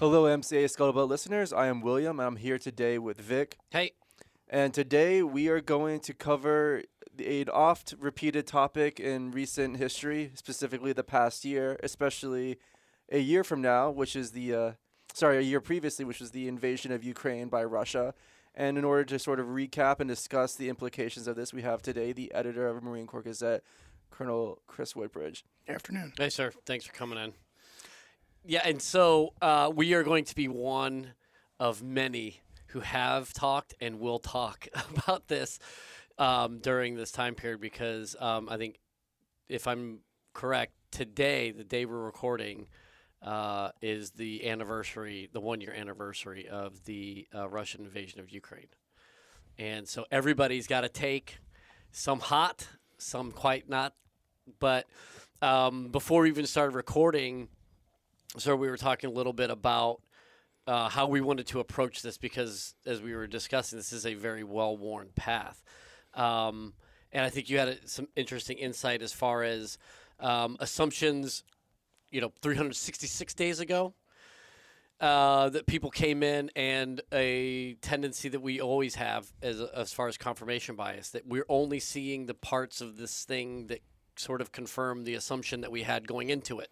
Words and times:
Hello, 0.00 0.22
MCA 0.24 0.64
Scuttlebutt 0.64 1.08
listeners. 1.08 1.52
I 1.52 1.66
am 1.66 1.82
William. 1.82 2.20
I'm 2.20 2.36
here 2.36 2.56
today 2.56 2.96
with 2.96 3.20
Vic. 3.20 3.58
Hey. 3.68 3.92
And 4.48 4.72
today 4.72 5.22
we 5.22 5.48
are 5.48 5.60
going 5.60 6.00
to 6.00 6.14
cover 6.14 6.84
an 7.18 7.50
oft 7.50 7.94
repeated 7.98 8.46
topic 8.46 8.98
in 8.98 9.30
recent 9.30 9.76
history, 9.76 10.32
specifically 10.36 10.94
the 10.94 11.04
past 11.04 11.44
year, 11.44 11.78
especially 11.82 12.56
a 13.12 13.18
year 13.18 13.44
from 13.44 13.60
now, 13.60 13.90
which 13.90 14.16
is 14.16 14.30
the, 14.30 14.54
uh, 14.54 14.72
sorry, 15.12 15.36
a 15.36 15.42
year 15.42 15.60
previously, 15.60 16.06
which 16.06 16.20
was 16.20 16.30
the 16.30 16.48
invasion 16.48 16.92
of 16.92 17.04
Ukraine 17.04 17.50
by 17.50 17.62
Russia. 17.62 18.14
And 18.54 18.78
in 18.78 18.84
order 18.86 19.04
to 19.04 19.18
sort 19.18 19.38
of 19.38 19.48
recap 19.48 20.00
and 20.00 20.08
discuss 20.08 20.54
the 20.54 20.70
implications 20.70 21.26
of 21.26 21.36
this, 21.36 21.52
we 21.52 21.60
have 21.60 21.82
today 21.82 22.14
the 22.14 22.32
editor 22.32 22.66
of 22.66 22.82
Marine 22.82 23.06
Corps 23.06 23.20
Gazette, 23.20 23.62
Colonel 24.08 24.62
Chris 24.66 24.96
Woodbridge. 24.96 25.44
Afternoon. 25.68 26.14
Hey, 26.16 26.30
sir. 26.30 26.52
Thanks 26.64 26.86
for 26.86 26.94
coming 26.94 27.18
in. 27.18 27.34
Yeah, 28.46 28.62
and 28.64 28.80
so 28.80 29.34
uh, 29.42 29.70
we 29.74 29.92
are 29.92 30.02
going 30.02 30.24
to 30.24 30.34
be 30.34 30.48
one 30.48 31.12
of 31.58 31.82
many 31.82 32.40
who 32.68 32.80
have 32.80 33.34
talked 33.34 33.74
and 33.80 34.00
will 34.00 34.18
talk 34.18 34.66
about 34.96 35.28
this 35.28 35.58
um, 36.18 36.58
during 36.58 36.96
this 36.96 37.12
time 37.12 37.34
period 37.34 37.60
because 37.60 38.16
um, 38.18 38.48
I 38.48 38.56
think, 38.56 38.80
if 39.48 39.66
I'm 39.66 40.00
correct, 40.32 40.72
today, 40.90 41.50
the 41.50 41.64
day 41.64 41.84
we're 41.84 41.98
recording, 42.00 42.68
uh, 43.22 43.72
is 43.82 44.12
the 44.12 44.48
anniversary, 44.48 45.28
the 45.32 45.40
one 45.40 45.60
year 45.60 45.74
anniversary 45.74 46.48
of 46.48 46.84
the 46.86 47.26
uh, 47.34 47.46
Russian 47.46 47.84
invasion 47.84 48.20
of 48.20 48.30
Ukraine. 48.30 48.68
And 49.58 49.86
so 49.86 50.06
everybody's 50.10 50.66
got 50.66 50.80
to 50.80 50.88
take 50.88 51.38
some 51.92 52.20
hot, 52.20 52.66
some 52.96 53.32
quite 53.32 53.68
not. 53.68 53.92
But 54.58 54.86
um, 55.42 55.88
before 55.88 56.22
we 56.22 56.30
even 56.30 56.46
started 56.46 56.74
recording, 56.74 57.48
so 58.38 58.54
we 58.54 58.68
were 58.68 58.76
talking 58.76 59.10
a 59.10 59.12
little 59.12 59.32
bit 59.32 59.50
about 59.50 60.00
uh, 60.66 60.88
how 60.88 61.06
we 61.06 61.20
wanted 61.20 61.46
to 61.48 61.60
approach 61.60 62.02
this 62.02 62.16
because, 62.16 62.74
as 62.86 63.02
we 63.02 63.14
were 63.14 63.26
discussing, 63.26 63.78
this 63.78 63.92
is 63.92 64.06
a 64.06 64.14
very 64.14 64.44
well 64.44 64.76
worn 64.76 65.08
path. 65.16 65.62
Um, 66.14 66.74
and 67.12 67.24
I 67.24 67.28
think 67.28 67.50
you 67.50 67.58
had 67.58 67.68
a, 67.68 67.88
some 67.88 68.06
interesting 68.14 68.58
insight 68.58 69.02
as 69.02 69.12
far 69.12 69.42
as 69.42 69.78
um, 70.20 70.56
assumptions, 70.60 71.42
you 72.10 72.20
know, 72.20 72.32
366 72.42 73.34
days 73.34 73.60
ago. 73.60 73.94
Uh, 75.00 75.48
that 75.48 75.66
people 75.66 75.90
came 75.90 76.22
in 76.22 76.50
and 76.54 77.00
a 77.10 77.72
tendency 77.80 78.28
that 78.28 78.40
we 78.40 78.60
always 78.60 78.96
have 78.96 79.32
as, 79.40 79.58
as 79.58 79.94
far 79.94 80.08
as 80.08 80.18
confirmation 80.18 80.76
bias 80.76 81.08
that 81.08 81.26
we're 81.26 81.46
only 81.48 81.80
seeing 81.80 82.26
the 82.26 82.34
parts 82.34 82.82
of 82.82 82.98
this 82.98 83.24
thing 83.24 83.66
that 83.68 83.80
sort 84.16 84.42
of 84.42 84.52
confirm 84.52 85.04
the 85.04 85.14
assumption 85.14 85.62
that 85.62 85.72
we 85.72 85.84
had 85.84 86.06
going 86.06 86.28
into 86.28 86.58
it. 86.58 86.68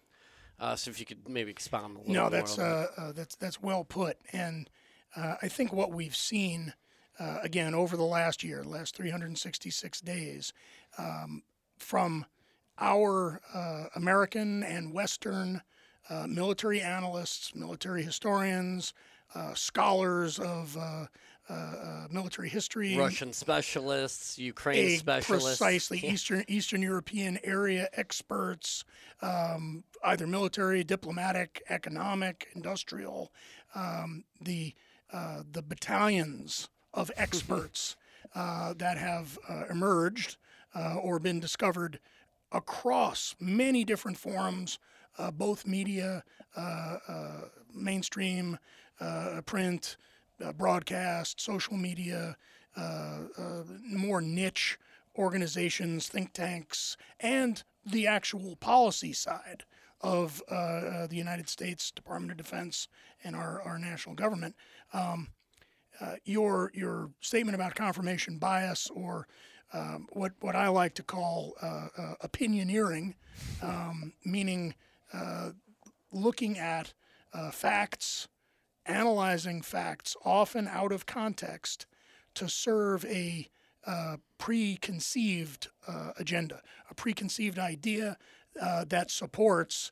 Uh, 0.59 0.75
so 0.75 0.91
if 0.91 0.99
you 0.99 1.05
could 1.05 1.27
maybe 1.27 1.51
expound 1.51 1.95
a 1.95 1.99
little. 1.99 2.13
No, 2.13 2.21
more 2.23 2.29
that's 2.29 2.59
on 2.59 2.65
uh, 2.65 2.87
uh, 2.97 3.11
that's 3.13 3.35
that's 3.35 3.61
well 3.61 3.83
put, 3.83 4.17
and 4.33 4.69
uh, 5.15 5.35
I 5.41 5.47
think 5.47 5.71
what 5.71 5.91
we've 5.91 6.15
seen 6.15 6.73
uh, 7.19 7.39
again 7.41 7.73
over 7.73 7.95
the 7.95 8.03
last 8.03 8.43
year, 8.43 8.61
the 8.63 8.69
last 8.69 8.95
366 8.95 10.01
days, 10.01 10.53
um, 10.97 11.43
from 11.77 12.25
our 12.77 13.41
uh, 13.53 13.85
American 13.95 14.63
and 14.63 14.93
Western 14.93 15.61
uh, 16.09 16.25
military 16.27 16.81
analysts, 16.81 17.55
military 17.55 18.03
historians, 18.03 18.93
scholars 19.53 20.39
of 20.39 20.77
military 22.11 22.49
history, 22.49 22.95
Russian 22.97 23.33
specialists, 23.33 24.37
Ukraine 24.37 24.97
specialists. 24.97 25.59
precisely. 25.59 25.99
Eastern 26.03 26.43
Eastern 26.47 26.81
European 26.81 27.39
area 27.43 27.89
experts, 27.93 28.83
um, 29.21 29.83
either 30.03 30.27
military, 30.27 30.83
diplomatic, 30.83 31.61
economic, 31.69 32.49
industrial, 32.55 33.31
um, 33.75 34.23
the 34.41 34.73
uh, 35.11 35.43
the 35.51 35.61
battalions 35.61 36.69
of 36.93 37.11
experts 37.17 37.95
uh, 38.35 38.73
that 38.77 38.97
have 38.97 39.39
uh, 39.47 39.63
emerged 39.69 40.37
uh, 40.75 40.95
or 40.95 41.19
been 41.19 41.39
discovered 41.39 41.99
across 42.51 43.35
many 43.39 43.83
different 43.83 44.17
forums, 44.17 44.79
uh, 45.17 45.31
both 45.31 45.65
media, 45.65 46.23
uh, 46.55 46.97
mainstream, 47.73 48.57
print, 49.45 49.97
broadcast, 50.57 51.41
social 51.41 51.77
media, 51.77 52.35
more 53.85 54.21
niche 54.21 54.77
organizations, 55.17 56.07
think 56.07 56.33
tanks, 56.33 56.95
and 57.19 57.63
the 57.85 58.07
actual 58.07 58.55
policy 58.55 59.13
side 59.13 59.63
of 60.01 60.41
uh, 60.49 60.55
uh, 60.55 61.07
the 61.07 61.15
United 61.15 61.49
States 61.49 61.91
Department 61.91 62.31
of 62.31 62.37
Defense 62.37 62.87
and 63.23 63.35
our, 63.35 63.61
our 63.61 63.77
national 63.77 64.15
government. 64.15 64.55
Um, 64.93 65.29
uh, 65.99 66.15
your 66.23 66.71
your 66.73 67.09
statement 67.19 67.55
about 67.55 67.75
confirmation 67.75 68.37
bias, 68.37 68.89
or 68.89 69.27
um, 69.73 70.07
what 70.13 70.31
what 70.39 70.55
I 70.55 70.69
like 70.69 70.93
to 70.95 71.03
call 71.03 71.55
opinioneering, 72.23 73.15
um, 73.61 74.13
meaning 74.23 74.75
looking 76.13 76.57
at 76.57 76.93
facts, 77.51 78.29
analyzing 78.85 79.61
facts, 79.61 80.15
often 80.23 80.67
out 80.67 80.91
of 80.91 81.05
context, 81.05 81.85
to 82.35 82.47
serve 82.47 83.05
a 83.05 83.49
uh, 83.85 84.17
preconceived 84.37 85.69
uh, 85.87 86.11
agenda, 86.17 86.61
a 86.89 86.93
preconceived 86.93 87.57
idea 87.57 88.17
uh, 88.61 88.85
that 88.87 89.09
supports 89.11 89.91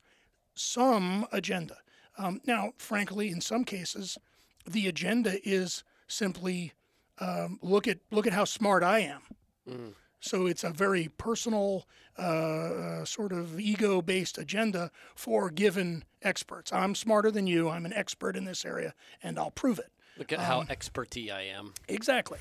some 0.55 1.25
agenda. 1.31 1.77
Um, 2.17 2.41
now, 2.45 2.73
frankly, 2.77 3.29
in 3.29 3.41
some 3.41 3.63
cases, 3.63 4.17
the 4.65 4.87
agenda 4.87 5.37
is 5.47 5.83
simply 6.07 6.73
um, 7.19 7.59
look 7.61 7.87
at 7.87 7.99
look 8.11 8.27
at 8.27 8.33
how 8.33 8.45
smart 8.45 8.83
I 8.83 8.99
am. 8.99 9.21
Mm. 9.69 9.93
So 10.19 10.47
it's 10.47 10.63
a 10.63 10.71
very 10.71 11.09
personal, 11.17 11.87
uh, 12.17 13.05
sort 13.05 13.31
of 13.31 13.59
ego-based 13.59 14.37
agenda 14.37 14.91
for 15.15 15.49
given 15.49 16.03
experts. 16.21 16.73
I'm 16.73 16.95
smarter 16.95 17.31
than 17.31 17.47
you. 17.47 17.69
I'm 17.69 17.85
an 17.85 17.93
expert 17.93 18.35
in 18.35 18.45
this 18.45 18.65
area, 18.65 18.93
and 19.21 19.37
I'll 19.37 19.51
prove 19.51 19.79
it. 19.79 19.91
Look 20.17 20.33
at 20.33 20.39
how 20.39 20.63
experty 20.63 21.31
I 21.31 21.43
am. 21.43 21.73
Exactly. 21.87 22.39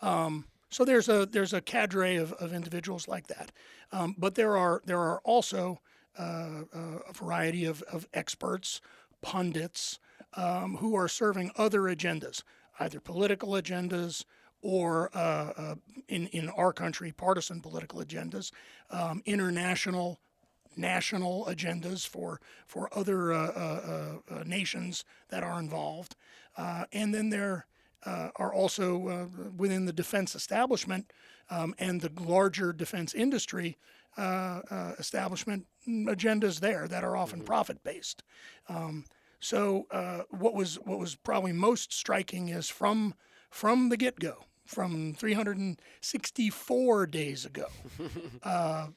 Um, 0.00 0.46
so 0.70 0.84
there's 0.84 1.08
a 1.08 1.26
there's 1.26 1.52
a 1.52 1.60
cadre 1.60 2.16
of, 2.16 2.32
of 2.34 2.52
individuals 2.52 3.06
like 3.06 3.28
that, 3.28 3.52
um, 3.92 4.16
but 4.18 4.34
there 4.34 4.56
are 4.56 4.82
there 4.84 4.98
are 4.98 5.20
also 5.20 5.80
uh, 6.18 6.62
uh, 6.74 6.98
a 7.08 7.12
variety 7.12 7.64
of, 7.64 7.82
of 7.82 8.08
experts, 8.12 8.80
pundits, 9.22 9.98
um, 10.34 10.76
who 10.78 10.94
are 10.94 11.08
serving 11.08 11.52
other 11.56 11.82
agendas, 11.82 12.42
either 12.80 13.00
political 13.00 13.50
agendas 13.50 14.24
or 14.62 15.10
uh, 15.14 15.52
uh 15.56 15.74
in 16.08 16.26
in 16.28 16.48
our 16.50 16.72
country 16.72 17.12
partisan 17.12 17.60
political 17.60 18.00
agendas, 18.00 18.52
um, 18.90 19.22
international 19.26 20.20
national 20.76 21.46
agendas 21.46 22.06
for 22.06 22.40
for 22.66 22.88
other 22.96 23.32
uh, 23.32 23.38
uh, 23.38 24.18
uh, 24.30 24.44
nations 24.44 25.04
that 25.28 25.42
are 25.42 25.58
involved, 25.60 26.16
uh, 26.56 26.84
and 26.92 27.14
then 27.14 27.30
there 27.30 27.66
uh, 28.04 28.28
are 28.36 28.52
also 28.52 29.08
uh, 29.08 29.26
within 29.56 29.84
the 29.84 29.92
defense 29.92 30.34
establishment 30.34 31.12
um, 31.50 31.74
and 31.78 32.00
the 32.00 32.10
larger 32.20 32.72
defense 32.72 33.14
industry 33.14 33.76
establishment 34.98 35.66
agendas 35.88 36.60
there 36.60 36.86
that 36.86 37.02
are 37.02 37.16
often 37.16 37.40
profit 37.40 37.82
based. 37.82 38.22
Um, 38.68 39.06
so 39.40 39.86
what 40.30 40.54
was 40.54 40.76
what 40.76 40.98
was 40.98 41.14
probably 41.16 41.52
most 41.52 41.92
striking 41.92 42.48
is 42.48 42.68
from 42.68 43.14
from 43.50 43.88
the 43.88 43.96
get 43.96 44.18
go, 44.18 44.44
from 44.64 45.14
364 45.14 47.06
days 47.06 47.44
ago, 47.44 47.66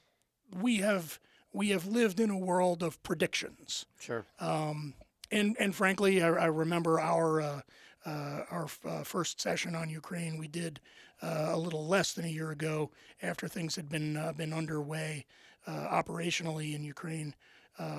we 0.61 0.77
have 0.77 1.19
we 1.53 1.69
have 1.69 1.87
lived 1.87 2.19
in 2.19 2.29
a 2.29 2.37
world 2.37 2.83
of 2.83 3.01
predictions. 3.01 3.85
Sure. 3.99 4.25
Um, 4.39 4.93
and 5.31 5.55
and 5.59 5.73
frankly, 5.73 6.21
I, 6.21 6.27
I 6.27 6.45
remember 6.45 6.99
our 6.99 7.41
uh, 7.41 7.61
uh, 8.05 8.41
our 8.51 8.67
uh, 8.85 9.03
first 9.03 9.41
session 9.41 9.75
on 9.75 9.89
Ukraine. 9.89 10.37
We 10.37 10.47
did 10.47 10.79
uh, 11.21 11.49
a 11.51 11.57
little 11.57 11.87
less 11.87 12.13
than 12.13 12.25
a 12.25 12.29
year 12.29 12.51
ago, 12.51 12.91
after 13.21 13.47
things 13.47 13.75
had 13.75 13.89
been 13.89 14.17
uh, 14.17 14.33
been 14.33 14.53
underway 14.53 15.25
uh, 15.65 15.87
operationally 15.89 16.75
in 16.75 16.83
Ukraine 16.83 17.35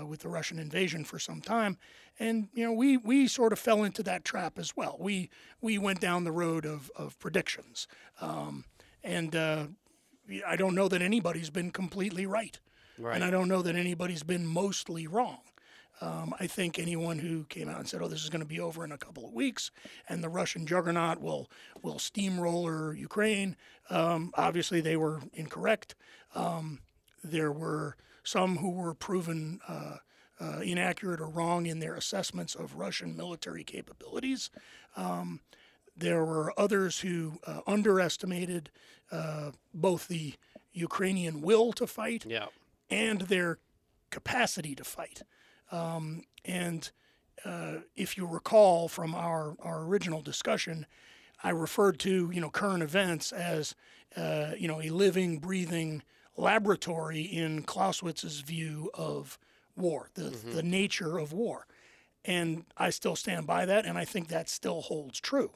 with 0.06 0.20
the 0.20 0.28
Russian 0.28 0.58
invasion 0.58 1.04
for 1.04 1.18
some 1.18 1.40
time. 1.40 1.78
And 2.18 2.48
you 2.54 2.64
know, 2.64 2.72
we 2.72 2.96
we 2.96 3.28
sort 3.28 3.52
of 3.52 3.58
fell 3.58 3.84
into 3.84 4.02
that 4.04 4.24
trap 4.24 4.58
as 4.58 4.76
well. 4.76 4.96
We 4.98 5.30
we 5.60 5.78
went 5.78 6.00
down 6.00 6.24
the 6.24 6.32
road 6.32 6.64
of 6.64 6.90
of 6.96 7.18
predictions, 7.18 7.86
um, 8.20 8.64
and 9.04 9.34
I 9.34 10.56
don't 10.56 10.74
know 10.74 10.88
that 10.88 11.02
anybody's 11.02 11.50
been 11.50 11.70
completely 11.70 12.26
right. 12.26 12.58
Right. 12.98 13.14
And 13.14 13.22
I 13.22 13.30
don't 13.30 13.48
know 13.48 13.60
that 13.60 13.76
anybody's 13.76 14.22
been 14.22 14.46
mostly 14.46 15.06
wrong. 15.06 15.40
Um, 16.00 16.34
I 16.38 16.46
think 16.46 16.78
anyone 16.78 17.18
who 17.18 17.44
came 17.44 17.68
out 17.68 17.78
and 17.78 17.88
said, 17.88 18.02
"Oh, 18.02 18.08
this 18.08 18.22
is 18.22 18.30
going 18.30 18.40
to 18.40 18.46
be 18.46 18.60
over 18.60 18.84
in 18.84 18.92
a 18.92 18.98
couple 18.98 19.26
of 19.26 19.32
weeks," 19.32 19.70
and 20.08 20.22
the 20.22 20.28
Russian 20.28 20.66
juggernaut 20.66 21.20
will 21.20 21.50
will 21.82 21.98
steamroller 21.98 22.94
Ukraine, 22.94 23.56
um, 23.90 24.32
obviously 24.34 24.80
they 24.80 24.96
were 24.96 25.22
incorrect. 25.32 25.94
Um, 26.34 26.80
there 27.22 27.52
were 27.52 27.96
some 28.26 28.56
who 28.58 28.70
were 28.70 28.94
proven 28.94 29.60
uh, 29.68 29.96
uh, 30.40 30.60
inaccurate 30.60 31.20
or 31.20 31.28
wrong 31.28 31.66
in 31.66 31.78
their 31.78 31.94
assessments 31.94 32.54
of 32.54 32.74
Russian 32.76 33.16
military 33.16 33.64
capabilities. 33.64 34.50
Um, 34.96 35.40
there 35.96 36.24
were 36.24 36.52
others 36.58 37.00
who 37.00 37.38
uh, 37.46 37.60
underestimated 37.66 38.70
uh, 39.10 39.52
both 39.72 40.08
the 40.08 40.34
Ukrainian 40.72 41.40
will 41.40 41.72
to 41.72 41.86
fight 41.86 42.26
Yeah. 42.28 42.46
and 42.90 43.22
their 43.22 43.58
capacity 44.10 44.74
to 44.74 44.84
fight. 44.84 45.22
Um, 45.72 46.24
and 46.44 46.90
uh, 47.44 47.76
if 47.94 48.16
you 48.18 48.26
recall 48.26 48.88
from 48.88 49.14
our, 49.14 49.56
our 49.60 49.84
original 49.84 50.20
discussion, 50.20 50.86
I 51.42 51.50
referred 51.50 51.98
to 52.00 52.30
you 52.32 52.40
know 52.40 52.50
current 52.50 52.82
events 52.82 53.32
as 53.32 53.74
uh, 54.16 54.52
you 54.58 54.68
know 54.68 54.80
a 54.82 54.90
living, 54.90 55.38
breathing 55.38 56.02
laboratory 56.36 57.20
in 57.22 57.62
Clausewitz's 57.62 58.40
view 58.40 58.90
of 58.94 59.38
war, 59.76 60.10
the 60.14 60.30
the 60.30 60.62
nature 60.62 61.18
of 61.18 61.32
war, 61.32 61.66
and 62.24 62.64
I 62.76 62.90
still 62.90 63.16
stand 63.16 63.46
by 63.46 63.66
that, 63.66 63.86
and 63.86 63.98
I 63.98 64.04
think 64.04 64.28
that 64.28 64.48
still 64.48 64.82
holds 64.82 65.20
true. 65.20 65.52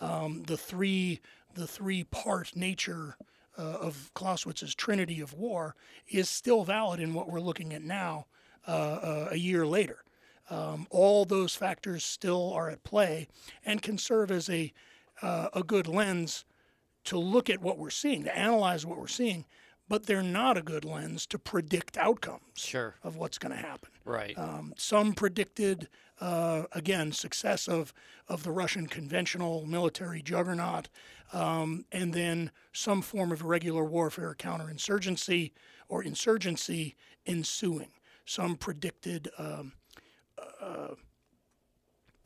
Um, 0.00 0.44
the 0.46 0.56
three 0.56 1.20
the 1.54 1.66
three 1.66 2.04
part 2.04 2.54
nature 2.54 3.16
uh, 3.58 3.62
of 3.62 4.10
Clausewitz's 4.14 4.74
trinity 4.74 5.20
of 5.20 5.32
war 5.32 5.74
is 6.08 6.28
still 6.28 6.64
valid 6.64 7.00
in 7.00 7.14
what 7.14 7.30
we're 7.30 7.40
looking 7.40 7.72
at 7.72 7.82
now, 7.82 8.26
uh, 8.68 8.70
uh, 8.70 9.28
a 9.30 9.36
year 9.36 9.66
later. 9.66 10.02
Um, 10.48 10.86
all 10.90 11.24
those 11.24 11.56
factors 11.56 12.04
still 12.04 12.52
are 12.52 12.70
at 12.70 12.84
play 12.84 13.26
and 13.64 13.82
can 13.82 13.98
serve 13.98 14.30
as 14.30 14.48
a 14.48 14.72
uh, 15.22 15.48
a 15.54 15.62
good 15.62 15.88
lens 15.88 16.44
to 17.04 17.18
look 17.18 17.48
at 17.48 17.62
what 17.62 17.78
we're 17.78 17.90
seeing, 17.90 18.24
to 18.24 18.36
analyze 18.36 18.84
what 18.84 18.98
we're 18.98 19.06
seeing, 19.06 19.44
but 19.88 20.06
they're 20.06 20.22
not 20.22 20.56
a 20.56 20.62
good 20.62 20.84
lens 20.84 21.26
to 21.26 21.38
predict 21.38 21.96
outcomes 21.96 22.42
Sure. 22.54 22.94
of 23.02 23.16
what's 23.16 23.38
going 23.38 23.54
to 23.54 23.60
happen. 23.62 23.90
Right. 24.04 24.36
Um, 24.38 24.74
some 24.76 25.12
predicted, 25.12 25.88
uh, 26.20 26.64
again, 26.72 27.12
success 27.12 27.68
of, 27.68 27.92
of 28.28 28.42
the 28.42 28.50
Russian 28.50 28.86
conventional 28.86 29.64
military 29.66 30.22
juggernaut, 30.22 30.88
um, 31.32 31.84
and 31.92 32.12
then 32.14 32.50
some 32.72 33.02
form 33.02 33.32
of 33.32 33.42
irregular 33.42 33.84
warfare, 33.84 34.34
counterinsurgency, 34.38 35.52
or 35.88 36.02
insurgency 36.02 36.96
ensuing. 37.26 37.90
Some 38.24 38.56
predicted 38.56 39.28
um, 39.38 39.72
uh, 40.60 40.94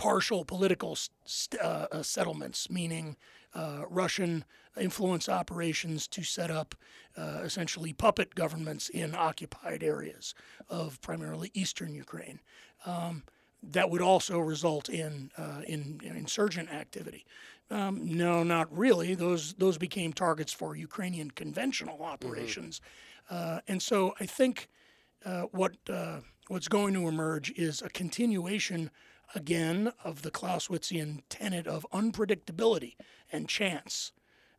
partial 0.00 0.46
political 0.46 0.96
st- 1.26 1.60
uh, 1.60 1.86
uh, 1.92 2.02
settlements, 2.02 2.70
meaning 2.70 3.16
uh, 3.54 3.82
Russian 3.90 4.46
influence 4.80 5.28
operations 5.28 6.06
to 6.08 6.22
set 6.22 6.50
up 6.50 6.74
uh, 7.18 7.40
essentially 7.44 7.92
puppet 7.92 8.34
governments 8.34 8.88
in 8.88 9.14
occupied 9.14 9.82
areas 9.82 10.34
of 10.70 10.98
primarily 11.02 11.50
eastern 11.52 11.94
Ukraine. 11.94 12.40
Um, 12.86 13.24
that 13.62 13.90
would 13.90 14.00
also 14.00 14.38
result 14.38 14.88
in, 14.88 15.32
uh, 15.36 15.60
in, 15.66 16.00
in 16.02 16.16
insurgent 16.16 16.72
activity. 16.72 17.26
Um, 17.70 18.16
no, 18.16 18.42
not 18.42 18.66
really. 18.76 19.14
Those 19.14 19.52
those 19.52 19.78
became 19.78 20.12
targets 20.12 20.52
for 20.52 20.74
Ukrainian 20.74 21.30
conventional 21.30 22.02
operations, 22.02 22.80
uh, 23.30 23.60
and 23.68 23.80
so 23.80 24.12
I 24.18 24.26
think 24.26 24.68
uh, 25.24 25.42
what 25.52 25.76
uh, 25.88 26.20
what's 26.48 26.66
going 26.66 26.94
to 26.94 27.06
emerge 27.06 27.52
is 27.52 27.80
a 27.80 27.88
continuation 27.88 28.90
again 29.34 29.92
of 30.04 30.22
the 30.22 30.30
Clausewitzian 30.30 31.22
tenet 31.28 31.66
of 31.66 31.86
unpredictability 31.92 32.96
and 33.32 33.48
chance, 33.48 34.12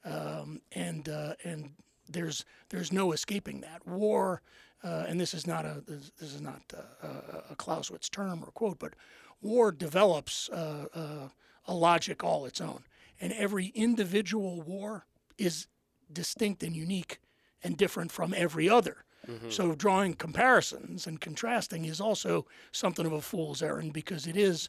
um, 0.05 0.61
and 0.71 1.07
uh, 1.09 1.33
and 1.43 1.71
there's 2.09 2.45
there's 2.69 2.91
no 2.91 3.11
escaping 3.11 3.61
that 3.61 3.85
war. 3.87 4.41
Uh, 4.83 5.05
and 5.07 5.19
this 5.19 5.33
is 5.33 5.45
not 5.45 5.65
a 5.65 5.83
this, 5.87 6.11
this 6.19 6.33
is 6.33 6.41
not 6.41 6.61
uh, 6.73 7.07
a, 7.07 7.51
a 7.51 7.55
Clausewitz 7.55 8.09
term 8.09 8.43
or 8.43 8.51
quote, 8.51 8.79
but 8.79 8.93
war 9.41 9.71
develops 9.71 10.49
uh, 10.49 10.85
uh, 10.93 11.27
a 11.67 11.73
logic 11.73 12.23
all 12.23 12.45
its 12.45 12.61
own, 12.61 12.83
and 13.19 13.31
every 13.33 13.67
individual 13.67 14.61
war 14.61 15.05
is 15.37 15.67
distinct 16.11 16.63
and 16.63 16.75
unique 16.75 17.19
and 17.63 17.77
different 17.77 18.11
from 18.11 18.33
every 18.35 18.69
other. 18.69 19.05
So 19.49 19.75
drawing 19.75 20.15
comparisons 20.15 21.07
and 21.07 21.21
contrasting 21.21 21.85
is 21.85 22.01
also 22.01 22.45
something 22.71 23.05
of 23.05 23.13
a 23.13 23.21
fool's 23.21 23.61
errand 23.61 23.93
because 23.93 24.27
it 24.27 24.35
is 24.35 24.67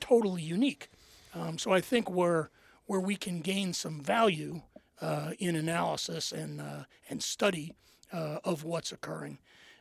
totally 0.00 0.42
unique. 0.42 0.88
Um, 1.34 1.58
so 1.58 1.72
I 1.72 1.80
think 1.80 2.10
where 2.10 2.50
where 2.86 3.00
we 3.00 3.16
can 3.16 3.40
gain 3.40 3.72
some 3.72 4.00
value 4.00 4.62
uh, 5.00 5.32
in 5.38 5.56
analysis 5.56 6.32
and 6.32 6.60
uh, 6.60 6.84
and 7.08 7.22
study 7.22 7.74
uh, 8.12 8.38
of 8.44 8.64
what's 8.64 8.92
occurring 8.92 9.38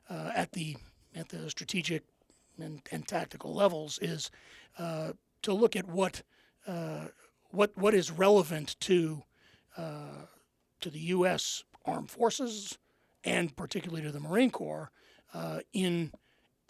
uh, 0.09 0.31
at 0.35 0.51
the 0.53 0.77
at 1.15 1.29
the 1.29 1.49
strategic 1.49 2.03
and, 2.59 2.81
and 2.91 3.07
tactical 3.07 3.53
levels 3.53 3.99
is 4.01 4.31
uh, 4.77 5.13
to 5.41 5.53
look 5.53 5.75
at 5.75 5.87
what 5.87 6.23
uh, 6.67 7.07
what 7.49 7.75
what 7.77 7.93
is 7.93 8.11
relevant 8.11 8.75
to 8.81 9.23
to 10.79 10.89
the 10.89 10.99
U.S. 10.99 11.63
armed 11.85 12.09
forces 12.09 12.77
and 13.23 13.55
particularly 13.55 14.03
to 14.03 14.11
the 14.11 14.19
Marine 14.19 14.51
Corps 14.51 14.91
uh, 15.33 15.59
in 15.73 16.11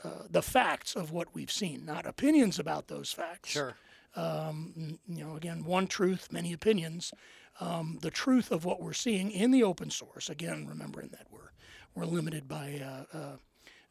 uh, 0.04 0.24
the 0.30 0.42
facts 0.42 0.96
of 0.96 1.12
what 1.12 1.34
we've 1.34 1.52
seen, 1.52 1.86
not 1.86 2.06
opinions 2.06 2.60
about 2.60 2.88
those 2.88 3.12
facts. 3.12 3.52
Sure. 3.52 3.76
Um, 4.16 5.00
you 5.08 5.24
know, 5.24 5.36
again, 5.36 5.64
one 5.64 5.88
truth, 5.88 6.30
many 6.32 6.54
opinions. 6.54 7.14
Um, 7.60 8.00
the 8.02 8.10
truth 8.10 8.52
of 8.52 8.66
what 8.66 8.82
we're 8.82 8.94
seeing 8.94 9.32
in 9.32 9.52
the 9.52 9.64
open 9.64 9.90
source. 9.90 10.30
Again, 10.30 10.66
remembering 10.68 11.10
that 11.10 11.28
we're 11.30 11.52
we're 11.94 12.06
limited 12.06 12.48
by 12.48 12.82
uh, 12.84 13.18
uh, 13.18 13.36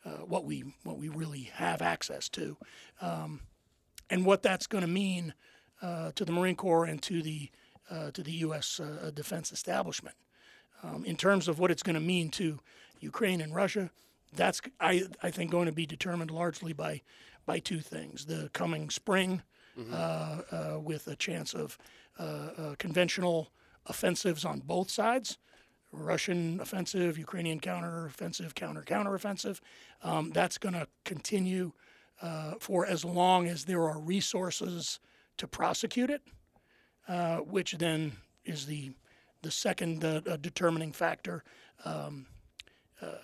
uh, 0.04 0.10
what 0.24 0.44
we 0.44 0.64
what 0.82 0.98
we 0.98 1.08
really 1.08 1.50
have 1.54 1.82
access 1.82 2.28
to, 2.30 2.56
um, 3.00 3.40
and 4.08 4.24
what 4.24 4.42
that's 4.42 4.66
going 4.66 4.82
to 4.82 4.90
mean 4.90 5.34
uh, 5.82 6.10
to 6.14 6.24
the 6.24 6.32
Marine 6.32 6.56
Corps 6.56 6.84
and 6.84 7.00
to 7.02 7.22
the 7.22 7.50
uh, 7.90 8.10
to 8.12 8.22
the 8.22 8.32
U.S. 8.32 8.80
Uh, 8.80 9.10
defense 9.14 9.52
establishment. 9.52 10.16
Um, 10.82 11.04
in 11.04 11.16
terms 11.16 11.48
of 11.48 11.58
what 11.58 11.70
it's 11.70 11.82
going 11.82 11.94
to 11.94 12.00
mean 12.00 12.30
to 12.30 12.58
Ukraine 13.00 13.40
and 13.40 13.54
Russia, 13.54 13.90
that's 14.34 14.60
I, 14.80 15.04
I 15.22 15.30
think 15.30 15.50
going 15.50 15.66
to 15.66 15.72
be 15.72 15.86
determined 15.86 16.30
largely 16.30 16.72
by 16.72 17.02
by 17.46 17.58
two 17.58 17.80
things: 17.80 18.26
the 18.26 18.50
coming 18.52 18.90
spring, 18.90 19.42
uh, 19.92 20.42
uh, 20.52 20.78
with 20.80 21.06
a 21.06 21.16
chance 21.16 21.54
of 21.54 21.78
uh, 22.18 22.22
uh, 22.22 22.74
conventional 22.78 23.50
offensives 23.86 24.44
on 24.44 24.60
both 24.60 24.90
sides. 24.90 25.38
Russian 25.92 26.60
offensive, 26.60 27.18
Ukrainian 27.18 27.58
counter-offensive, 27.58 28.54
counter-counter-offensive. 28.54 29.60
Um, 30.04 30.30
that's 30.30 30.56
going 30.56 30.74
to 30.74 30.86
continue 31.04 31.72
uh, 32.22 32.54
for 32.60 32.86
as 32.86 33.04
long 33.04 33.48
as 33.48 33.64
there 33.64 33.82
are 33.82 33.98
resources 33.98 35.00
to 35.38 35.48
prosecute 35.48 36.10
it, 36.10 36.22
uh, 37.08 37.38
which 37.38 37.72
then 37.78 38.12
is 38.44 38.66
the 38.66 38.92
the 39.42 39.50
second 39.50 40.04
uh, 40.04 40.20
determining 40.36 40.92
factor. 40.92 41.44
Um, 41.84 42.26
uh, 43.00 43.14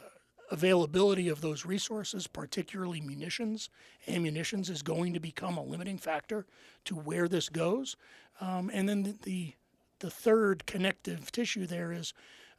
availability 0.50 1.28
of 1.28 1.40
those 1.40 1.66
resources, 1.66 2.26
particularly 2.28 3.00
munitions, 3.00 3.68
ammunitions, 4.06 4.70
is 4.70 4.80
going 4.80 5.12
to 5.12 5.20
become 5.20 5.56
a 5.56 5.62
limiting 5.62 5.98
factor 5.98 6.46
to 6.84 6.94
where 6.94 7.26
this 7.26 7.48
goes. 7.48 7.96
Um, 8.40 8.70
and 8.72 8.88
then 8.88 9.02
the, 9.02 9.16
the 9.22 9.54
the 10.00 10.10
third 10.10 10.66
connective 10.66 11.32
tissue 11.32 11.66
there 11.66 11.92
is 11.92 12.12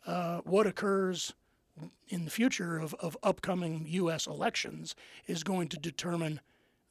uh, 0.05 0.39
what 0.39 0.67
occurs 0.67 1.33
in 2.07 2.25
the 2.25 2.31
future 2.31 2.77
of, 2.77 2.93
of 2.95 3.15
upcoming 3.21 3.85
U.S. 3.89 4.25
elections 4.25 4.95
is 5.27 5.43
going 5.43 5.67
to 5.69 5.77
determine 5.77 6.39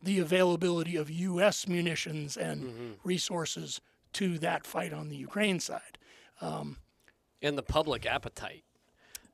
the 0.01 0.21
availability 0.21 0.95
of 0.97 1.11
U.S. 1.11 1.67
munitions 1.67 2.37
and 2.37 2.97
resources 3.03 3.81
to 4.13 4.39
that 4.39 4.65
fight 4.65 4.93
on 4.93 5.09
the 5.09 5.17
Ukraine 5.17 5.59
side. 5.59 5.99
And 6.41 7.57
the 7.59 7.63
public 7.63 8.07
appetite. 8.07 8.65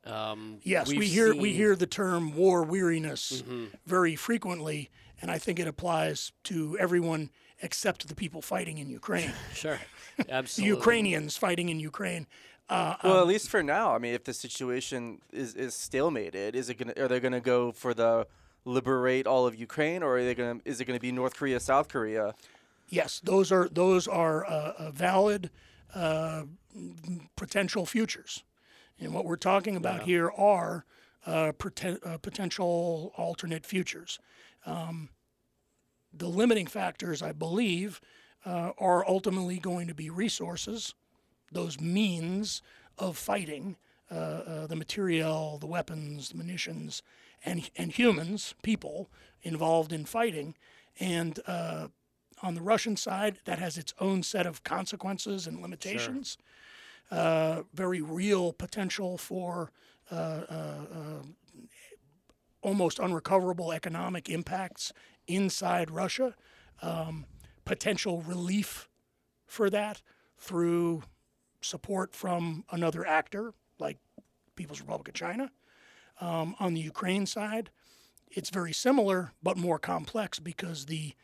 Um, 0.05 0.59
Yes, 0.63 0.89
we 0.89 1.07
hear 1.07 1.29
we 1.29 1.33
seen- 1.33 1.41
Mm-hmm. 1.43 1.57
hear 1.57 1.77
the 1.77 1.87
term 1.87 2.35
war 2.35 2.65
weariness 2.65 3.43
very 3.87 4.17
frequently, 4.17 4.91
and 5.21 5.31
I 5.31 5.39
think 5.39 5.59
it 5.61 5.69
applies 5.69 6.33
to 6.45 6.77
everyone 6.79 7.31
except 7.63 8.09
the 8.09 8.15
people 8.17 8.43
fighting 8.43 8.79
in 8.79 8.89
Ukraine, 8.91 9.33
Sure. 9.55 9.79
Absolutely. 10.29 10.71
the 10.71 10.77
Ukrainians 10.77 11.37
fighting 11.37 11.69
in 11.69 11.79
Ukraine. 11.79 12.27
Uh, 12.69 12.97
Well, 13.05 13.13
um, 13.15 13.21
at 13.21 13.27
least 13.29 13.49
for 13.49 13.63
now. 13.63 13.95
I 13.95 13.99
mean, 13.99 14.15
if 14.15 14.25
the 14.25 14.35
situation 14.35 15.21
is, 15.33 15.55
is 15.55 15.75
stalemated, 15.75 16.55
is 16.55 16.69
it 16.71 16.75
gonna 16.79 16.95
are 16.97 17.07
they 17.09 17.21
gonna 17.21 17.41
go 17.41 17.71
for 17.71 17.95
the 17.95 18.27
liberate 18.65 19.27
all 19.29 19.47
of 19.47 19.55
Ukraine, 19.55 20.03
or 20.03 20.19
are 20.19 20.25
they 20.25 20.35
gonna 20.35 20.59
is 20.65 20.81
it 20.81 20.87
gonna 20.87 20.99
be 21.01 21.13
North 21.13 21.37
Korea, 21.37 21.61
South 21.61 21.89
Korea? 21.89 22.35
yes, 22.89 23.21
those 23.25 23.51
are 23.53 23.69
those 23.69 24.07
are 24.09 24.45
uh, 24.47 24.73
uh, 24.79 24.91
valid 24.91 25.51
uh, 25.95 26.45
potential 27.37 27.87
futures, 27.87 28.45
and 28.99 29.13
what 29.13 29.25
we're 29.25 29.37
talking 29.37 29.77
about 29.77 30.03
here 30.03 30.31
are 30.31 30.85
uh, 31.27 31.53
poten- 31.53 32.05
uh, 32.07 32.19
potential 32.19 33.13
alternate 33.17 33.67
futures. 33.67 34.19
Um, 34.67 35.11
the 36.13 36.29
limiting 36.29 36.67
factors, 36.67 37.23
I 37.23 37.33
believe, 37.33 38.01
uh, 38.45 38.73
are 38.79 39.07
ultimately 39.09 39.59
going 39.59 39.89
to 39.89 39.95
be 39.95 40.11
resources, 40.11 40.95
those 41.51 41.81
means 41.81 42.63
of 42.99 43.17
fighting, 43.17 43.77
uh, 44.11 44.15
uh, 44.15 44.67
the 44.67 44.77
materiel, 44.77 45.59
the 45.59 45.67
weapons, 45.67 46.31
the 46.31 46.37
munitions, 46.37 47.03
and 47.45 47.71
and 47.77 47.93
humans, 47.93 48.55
people 48.63 49.11
involved 49.43 49.93
in 49.93 50.05
fighting, 50.05 50.55
and 51.01 51.41
uh, 51.47 51.89
on 52.43 52.55
the 52.55 52.63
Russian 52.63 52.97
side, 52.97 53.39
that 53.45 53.59
has 53.59 53.79
its 53.79 53.95
own 54.01 54.23
set 54.23 54.47
of 54.47 54.65
consequences 54.65 55.47
and 55.47 55.63
limitations. 55.63 56.37
Uh, 57.11 57.63
very 57.73 58.01
real 58.01 58.53
potential 58.53 59.19
for 59.19 59.71
uh, 60.11 60.15
uh, 60.15 60.85
uh, 60.95 61.23
almost 62.63 62.99
unrecoverable 62.99 63.73
economic 63.73 64.29
impacts 64.29 64.93
inside 65.27 65.91
Russia. 65.91 66.35
Um, 66.81 67.27
potential 67.65 68.23
relief 68.23 68.89
for 69.47 69.71
that 69.71 70.03
through 70.39 71.03
support 71.61 72.15
from 72.15 72.65
another 72.71 73.07
actor 73.07 73.55
like 73.79 73.99
People's 74.57 74.81
Republic 74.81 75.09
of 75.09 75.15
China. 75.15 75.51
Um, 76.21 76.55
on 76.59 76.75
the 76.75 76.81
Ukraine 76.81 77.27
side, 77.27 77.71
it's 78.31 78.51
very 78.51 78.73
similar 78.73 79.33
but 79.43 79.57
more 79.57 79.79
complex 79.79 80.39
because 80.39 80.87
the 80.87 81.15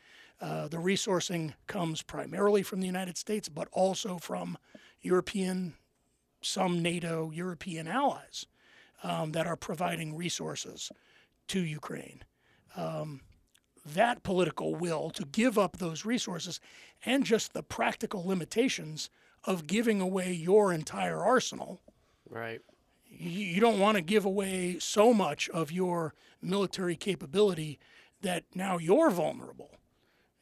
uh, 0.41 0.67
the 0.67 0.77
resourcing 0.77 1.53
comes 1.67 2.01
primarily 2.01 2.63
from 2.63 2.79
the 2.79 2.87
United 2.87 3.17
States, 3.17 3.49
but 3.49 3.67
also 3.71 4.17
from 4.17 4.57
European, 5.01 5.73
some 6.41 6.81
NATO 6.81 7.31
European 7.31 7.87
allies 7.87 8.45
um, 9.03 9.31
that 9.33 9.47
are 9.47 9.57
providing 9.57 10.15
resources 10.15 10.91
to 11.47 11.59
Ukraine. 11.59 12.23
Um, 12.75 13.21
that 13.85 14.23
political 14.23 14.75
will 14.75 15.09
to 15.11 15.25
give 15.25 15.57
up 15.57 15.77
those 15.77 16.05
resources 16.05 16.59
and 17.05 17.25
just 17.25 17.53
the 17.53 17.63
practical 17.63 18.25
limitations 18.25 19.09
of 19.45 19.67
giving 19.67 20.01
away 20.01 20.31
your 20.31 20.71
entire 20.73 21.19
arsenal. 21.19 21.81
Right. 22.29 22.61
You, 23.09 23.29
you 23.29 23.61
don't 23.61 23.79
want 23.79 23.95
to 23.95 24.01
give 24.01 24.25
away 24.25 24.77
so 24.79 25.13
much 25.13 25.49
of 25.49 25.71
your 25.71 26.13
military 26.41 26.95
capability 26.95 27.79
that 28.21 28.43
now 28.53 28.77
you're 28.77 29.09
vulnerable. 29.09 29.78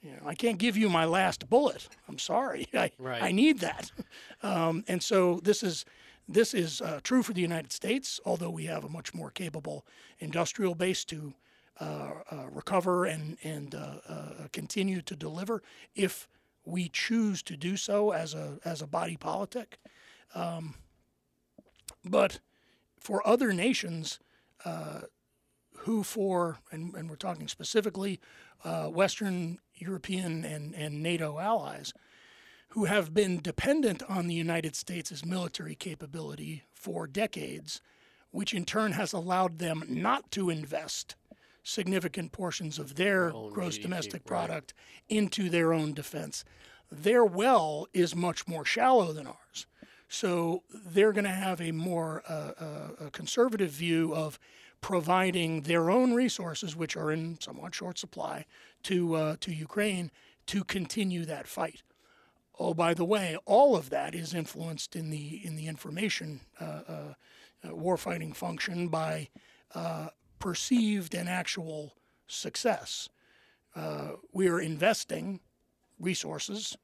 You 0.08 0.14
know, 0.14 0.22
I 0.26 0.36
can't 0.36 0.58
give 0.58 0.78
you 0.78 0.88
my 0.88 1.04
last 1.04 1.50
bullet. 1.50 1.90
I'm 2.08 2.18
sorry. 2.18 2.68
I, 2.74 2.92
Right. 2.98 3.22
I 3.22 3.32
need 3.32 3.60
that. 3.60 3.92
Um, 4.44 4.84
and 4.88 5.02
so 5.02 5.40
this 5.44 5.64
is 5.64 5.84
this 6.30 6.54
is 6.54 6.80
uh, 6.80 7.00
true 7.02 7.24
for 7.24 7.34
the 7.34 7.42
United 7.42 7.72
States, 7.72 8.20
although 8.24 8.52
we 8.52 8.66
have 8.66 8.84
a 8.84 8.90
much 8.90 9.16
more 9.16 9.32
capable 9.32 9.84
industrial 10.20 10.76
base 10.76 11.04
to 11.06 11.34
uh, 11.80 12.12
uh, 12.32 12.46
recover 12.52 13.06
and 13.06 13.38
and 13.44 13.74
uh, 13.74 13.96
uh, 14.08 14.48
continue 14.52 15.02
to 15.02 15.16
deliver 15.16 15.64
if 15.96 16.28
we 16.66 16.88
choose 16.88 17.42
to 17.44 17.58
do 17.58 17.78
so 17.78 18.12
as 18.12 18.36
a 18.36 18.60
as 18.64 18.84
a 18.84 18.88
body 18.88 19.18
politic. 19.18 19.80
Um, 20.36 20.76
but 22.06 22.40
for 23.00 23.28
other 23.28 23.54
nations 23.54 24.20
uh, 24.66 25.02
who, 25.78 26.04
for 26.04 26.60
and, 26.72 26.94
and 26.94 27.10
we're 27.10 27.16
talking 27.16 27.48
specifically 27.48 28.20
uh, 28.64 28.86
Western 28.86 29.58
European 29.77 30.43
and, 30.46 30.74
and 30.75 31.01
NATO 31.01 31.39
allies, 31.39 31.93
who 32.69 32.86
have 32.86 33.13
been 33.13 33.39
dependent 33.41 34.03
on 34.10 34.27
the 34.27 34.36
United 34.36 34.75
States' 34.75 35.25
military 35.25 35.75
capability 35.75 36.63
for 36.74 37.07
decades, 37.07 37.81
which 38.31 38.53
in 38.53 38.65
turn 38.65 38.91
has 38.93 39.13
allowed 39.13 39.60
them 39.60 39.84
not 39.88 40.29
to 40.31 40.50
invest 40.50 41.15
significant 41.63 42.31
portions 42.31 42.79
of 42.79 42.96
their 42.96 43.31
gross 43.51 43.77
GDP, 43.77 43.81
domestic 43.81 44.22
right. 44.22 44.25
product 44.25 44.74
into 45.10 45.50
their 45.50 45.74
own 45.74 45.93
defense. 45.93 46.46
Their 46.91 47.25
well 47.25 47.88
is 47.93 48.15
much 48.15 48.48
more 48.48 48.63
shallow 48.63 49.12
than 49.12 49.27
ours. 49.27 49.67
So 50.10 50.63
they're 50.74 51.12
going 51.12 51.25
to 51.25 51.29
have 51.29 51.60
a 51.60 51.72
more 51.72 52.24
uh, 52.27 52.51
uh, 52.60 53.05
a 53.07 53.12
conservative 53.12 53.72
view 53.72 54.15
of 54.15 54.39
providing 54.79 55.62
their 55.62 55.89
own 55.89 56.13
resources, 56.13 56.75
which 56.75 56.96
are 56.96 57.12
in 57.12 57.39
somewhat 57.41 57.75
short 57.75 57.98
supply, 57.98 58.46
to 58.84 59.15
uh, 59.15 59.36
to 59.41 59.53
Ukraine 59.53 60.12
to 60.48 60.63
continue 60.63 61.25
that 61.25 61.48
fight. 61.48 61.84
Oh, 62.60 62.74
by 62.74 62.93
the 62.93 63.05
way, 63.05 63.38
all 63.46 63.75
of 63.75 63.89
that 63.91 64.15
is 64.15 64.34
influenced 64.34 64.96
in 64.96 65.10
the 65.10 65.41
in 65.43 65.55
the 65.55 65.67
information 65.67 66.41
uh, 66.60 66.63
uh, 66.88 67.13
uh, 67.63 67.69
warfighting 67.69 68.36
function 68.36 68.88
by 68.88 69.29
uh, 69.75 70.07
perceived 70.39 71.13
and 71.13 71.29
actual 71.29 71.93
success. 72.27 73.10
Uh, 73.75 74.13
we 74.34 74.48
are 74.48 74.60
investing 74.60 75.39
resources. 76.00 76.77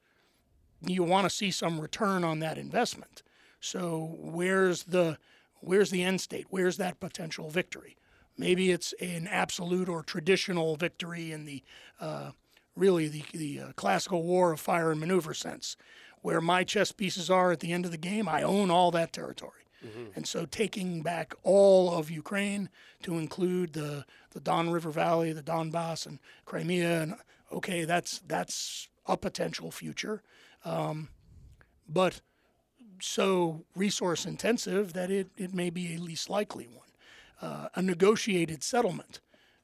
You 0.81 1.03
want 1.03 1.25
to 1.25 1.29
see 1.29 1.50
some 1.50 1.79
return 1.79 2.23
on 2.23 2.39
that 2.39 2.57
investment. 2.57 3.23
So 3.59 4.15
where's 4.19 4.83
the 4.83 5.17
where's 5.59 5.89
the 5.89 6.03
end 6.03 6.21
state? 6.21 6.47
Where's 6.50 6.77
that 6.77 7.00
potential 7.00 7.50
victory? 7.50 7.97
Maybe 8.37 8.71
it's 8.71 8.93
an 8.93 9.27
absolute 9.27 9.89
or 9.89 10.03
traditional 10.03 10.75
victory 10.75 11.31
in 11.31 11.45
the 11.45 11.63
uh, 11.99 12.31
really 12.75 13.07
the, 13.07 13.23
the 13.33 13.59
uh, 13.59 13.71
classical 13.73 14.23
war 14.23 14.51
of 14.51 14.59
fire 14.59 14.91
and 14.91 14.99
maneuver 14.99 15.33
sense, 15.33 15.77
where 16.21 16.41
my 16.41 16.63
chess 16.63 16.91
pieces 16.91 17.29
are 17.29 17.51
at 17.51 17.59
the 17.59 17.71
end 17.71 17.85
of 17.85 17.91
the 17.91 17.97
game. 17.97 18.27
I 18.27 18.41
own 18.41 18.71
all 18.71 18.91
that 18.91 19.13
territory. 19.13 19.63
And 20.15 20.25
so 20.25 20.45
taking 20.45 21.01
back 21.01 21.33
all 21.43 21.93
of 21.93 22.09
Ukraine 22.09 22.69
to 23.01 23.17
include 23.17 23.73
the, 23.73 24.05
the 24.31 24.39
Don 24.39 24.69
River 24.69 24.91
Valley, 24.91 25.33
the 25.33 25.43
Donbass, 25.43 26.05
and 26.05 26.19
Crimea, 26.45 27.01
and 27.01 27.15
okay, 27.51 27.83
that's 27.83 28.21
that's 28.25 28.87
a 29.05 29.17
potential 29.17 29.71
future, 29.71 30.23
um, 30.63 31.09
but 31.87 32.21
so 33.01 33.65
resource 33.75 34.25
intensive 34.25 34.93
that 34.93 35.11
it, 35.11 35.27
it 35.35 35.53
may 35.53 35.69
be 35.69 35.95
a 35.95 35.97
least 35.97 36.29
likely 36.29 36.67
one. 36.67 36.82
Uh, 37.43 37.67
a 37.75 37.81
negotiated 37.81 38.63
settlement, 38.63 39.19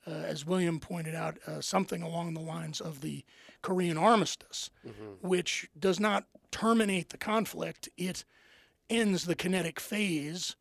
uh, 0.05 0.12
as 0.33 0.45
William 0.45 0.79
pointed 0.79 1.15
out, 1.15 1.36
uh, 1.48 1.62
something 1.62 2.01
along 2.03 2.33
the 2.33 2.41
lines 2.55 2.81
of 2.81 3.00
the 3.00 3.24
Korean 3.62 3.98
armistice, 3.98 4.69
which 5.21 5.69
does 5.77 6.00
not 6.00 6.25
terminate 6.51 7.07
the 7.09 7.17
conflict. 7.17 7.88
It 7.95 8.25
ends 8.89 9.24
the 9.24 9.36
kinetic 9.36 9.79
phase 9.79 10.55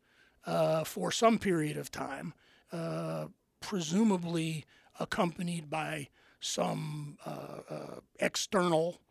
uh, 0.45 0.83
for 0.85 1.11
some 1.11 1.37
period 1.39 1.77
of 1.77 1.91
time, 1.91 2.33
uh, 2.71 3.25
presumably 3.59 4.63
accompanied 4.99 5.69
by 5.69 6.07
some 6.39 7.17
uh, 7.25 7.59
uh, 7.75 7.99
external 8.19 9.01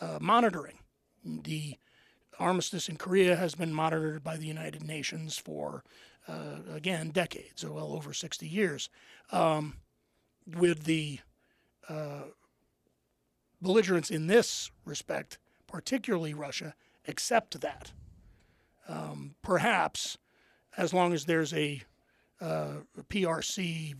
uh, 0.00 0.18
monitoring. 0.20 0.78
The 1.24 1.76
armistice 2.38 2.88
in 2.88 2.96
Korea 2.96 3.34
has 3.36 3.54
been 3.56 3.72
monitored 3.72 4.22
by 4.22 4.36
the 4.36 4.46
United 4.46 4.82
Nations 4.84 5.38
for, 5.38 5.82
uh, 6.28 6.72
again, 6.72 7.10
decades, 7.10 7.64
or 7.64 7.72
well 7.72 7.92
over 7.92 8.12
60 8.12 8.46
years. 8.46 8.88
Um, 9.32 9.78
with 10.56 10.84
the 10.84 11.20
uh, 11.88 12.22
belligerents 13.60 14.10
in 14.10 14.26
this 14.26 14.70
respect, 14.84 15.38
particularly 15.66 16.34
Russia, 16.34 16.74
accept 17.06 17.60
that. 17.60 17.92
Um, 18.88 19.34
perhaps, 19.42 20.16
as 20.76 20.94
long 20.94 21.12
as 21.12 21.26
there's 21.26 21.52
a, 21.52 21.82
uh, 22.40 22.72
PRC, 23.10 23.94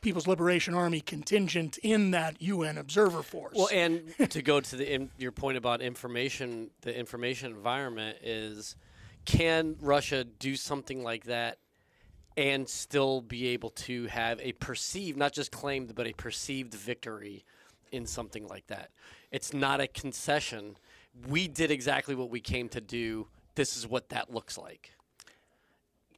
People's 0.00 0.26
Liberation 0.26 0.74
Army 0.74 1.00
contingent 1.00 1.78
in 1.78 2.12
that 2.12 2.40
UN 2.40 2.78
observer 2.78 3.22
force. 3.22 3.56
Well, 3.56 3.68
and 3.72 4.14
to 4.30 4.42
go 4.42 4.60
to 4.60 4.76
the 4.76 5.08
your 5.18 5.32
point 5.32 5.56
about 5.56 5.80
information, 5.80 6.70
the 6.82 6.96
information 6.96 7.50
environment 7.52 8.18
is, 8.22 8.76
can 9.26 9.76
Russia 9.80 10.24
do 10.24 10.56
something 10.56 11.02
like 11.02 11.24
that, 11.24 11.58
and 12.36 12.68
still 12.68 13.20
be 13.20 13.48
able 13.48 13.70
to 13.70 14.06
have 14.06 14.40
a 14.40 14.52
perceived, 14.52 15.18
not 15.18 15.32
just 15.32 15.50
claimed, 15.50 15.94
but 15.94 16.06
a 16.06 16.12
perceived 16.12 16.74
victory 16.74 17.44
in 17.92 18.06
something 18.06 18.46
like 18.46 18.66
that? 18.68 18.90
It's 19.30 19.52
not 19.52 19.80
a 19.80 19.86
concession. 19.86 20.76
We 21.28 21.48
did 21.48 21.70
exactly 21.70 22.14
what 22.14 22.30
we 22.30 22.40
came 22.40 22.68
to 22.70 22.80
do. 22.80 23.28
This 23.54 23.76
is 23.76 23.86
what 23.86 24.10
that 24.10 24.32
looks 24.32 24.58
like. 24.58 24.92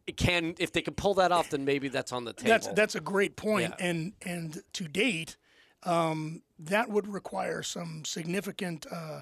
It 0.07 0.17
can, 0.17 0.55
if 0.59 0.73
they 0.73 0.81
can 0.83 0.95
pull 0.95 1.15
that 1.15 1.33
off, 1.33 1.51
then 1.51 1.65
maybe 1.65 1.89
that's 1.89 2.13
on 2.13 2.25
the 2.25 2.33
table. 2.33 2.49
That's 2.49 2.67
that's 2.69 2.95
a 2.95 3.01
great 3.01 3.37
point. 3.37 3.75
Yeah. 3.79 3.87
and 3.87 4.13
and 4.25 4.63
to 4.73 4.89
date, 4.89 5.37
um, 5.85 6.43
that 6.59 6.89
would 6.89 7.07
require 7.07 7.63
some 7.63 8.05
significant 8.05 8.87
uh, 8.91 9.21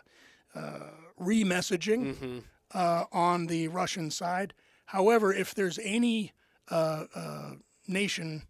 uh, 0.55 0.91
remessaging 1.21 2.15
Mm-hmm. 2.15 2.39
Uh, 2.75 3.05
on 3.13 3.47
the 3.47 3.69
Russian 3.69 4.11
side. 4.11 4.55
However, 4.87 5.33
if 5.33 5.55
there's 5.55 5.79
any 5.83 6.33
uh, 6.71 7.05
uh, 7.15 7.51
nation 7.87 8.43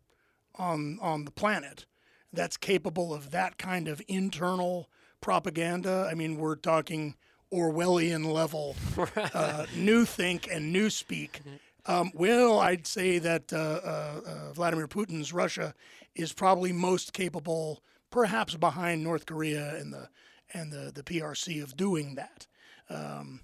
on 0.56 0.98
on 1.00 1.24
the 1.24 1.30
planet 1.30 1.86
that's 2.32 2.56
capable 2.56 3.14
of 3.14 3.30
that 3.30 3.58
kind 3.58 3.88
of 3.88 4.02
internal 4.08 4.88
propaganda, 5.20 6.08
I 6.10 6.14
mean, 6.14 6.36
we're 6.36 6.56
talking 6.56 7.14
Orwellian 7.52 8.32
level 8.32 8.76
uh, 9.34 9.66
new 9.74 10.04
think 10.04 10.48
and 10.50 10.72
new 10.72 10.90
speak. 10.90 11.40
Um, 11.86 12.10
well, 12.14 12.58
I'd 12.58 12.86
say 12.86 13.18
that 13.20 13.52
uh, 13.52 13.56
uh, 13.56 14.20
uh, 14.26 14.52
Vladimir 14.52 14.88
Putin's 14.88 15.32
Russia 15.32 15.74
is 16.14 16.32
probably 16.32 16.72
most 16.72 17.12
capable, 17.12 17.82
perhaps 18.10 18.56
behind 18.56 19.04
North 19.04 19.26
Korea 19.26 19.76
and 19.76 19.92
the 19.92 20.08
and 20.52 20.72
the, 20.72 20.92
the 20.94 21.02
PRC, 21.02 21.62
of 21.62 21.76
doing 21.76 22.14
that. 22.14 22.46
Um, 22.88 23.40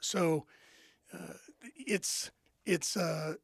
so 0.00 0.46
uh, 1.12 1.34
it's 1.76 2.30
it's 2.64 2.96
uh, 2.96 3.34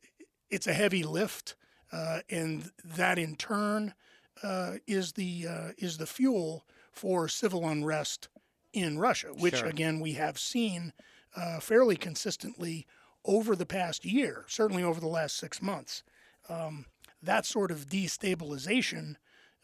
it's 0.51 0.67
a 0.67 0.73
heavy 0.73 1.03
lift, 1.03 1.55
uh, 1.93 2.21
and 2.31 2.71
that 2.85 3.19
in 3.19 3.37
turn 3.37 3.95
uh, 4.43 4.75
is 4.87 5.13
the 5.13 5.47
uh, 5.49 5.69
is 5.79 5.99
the 5.99 6.07
fuel 6.07 6.65
for 6.93 7.29
civil 7.29 7.67
unrest 7.69 8.29
in 8.73 8.99
Russia, 8.99 9.29
which 9.29 9.59
Sure. 9.59 9.69
again 9.69 10.01
we 10.01 10.13
have 10.13 10.39
seen 10.39 10.93
uh, 11.37 11.61
fairly 11.61 11.97
consistently 11.97 12.87
over 13.25 13.55
the 13.55 13.67
past 13.67 14.05
year, 14.05 14.45
certainly 14.49 14.83
over 14.83 15.01
the 15.01 15.07
last 15.07 15.37
six 15.37 15.61
months. 15.61 16.03
Um, 16.49 16.87
that 17.23 17.45
sort 17.45 17.71
of 17.71 17.87
destabilization 17.87 19.17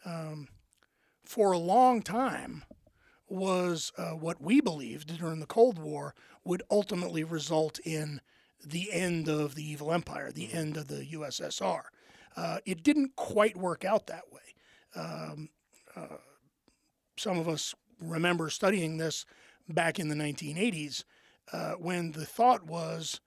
um, 0.03 0.49
for 1.23 1.51
a 1.51 1.57
long 1.57 2.01
time 2.01 2.63
was 3.27 3.91
uh, 3.97 4.11
what 4.11 4.41
we 4.41 4.61
believed 4.61 5.17
during 5.17 5.39
the 5.39 5.45
Cold 5.45 5.79
War 5.79 6.13
would 6.43 6.63
ultimately 6.69 7.23
result 7.23 7.79
in 7.83 8.21
the 8.63 8.91
end 8.91 9.27
of 9.27 9.55
the 9.55 9.63
evil 9.63 9.91
empire, 9.91 10.31
the 10.31 10.53
end 10.53 10.77
of 10.77 10.87
the 10.87 11.05
USSR. 11.13 11.81
Uh, 12.35 12.59
it 12.65 12.83
didn't 12.83 13.15
quite 13.15 13.57
work 13.57 13.85
out 13.85 14.07
that 14.07 14.31
way. 14.31 14.41
Um, 14.95 15.49
uh, 15.95 16.17
some 17.17 17.37
of 17.37 17.47
us 17.47 17.73
remember 17.99 18.49
studying 18.49 18.97
this 18.97 19.25
back 19.69 19.99
in 19.99 20.09
the 20.09 20.15
1980s 20.15 21.03
uh, 21.53 21.73
when 21.73 22.11
the 22.11 22.25
thought 22.25 22.65
was 22.65 23.21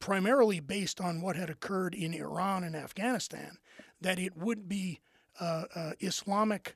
primarily 0.00 0.60
based 0.60 1.00
on 1.00 1.20
what 1.20 1.36
had 1.36 1.50
occurred 1.50 1.94
in 1.94 2.14
Iran 2.14 2.64
and 2.64 2.76
Afghanistan 2.76 3.58
that 4.00 4.18
it 4.18 4.36
would 4.36 4.68
be 4.68 5.00
uh, 5.40 5.64
uh, 5.74 5.92
Islamic 6.00 6.74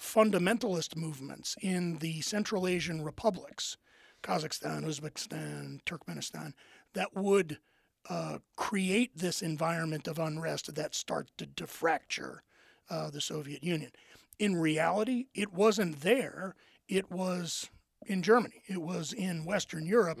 fundamentalist 0.00 0.96
movements 0.96 1.56
in 1.60 1.98
the 1.98 2.20
Central 2.20 2.66
Asian 2.66 3.02
republics, 3.02 3.76
Kazakhstan, 4.22 4.84
Uzbekistan, 4.84 5.80
Turkmenistan, 5.84 6.52
that 6.94 7.14
would 7.14 7.58
uh, 8.08 8.38
create 8.56 9.16
this 9.16 9.42
environment 9.42 10.06
of 10.06 10.18
unrest 10.18 10.74
that 10.74 10.94
started 10.94 11.56
to 11.56 11.66
fracture 11.66 12.42
uh, 12.88 13.10
the 13.10 13.20
Soviet 13.20 13.64
Union. 13.64 13.90
In 14.38 14.56
reality, 14.56 15.26
it 15.34 15.52
wasn't 15.52 16.00
there. 16.02 16.54
It 16.88 17.10
was 17.10 17.68
in 18.06 18.22
Germany. 18.22 18.62
It 18.68 18.80
was 18.80 19.12
in 19.12 19.44
Western 19.44 19.86
Europe, 19.86 20.20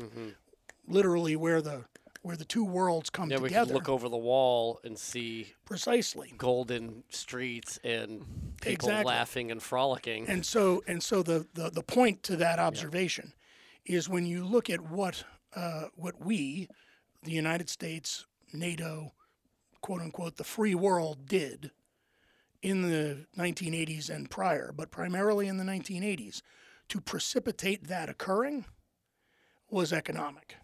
literally 0.88 1.36
where 1.36 1.62
the 1.62 1.84
where 2.26 2.36
the 2.36 2.44
two 2.44 2.64
worlds 2.64 3.08
come 3.08 3.30
Yeah, 3.30 3.38
we 3.38 3.48
together. 3.48 3.66
could 3.66 3.74
look 3.74 3.88
over 3.88 4.08
the 4.08 4.16
wall 4.16 4.80
and 4.82 4.98
see 4.98 5.54
Precisely. 5.64 6.34
golden 6.36 7.04
streets 7.08 7.78
and 7.84 8.26
people 8.60 8.88
Exactly. 8.88 9.04
laughing 9.14 9.50
and 9.52 9.62
frolicking. 9.62 10.26
And 10.26 10.44
so, 10.44 10.82
and 10.88 11.00
so 11.00 11.22
the, 11.22 11.46
the, 11.54 11.70
the 11.70 11.84
point 11.84 12.24
to 12.24 12.36
that 12.38 12.58
observation 12.58 13.32
is 13.84 14.08
when 14.08 14.26
you 14.26 14.44
look 14.44 14.68
at 14.68 14.80
what 14.80 15.22
uh, 15.54 15.84
what 15.94 16.22
we, 16.22 16.68
the 17.22 17.30
United 17.30 17.70
States, 17.70 18.26
NATO, 18.52 19.12
quote 19.80 20.00
unquote, 20.02 20.36
the 20.36 20.44
free 20.44 20.74
world 20.74 21.26
did 21.26 21.70
in 22.60 22.82
the 22.82 23.26
1980s 23.38 24.10
and 24.10 24.28
prior, 24.28 24.72
but 24.76 24.90
primarily 24.90 25.46
in 25.46 25.56
the 25.58 25.64
1980s, 25.64 26.42
to 26.88 27.00
precipitate 27.00 27.86
that 27.86 28.08
occurring 28.08 28.64
was 29.70 29.92
economic. 29.92 30.56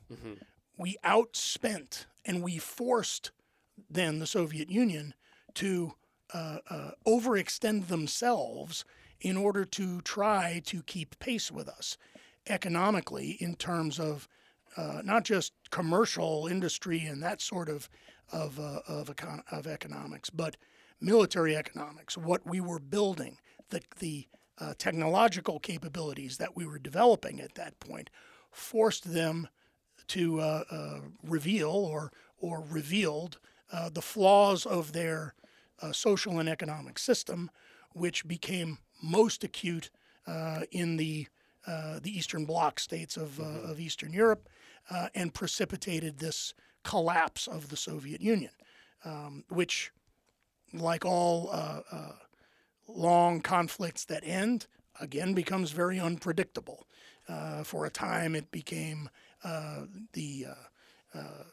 We 0.83 0.97
outspent 1.05 2.07
and 2.25 2.43
we 2.43 2.59
forced 2.59 3.31
then 3.89 4.19
the 4.19 4.27
Soviet 4.27 4.69
Union 4.69 5.15
to 5.55 5.95
uh, 6.35 6.59
uh, 6.69 6.91
overextend 7.07 7.87
themselves 7.87 8.85
in 9.21 9.37
order 9.37 9.65
to 9.65 10.01
try 10.01 10.61
to 10.67 10.83
keep 10.83 11.21
pace 11.21 11.53
with 11.53 11.69
us 11.69 11.97
economically 12.49 13.37
in 13.39 13.55
terms 13.55 14.01
of 14.01 14.27
uh, 14.77 15.03
not 15.05 15.23
just 15.23 15.53
commercial 15.71 16.49
industry 16.49 17.03
and 17.03 17.23
that 17.23 17.41
sort 17.41 17.69
of 17.69 17.89
of 18.33 18.59
uh, 18.59 18.81
of, 18.89 19.07
econ- 19.07 19.43
of 19.53 19.69
economics, 19.69 20.31
but 20.31 20.57
military 21.01 21.55
economics. 21.55 22.19
What 22.19 22.45
we 22.45 22.61
were 22.61 22.81
building, 22.81 23.39
the 23.69 23.83
the 24.01 24.27
uh, 24.59 24.75
technological 24.79 25.61
capabilities 25.61 26.39
that 26.39 26.57
we 26.57 26.67
were 26.67 26.81
developing 26.81 27.41
at 27.41 27.55
that 27.55 27.79
point, 27.79 28.11
forced 28.51 29.13
them 29.13 29.49
to 30.09 30.41
uh, 30.41 30.65
uh, 30.71 31.01
reveal 31.23 31.71
or 31.71 32.13
or 32.39 32.65
revealed 32.69 33.39
uh, 33.73 33.89
the 33.89 34.03
flaws 34.03 34.67
of 34.67 34.93
their 34.93 35.35
uh, 35.81 35.93
social 35.93 36.39
and 36.39 36.49
economic 36.49 36.99
system, 36.99 37.51
which 37.93 38.27
became 38.27 38.79
most 39.03 39.45
acute 39.45 39.91
uh, 40.27 40.61
in 40.71 40.97
the 40.97 41.27
uh, 41.67 42.01
the 42.03 42.11
Eastern 42.17 42.45
Bloc 42.45 42.81
states 42.81 43.17
of, 43.17 43.39
uh, 43.39 43.71
of 43.71 43.79
Eastern 43.79 44.13
Europe, 44.13 44.49
uh, 44.91 45.09
and 45.15 45.33
precipitated 45.33 46.19
this 46.19 46.55
collapse 46.83 47.47
of 47.47 47.69
the 47.69 47.77
Soviet 47.77 48.21
Union, 48.21 48.51
um, 49.05 49.45
which, 49.49 49.93
like 50.73 51.05
all 51.05 51.51
uh, 51.53 51.81
uh, 51.93 52.13
long 52.89 53.41
conflicts 53.41 54.05
that 54.07 54.25
end, 54.27 54.67
again 55.01 55.35
becomes 55.35 55.71
very 55.71 56.01
unpredictable. 56.01 56.87
Uh, 57.29 57.63
for 57.63 57.87
a 57.87 57.91
time, 57.91 58.35
it 58.35 58.51
became 58.51 59.09
the 60.13 60.47
uh, 60.49 61.19
uh, 61.19 61.45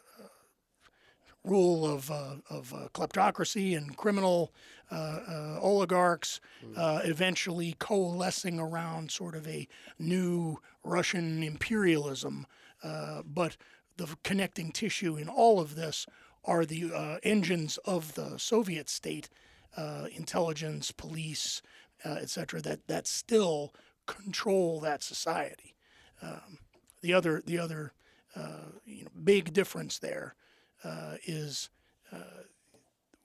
rule 1.43 1.85
of, 1.85 2.11
uh, 2.11 2.35
of 2.49 2.73
uh, 2.73 2.87
kleptocracy 2.93 3.75
and 3.77 3.95
criminal 3.95 4.51
uh, 4.91 4.95
uh, 4.95 5.59
oligarchs, 5.61 6.41
uh, 6.75 6.99
eventually 7.03 7.75
coalescing 7.79 8.59
around 8.59 9.11
sort 9.11 9.35
of 9.35 9.47
a 9.47 9.67
new 9.97 10.57
Russian 10.83 11.43
imperialism. 11.43 12.45
Uh, 12.83 13.21
but 13.25 13.57
the 13.97 14.07
connecting 14.23 14.71
tissue 14.71 15.15
in 15.17 15.29
all 15.29 15.59
of 15.59 15.75
this 15.75 16.05
are 16.43 16.65
the 16.65 16.91
uh, 16.93 17.17
engines 17.23 17.77
of 17.85 18.13
the 18.15 18.37
Soviet 18.37 18.89
state, 18.89 19.29
uh, 19.77 20.07
intelligence, 20.15 20.91
police, 20.91 21.61
uh, 22.05 22.17
et 22.21 22.29
cetera, 22.29 22.61
that, 22.61 22.87
that 22.87 23.07
still 23.07 23.73
control 24.05 24.79
that 24.79 25.03
society. 25.03 25.75
Um, 26.21 26.59
the 27.01 27.13
other, 27.13 27.41
the 27.45 27.59
other 27.59 27.93
uh, 28.35 28.71
you 28.85 29.03
know, 29.03 29.11
big 29.23 29.53
difference 29.53 29.99
there 29.99 30.35
uh, 30.83 31.15
is 31.25 31.69
uh, 32.11 32.43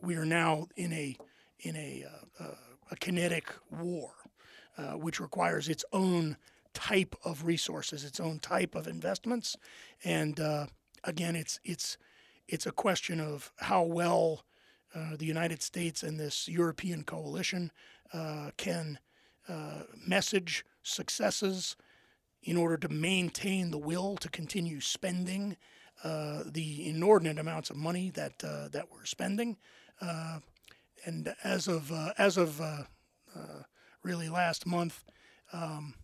we 0.00 0.16
are 0.16 0.24
now 0.24 0.66
in 0.76 0.92
a 0.92 1.16
in 1.60 1.76
a, 1.76 2.04
a 2.90 2.96
kinetic 2.96 3.50
war, 3.70 4.10
which 4.96 5.18
requires 5.18 5.66
its 5.68 5.82
own 5.94 6.36
type 6.74 7.16
of 7.24 7.46
resources, 7.46 8.04
its 8.04 8.20
own 8.20 8.38
type 8.38 8.74
of 8.74 8.86
investments, 8.86 9.56
and 10.04 10.38
again, 11.04 11.36
it's 11.36 11.60
it's 11.64 11.96
it's 12.48 12.66
a 12.66 12.72
question 12.72 13.20
of 13.20 13.52
how 13.56 13.82
well 13.82 14.44
uh, 14.94 15.16
the 15.16 15.26
United 15.26 15.62
States 15.62 16.02
and 16.02 16.18
this 16.18 16.48
European 16.48 17.02
coalition 17.02 17.70
uh, 18.12 18.50
can 18.56 18.98
uh, 19.48 19.82
message 20.06 20.64
successes 20.82 21.76
in 22.44 22.56
order 22.56 22.76
to 22.76 22.88
maintain 22.88 23.70
the 23.70 23.78
will 23.78 24.16
to 24.16 24.28
continue 24.28 24.80
spending 24.80 25.56
uh, 26.02 26.42
the 26.46 26.88
inordinate 26.88 27.38
amounts 27.38 27.70
of 27.70 27.76
money 27.76 28.10
that 28.10 28.44
uh, 28.44 28.68
that 28.68 28.90
we're 28.92 29.06
spending. 29.06 29.56
Uh, 30.00 30.38
and 31.06 31.34
as 31.42 31.66
of 31.68 31.90
uh, 31.90 32.12
as 32.18 32.36
of 32.36 32.60
uh, 32.60 32.82
uh, 33.34 33.62
really 34.02 34.28
last 34.28 34.66
month, 34.66 35.04
um, 35.52 35.94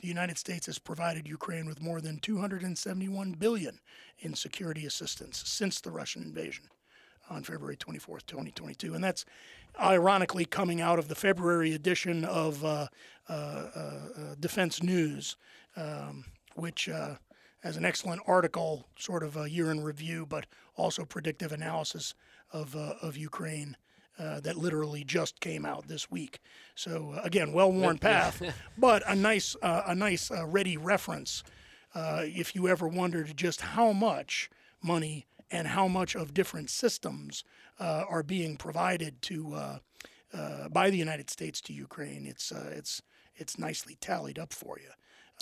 the 0.00 0.08
United 0.08 0.38
States 0.38 0.66
has 0.66 0.78
provided 0.78 1.28
Ukraine 1.28 1.66
with 1.66 1.82
more 1.82 2.00
than 2.00 2.18
271 2.18 3.32
billion 3.32 3.80
in 4.18 4.34
security 4.34 4.86
assistance 4.86 5.42
since 5.46 5.80
the 5.80 5.90
Russian 5.90 6.22
invasion 6.22 6.64
on 7.30 7.42
February 7.42 7.76
24th, 7.76 8.26
2022. 8.26 8.94
And 8.94 9.02
that's 9.02 9.24
ironically 9.80 10.44
coming 10.44 10.80
out 10.80 10.98
of 10.98 11.08
the 11.08 11.14
February 11.14 11.74
edition 11.74 12.24
of 12.24 12.64
uh, 12.64 12.86
uh, 13.28 13.32
uh, 13.32 13.78
uh, 13.78 14.34
Defense 14.38 14.82
News, 14.82 15.36
um, 15.76 16.24
which 16.54 16.88
uh, 16.88 17.16
has 17.62 17.76
an 17.76 17.84
excellent 17.84 18.22
article, 18.26 18.86
sort 18.98 19.22
of 19.22 19.36
a 19.36 19.50
year 19.50 19.70
in 19.70 19.82
review, 19.82 20.26
but 20.26 20.46
also 20.76 21.04
predictive 21.04 21.52
analysis 21.52 22.14
of, 22.52 22.76
uh, 22.76 22.94
of 23.02 23.16
Ukraine. 23.16 23.76
Uh, 24.18 24.40
that 24.40 24.56
literally 24.56 25.04
just 25.04 25.40
came 25.40 25.66
out 25.66 25.88
this 25.88 26.10
week. 26.10 26.40
So 26.74 27.12
uh, 27.14 27.20
again, 27.22 27.52
well-worn 27.52 27.98
path, 27.98 28.40
but 28.78 29.02
a 29.06 29.14
nice, 29.14 29.54
uh, 29.60 29.82
a 29.86 29.94
nice 29.94 30.30
uh, 30.30 30.46
ready 30.46 30.78
reference 30.78 31.44
uh, 31.94 32.22
if 32.24 32.54
you 32.54 32.66
ever 32.66 32.88
wondered 32.88 33.36
just 33.36 33.60
how 33.60 33.92
much 33.92 34.48
money 34.82 35.26
and 35.50 35.68
how 35.68 35.88
much 35.88 36.14
of 36.14 36.34
different 36.34 36.70
systems 36.70 37.44
uh, 37.78 38.04
are 38.08 38.22
being 38.22 38.56
provided 38.56 39.22
to 39.22 39.54
uh, 39.54 39.78
uh, 40.34 40.68
by 40.68 40.90
the 40.90 40.96
United 40.96 41.30
States 41.30 41.60
to 41.62 41.72
Ukraine. 41.72 42.26
It's 42.26 42.52
uh, 42.52 42.72
it's 42.74 43.02
it's 43.34 43.58
nicely 43.58 43.96
tallied 44.00 44.38
up 44.38 44.52
for 44.52 44.78
you. 44.78 44.90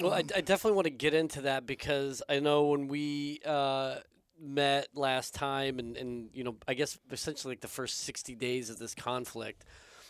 Well, 0.01 0.12
I, 0.12 0.19
I 0.19 0.40
definitely 0.40 0.73
want 0.73 0.87
to 0.87 0.90
get 0.90 1.14
into 1.14 1.43
that 1.43 1.67
because 1.67 2.23
I 2.29 2.40
know 2.40 2.67
when 2.67 2.88
we 2.88 3.40
uh, 3.47 3.97
met 4.40 4.88
last 4.95 5.35
time, 5.35 5.79
and, 5.79 5.97
and 5.97 6.31
you 6.35 6.43
know, 6.43 6.57
I 6.67 6.75
guess 6.75 6.99
essentially 7.11 7.53
like 7.53 7.61
the 7.61 7.69
first 7.69 8.01
sixty 8.01 8.35
days 8.35 8.71
of 8.71 8.79
this 8.79 8.95
conflict, 8.95 9.64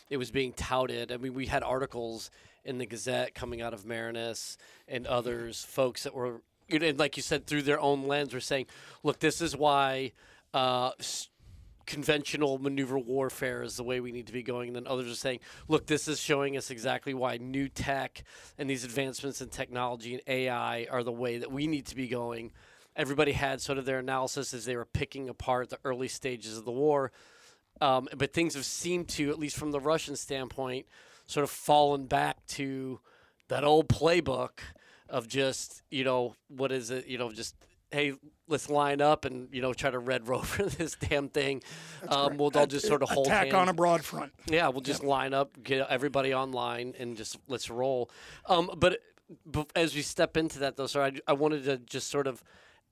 it 0.09 0.17
was 0.17 0.31
being 0.31 0.53
touted. 0.53 1.11
I 1.11 1.17
mean, 1.17 1.35
we 1.35 1.45
had 1.45 1.63
articles 1.63 2.31
in 2.63 2.79
the 2.79 2.85
Gazette 2.87 3.35
coming 3.35 3.61
out 3.61 3.73
of 3.75 3.85
Marinus 3.85 4.57
and 4.87 5.05
others, 5.05 5.63
folks 5.63 6.03
that 6.03 6.15
were, 6.15 6.41
and 6.69 6.99
like 6.99 7.17
you 7.17 7.23
said, 7.23 7.45
through 7.45 7.63
their 7.63 7.79
own 7.79 8.07
lens, 8.07 8.33
were 8.33 8.39
saying, 8.39 8.67
"Look, 9.03 9.19
this 9.19 9.41
is 9.41 9.55
why." 9.55 10.11
uh, 10.55 10.91
conventional 11.85 12.57
maneuver 12.57 12.97
warfare 12.97 13.61
is 13.61 13.75
the 13.75 13.83
way 13.83 13.99
we 13.99 14.11
need 14.11 14.27
to 14.27 14.33
be 14.33 14.41
going. 14.41 14.69
And 14.69 14.75
then 14.75 14.87
others 14.87 15.11
are 15.11 15.15
saying, 15.15 15.41
look, 15.67 15.85
this 15.85 16.07
is 16.07 16.19
showing 16.19 16.57
us 16.57 16.71
exactly 16.71 17.13
why 17.13 17.37
new 17.37 17.67
tech 17.67 18.23
and 18.57 18.69
these 18.69 18.83
advancements 18.83 19.41
in 19.41 19.49
technology 19.49 20.13
and 20.13 20.23
AI 20.25 20.87
are 20.89 21.03
the 21.03 21.11
way 21.11 21.37
that 21.37 21.51
we 21.51 21.67
need 21.67 21.85
to 21.87 21.95
be 21.95 22.07
going. 22.07 22.51
Everybody 22.95 23.33
had 23.33 23.61
sort 23.61 23.77
of 23.77 23.85
their 23.85 23.99
analysis 23.99 24.53
as 24.53 24.65
they 24.65 24.77
were 24.77 24.85
picking 24.85 25.29
apart 25.29 25.69
the 25.69 25.79
early 25.83 26.07
stages 26.07 26.57
of 26.57 26.65
the 26.65 26.71
war. 26.71 27.11
Um, 27.81 28.07
but 28.15 28.33
things 28.33 28.55
have 28.55 28.65
seemed 28.65 29.09
to, 29.09 29.29
at 29.29 29.37
least 29.37 29.57
from 29.57 29.71
the 29.71 29.81
Russian 29.81 30.15
standpoint, 30.15 30.85
sort 31.27 31.43
of 31.43 31.49
fallen 31.49 32.05
back 32.05 32.45
to 32.47 33.01
that 33.49 33.65
old 33.65 33.89
playbook 33.89 34.59
of 35.09 35.27
just, 35.27 35.81
you 35.89 36.03
know, 36.03 36.35
what 36.47 36.71
is 36.71 36.89
it? 36.91 37.07
You 37.07 37.17
know, 37.17 37.31
just 37.31 37.55
hey, 37.91 38.13
let's 38.47 38.69
line 38.69 39.01
up 39.01 39.25
and 39.25 39.47
you 39.51 39.61
know 39.61 39.73
try 39.73 39.89
to 39.89 39.99
red 39.99 40.27
rover 40.27 40.63
this 40.63 40.95
damn 40.95 41.29
thing. 41.29 41.63
Um, 42.07 42.37
we'll 42.37 42.51
all 42.55 42.67
just 42.67 42.87
sort 42.87 43.01
of 43.01 43.09
hold 43.09 43.27
attack 43.27 43.45
hands. 43.45 43.55
on 43.55 43.69
a 43.69 43.73
broad 43.73 44.03
front. 44.03 44.33
Yeah, 44.47 44.67
we'll 44.69 44.81
just 44.81 45.03
line 45.03 45.33
up, 45.33 45.61
get 45.63 45.87
everybody 45.89 46.33
online, 46.33 46.93
and 46.99 47.17
just 47.17 47.37
let's 47.47 47.69
roll. 47.69 48.09
Um, 48.47 48.69
but, 48.77 48.99
but 49.45 49.71
as 49.75 49.95
we 49.95 50.01
step 50.01 50.37
into 50.37 50.59
that, 50.59 50.77
though, 50.77 50.87
sorry, 50.87 51.21
I, 51.27 51.31
I 51.31 51.33
wanted 51.33 51.63
to 51.65 51.77
just 51.77 52.09
sort 52.09 52.27
of, 52.27 52.43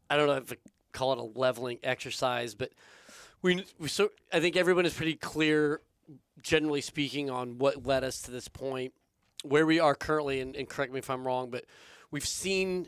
I 0.10 0.18
don't 0.18 0.28
know 0.28 0.36
if 0.36 0.52
I 0.52 0.56
call 0.94 1.14
it 1.14 1.20
a 1.20 1.40
leveling 1.40 1.80
exercise, 1.84 2.56
but 2.56 2.72
we, 3.42 3.66
we 3.78 3.88
so 3.88 4.10
I 4.32 4.40
think 4.40 4.56
everyone 4.56 4.86
is 4.86 4.94
pretty 4.94 5.16
clear, 5.16 5.82
generally 6.42 6.82
speaking, 6.82 7.30
on 7.30 7.58
what 7.58 7.86
led 7.86 8.04
us 8.04 8.22
to 8.24 8.32
this 8.32 8.48
point, 8.48 8.94
where 9.44 9.66
we 9.66 9.80
are 9.80 9.96
currently, 9.96 10.40
and, 10.40 10.56
and 10.56 10.68
correct 10.68 10.94
me 10.94 11.00
if 11.00 11.10
I'm 11.10 11.28
wrong, 11.28 11.50
but 11.50 11.66
we've 12.14 12.26
seen 12.28 12.88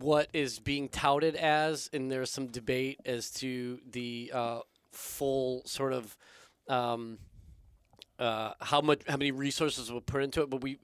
what 0.00 0.28
is 0.32 0.58
being 0.58 0.88
touted 0.88 1.36
as, 1.36 1.88
and 1.92 2.10
there's 2.10 2.30
some 2.30 2.48
debate 2.48 3.00
as 3.06 3.30
to 3.30 3.78
the 3.90 4.30
uh, 4.34 4.60
full 4.92 5.62
sort 5.64 5.94
of. 5.94 6.16
Um, 6.68 7.18
uh, 8.18 8.54
how 8.60 8.80
much 8.80 9.02
how 9.06 9.16
many 9.16 9.30
resources 9.30 9.92
were 9.92 10.00
put 10.00 10.22
into 10.22 10.42
it, 10.42 10.50
but 10.50 10.62
we 10.62 10.78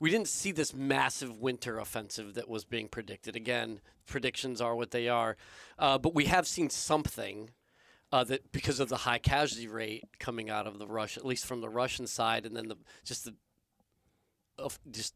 we 0.00 0.10
didn't 0.10 0.28
see 0.28 0.52
this 0.52 0.72
massive 0.72 1.38
winter 1.38 1.78
offensive 1.78 2.34
that 2.34 2.48
was 2.48 2.64
being 2.64 2.88
predicted. 2.88 3.34
Again, 3.36 3.80
predictions 4.06 4.60
are 4.60 4.76
what 4.76 4.92
they 4.92 5.08
are, 5.08 5.36
uh, 5.78 5.98
but 5.98 6.14
we 6.14 6.26
have 6.26 6.46
seen 6.46 6.70
something 6.70 7.50
uh, 8.12 8.22
that 8.24 8.52
because 8.52 8.78
of 8.78 8.88
the 8.88 8.98
high 8.98 9.18
casualty 9.18 9.66
rate 9.66 10.04
coming 10.20 10.48
out 10.48 10.68
of 10.68 10.78
the 10.78 10.86
Russian, 10.86 11.20
at 11.20 11.26
least 11.26 11.46
from 11.46 11.60
the 11.60 11.68
Russian 11.68 12.06
side, 12.06 12.46
and 12.46 12.56
then 12.56 12.68
the 12.68 12.76
just 13.04 13.24
the 13.24 13.34
of 14.56 14.78
just 14.88 15.14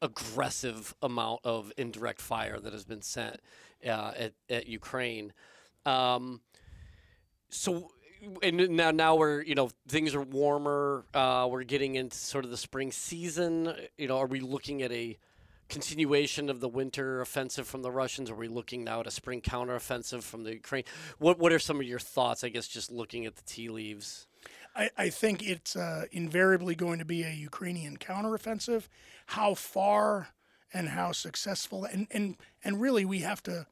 aggressive 0.00 0.94
amount 1.02 1.40
of 1.44 1.72
indirect 1.76 2.20
fire 2.20 2.58
that 2.60 2.72
has 2.72 2.84
been 2.84 3.02
sent 3.02 3.40
uh, 3.86 4.12
at, 4.16 4.32
at 4.48 4.66
Ukraine. 4.66 5.32
Um, 5.86 6.40
so 7.48 7.90
and 8.42 8.70
now 8.70 8.90
now 8.90 9.16
we're 9.16 9.42
you 9.42 9.54
know 9.54 9.70
things 9.88 10.14
are 10.14 10.22
warmer. 10.22 11.04
Uh, 11.14 11.48
we're 11.50 11.64
getting 11.64 11.94
into 11.94 12.16
sort 12.16 12.44
of 12.44 12.50
the 12.50 12.56
spring 12.56 12.92
season. 12.92 13.72
You 13.96 14.08
know, 14.08 14.18
are 14.18 14.26
we 14.26 14.40
looking 14.40 14.82
at 14.82 14.92
a 14.92 15.18
continuation 15.68 16.48
of 16.48 16.60
the 16.60 16.68
winter 16.68 17.20
offensive 17.20 17.66
from 17.66 17.82
the 17.82 17.90
Russians? 17.90 18.30
Are 18.30 18.34
we 18.34 18.48
looking 18.48 18.84
now 18.84 19.00
at 19.00 19.06
a 19.06 19.10
spring 19.10 19.40
counteroffensive 19.40 20.22
from 20.22 20.44
the 20.44 20.54
Ukraine? 20.54 20.84
What 21.18 21.38
What 21.38 21.52
are 21.52 21.58
some 21.58 21.80
of 21.80 21.86
your 21.86 21.98
thoughts? 21.98 22.44
I 22.44 22.48
guess 22.48 22.68
just 22.68 22.90
looking 22.90 23.26
at 23.26 23.36
the 23.36 23.42
tea 23.42 23.68
leaves. 23.68 24.27
I, 24.78 24.90
I 24.96 25.08
think 25.10 25.42
it's 25.42 25.74
uh, 25.76 26.04
invariably 26.12 26.74
going 26.74 27.00
to 27.00 27.04
be 27.04 27.22
a 27.24 27.30
Ukrainian 27.32 27.96
counteroffensive. 27.98 28.88
How 29.26 29.54
far 29.54 30.28
and 30.72 30.90
how 30.90 31.12
successful, 31.12 31.84
and, 31.84 32.06
and, 32.10 32.36
and 32.62 32.80
really 32.80 33.04
we 33.04 33.20
have 33.20 33.42
to, 33.44 33.66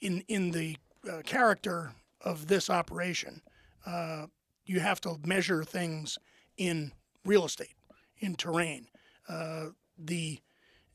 in, 0.00 0.22
in 0.28 0.50
the 0.50 0.76
uh, 1.10 1.22
character 1.24 1.92
of 2.20 2.48
this 2.48 2.68
operation, 2.68 3.40
uh, 3.86 4.26
you 4.66 4.80
have 4.80 5.00
to 5.02 5.18
measure 5.24 5.64
things 5.64 6.18
in 6.56 6.92
real 7.24 7.44
estate, 7.44 7.74
in 8.18 8.34
terrain. 8.34 8.88
Uh, 9.28 9.66
the 9.98 10.40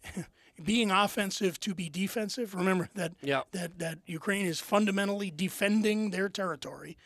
being 0.64 0.92
offensive 0.92 1.60
to 1.62 1.74
be 1.74 1.90
defensive. 1.90 2.54
Remember 2.54 2.90
that 2.96 3.14
Yeah. 3.22 3.44
that 3.52 3.80
that 3.80 4.00
Ukraine 4.06 4.46
is 4.46 4.60
fundamentally 4.60 5.32
defending 5.32 6.12
their 6.12 6.30
territory. 6.30 6.98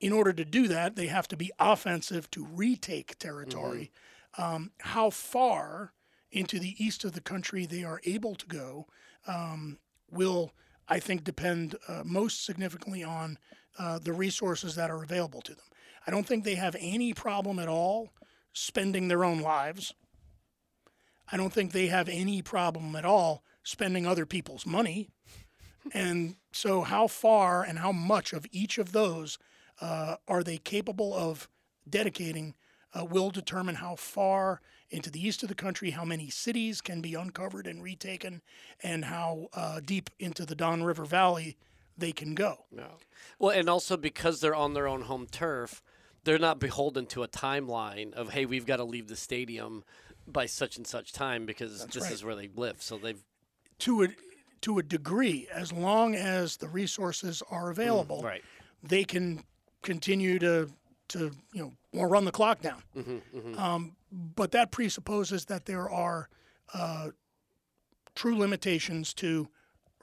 In 0.00 0.12
order 0.12 0.32
to 0.32 0.44
do 0.44 0.66
that, 0.68 0.96
they 0.96 1.06
have 1.06 1.28
to 1.28 1.36
be 1.36 1.52
offensive 1.58 2.30
to 2.30 2.44
retake 2.44 3.18
territory. 3.18 3.90
Um, 4.38 4.70
how 4.78 5.10
far 5.10 5.92
into 6.32 6.58
the 6.58 6.82
east 6.82 7.04
of 7.04 7.12
the 7.12 7.20
country 7.20 7.66
they 7.66 7.84
are 7.84 8.00
able 8.04 8.34
to 8.36 8.46
go 8.46 8.86
um, 9.26 9.78
will, 10.10 10.52
I 10.88 11.00
think, 11.00 11.24
depend 11.24 11.76
uh, 11.88 12.02
most 12.04 12.44
significantly 12.44 13.04
on 13.04 13.38
uh, 13.78 13.98
the 13.98 14.12
resources 14.12 14.74
that 14.76 14.90
are 14.90 15.02
available 15.02 15.42
to 15.42 15.54
them. 15.54 15.64
I 16.06 16.10
don't 16.10 16.26
think 16.26 16.44
they 16.44 16.54
have 16.54 16.76
any 16.78 17.12
problem 17.12 17.58
at 17.58 17.68
all 17.68 18.10
spending 18.52 19.08
their 19.08 19.24
own 19.24 19.40
lives. 19.40 19.94
I 21.30 21.36
don't 21.36 21.52
think 21.52 21.72
they 21.72 21.86
have 21.86 22.08
any 22.08 22.42
problem 22.42 22.96
at 22.96 23.04
all 23.04 23.44
spending 23.62 24.06
other 24.06 24.26
people's 24.26 24.66
money. 24.66 25.08
And 25.92 26.36
so, 26.52 26.82
how 26.82 27.06
far 27.06 27.62
and 27.62 27.78
how 27.78 27.92
much 27.92 28.32
of 28.32 28.46
each 28.50 28.78
of 28.78 28.92
those 28.92 29.38
uh, 29.80 30.16
are 30.28 30.42
they 30.42 30.58
capable 30.58 31.14
of 31.14 31.48
dedicating 31.88 32.54
uh, 32.92 33.04
will 33.04 33.30
determine 33.30 33.76
how 33.76 33.96
far 33.96 34.60
into 34.90 35.10
the 35.10 35.24
east 35.24 35.42
of 35.42 35.48
the 35.48 35.54
country, 35.54 35.90
how 35.90 36.04
many 36.04 36.28
cities 36.28 36.80
can 36.80 37.00
be 37.00 37.14
uncovered 37.14 37.66
and 37.66 37.82
retaken, 37.82 38.42
and 38.82 39.04
how 39.04 39.48
uh, 39.54 39.80
deep 39.84 40.10
into 40.18 40.44
the 40.44 40.56
Don 40.56 40.82
River 40.82 41.04
Valley 41.04 41.56
they 41.96 42.12
can 42.12 42.34
go. 42.34 42.64
No. 42.72 42.98
Well, 43.38 43.56
and 43.56 43.68
also 43.68 43.96
because 43.96 44.40
they're 44.40 44.54
on 44.54 44.74
their 44.74 44.88
own 44.88 45.02
home 45.02 45.26
turf, 45.30 45.82
they're 46.24 46.38
not 46.38 46.58
beholden 46.58 47.06
to 47.06 47.22
a 47.22 47.28
timeline 47.28 48.12
of 48.14 48.30
hey, 48.30 48.46
we've 48.46 48.66
got 48.66 48.76
to 48.76 48.84
leave 48.84 49.08
the 49.08 49.16
stadium 49.16 49.84
by 50.26 50.46
such 50.46 50.76
and 50.76 50.86
such 50.86 51.12
time 51.12 51.46
because 51.46 51.86
this 51.86 52.04
right. 52.04 52.12
is 52.12 52.24
where 52.24 52.34
they 52.34 52.48
live. 52.54 52.82
So 52.82 52.98
they've 52.98 53.22
To 53.80 54.02
a, 54.02 54.08
to 54.62 54.78
a 54.78 54.82
degree, 54.82 55.48
as 55.52 55.72
long 55.72 56.14
as 56.14 56.56
the 56.56 56.68
resources 56.68 57.42
are 57.50 57.70
available, 57.70 58.22
right. 58.22 58.42
they 58.82 59.04
can 59.04 59.44
continue 59.82 60.38
to 60.38 60.70
to 61.08 61.32
you 61.52 61.62
know 61.62 61.72
or 62.00 62.08
run 62.08 62.24
the 62.24 62.30
clock 62.32 62.60
down. 62.60 62.82
Mm-hmm, 62.96 63.58
Um, 63.58 63.96
but 64.12 64.52
that 64.52 64.70
presupposes 64.70 65.46
that 65.46 65.64
there 65.66 65.88
are 65.90 66.28
uh, 66.72 67.10
true 68.14 68.36
limitations 68.38 69.12
to 69.14 69.48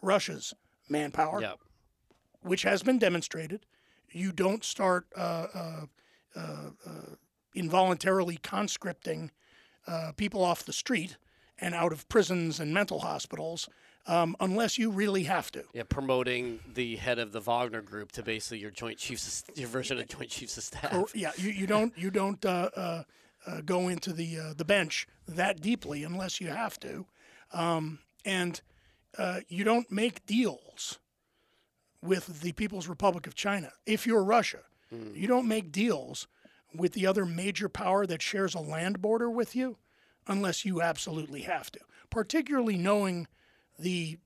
Russia's 0.02 0.54
manpower, 0.90 1.42
Yeah. 1.42 1.54
which 2.42 2.64
has 2.64 2.84
been 2.84 3.00
demonstrated. 3.00 3.66
You 4.12 4.32
don't 4.32 4.64
start 4.64 5.08
uh, 5.16 5.48
uh, 5.54 5.86
uh, 6.36 6.70
uh, 6.86 7.16
involuntarily 7.54 8.38
conscripting 8.38 9.32
uh, 9.86 10.12
people 10.18 10.44
off 10.44 10.64
the 10.66 10.74
street 10.74 11.18
and 11.60 11.74
out 11.74 11.92
of 11.94 12.08
prisons 12.10 12.60
and 12.60 12.74
mental 12.74 13.00
hospitals 13.00 13.70
um, 14.08 14.36
unless 14.40 14.78
you 14.78 14.90
really 14.90 15.24
have 15.24 15.52
to. 15.52 15.64
Yeah, 15.74 15.84
promoting 15.88 16.60
the 16.74 16.96
head 16.96 17.20
of 17.20 17.32
the 17.32 17.42
Wagner 17.42 17.82
group 17.82 18.12
to 18.14 18.24
basically 18.24 18.60
your 18.60 18.72
joint 18.72 18.98
chiefs, 18.98 19.44
your 19.56 19.68
version 19.68 20.00
of 20.00 20.08
joint 20.08 20.30
chiefs 20.30 20.58
of 20.58 20.64
staff. 20.64 21.14
Yeah, 21.14 21.32
you, 21.38 21.52
you 21.52 21.68
don't 21.68 21.96
you 21.98 22.10
don't 22.10 22.44
uh, 22.46 22.70
uh, 22.76 23.04
uh, 23.46 23.62
go 23.62 23.90
into 23.90 24.14
the 24.14 24.40
uh, 24.40 24.54
the 24.56 24.66
bench 24.66 25.08
that 25.28 25.62
deeply 25.62 26.04
unless 26.04 26.40
you 26.40 26.48
have 26.48 26.80
to, 26.80 27.06
um, 27.52 28.00
and 28.26 28.62
uh, 29.18 29.42
you 29.50 29.64
don't 29.64 29.92
make 29.92 30.26
deals 30.26 31.00
with 32.02 32.42
the 32.42 32.54
People's 32.54 32.88
Republic 32.88 33.28
of 33.28 33.36
China. 33.36 33.72
If 33.86 34.08
you're 34.08 34.24
Russia, 34.24 34.60
you 35.14 35.28
don't 35.28 35.50
make 35.50 35.74
deals 35.74 36.28
with 36.74 36.94
the 36.94 37.06
other 37.06 37.26
major 37.26 37.68
power 37.68 38.06
that 38.06 38.22
shares 38.22 38.56
a 38.56 38.60
land 38.60 39.02
border 39.02 39.30
with 39.30 39.54
you 39.54 39.78
unless 40.28 40.64
you 40.64 40.82
absolutely 40.82 41.42
have 41.42 41.70
to. 41.72 41.80
Particularly 42.10 42.78
knowing 42.78 43.28
the 43.80 44.18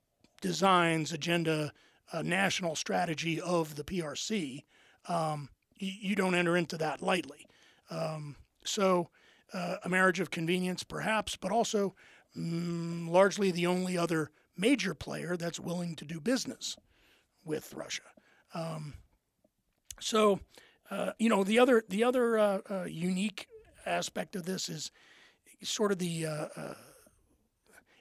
designs, 0.42 1.12
agenda, 1.12 1.72
uh, 2.12 2.22
national 2.22 2.76
strategy 2.76 3.40
of 3.40 3.76
the 3.76 3.84
PRC, 3.84 4.64
um, 5.08 5.50
you, 5.78 5.92
you 6.10 6.16
don't 6.16 6.36
enter 6.36 6.58
into 6.58 6.78
that 6.78 7.02
lightly. 7.02 7.48
Um, 7.90 8.36
so, 8.64 9.10
uh, 9.54 9.78
a 9.84 9.90
marriage 9.90 10.20
of 10.20 10.32
convenience, 10.32 10.84
perhaps, 10.84 11.36
but 11.36 11.52
also 11.52 11.94
mm, 12.38 13.10
largely 13.10 13.52
the 13.52 13.68
only 13.68 13.98
other 13.98 14.32
major 14.58 14.94
player 14.94 15.36
that's 15.36 15.60
willing 15.60 15.96
to 15.96 16.06
do 16.06 16.22
business 16.22 16.78
with 17.44 17.74
Russia. 17.74 18.04
Um, 18.54 18.94
so, 20.00 20.40
uh, 20.90 21.12
you 21.20 21.30
know, 21.30 21.44
the 21.44 21.60
other 21.60 21.84
the 21.90 22.04
other 22.04 22.38
uh, 22.38 22.60
uh, 22.70 22.84
unique 22.84 23.48
aspect 23.86 24.36
of 24.36 24.46
this 24.46 24.70
is 24.70 24.92
sort 25.64 25.92
of 25.92 26.00
the 26.00 26.26
uh, 26.26 26.48
uh, 26.56 26.74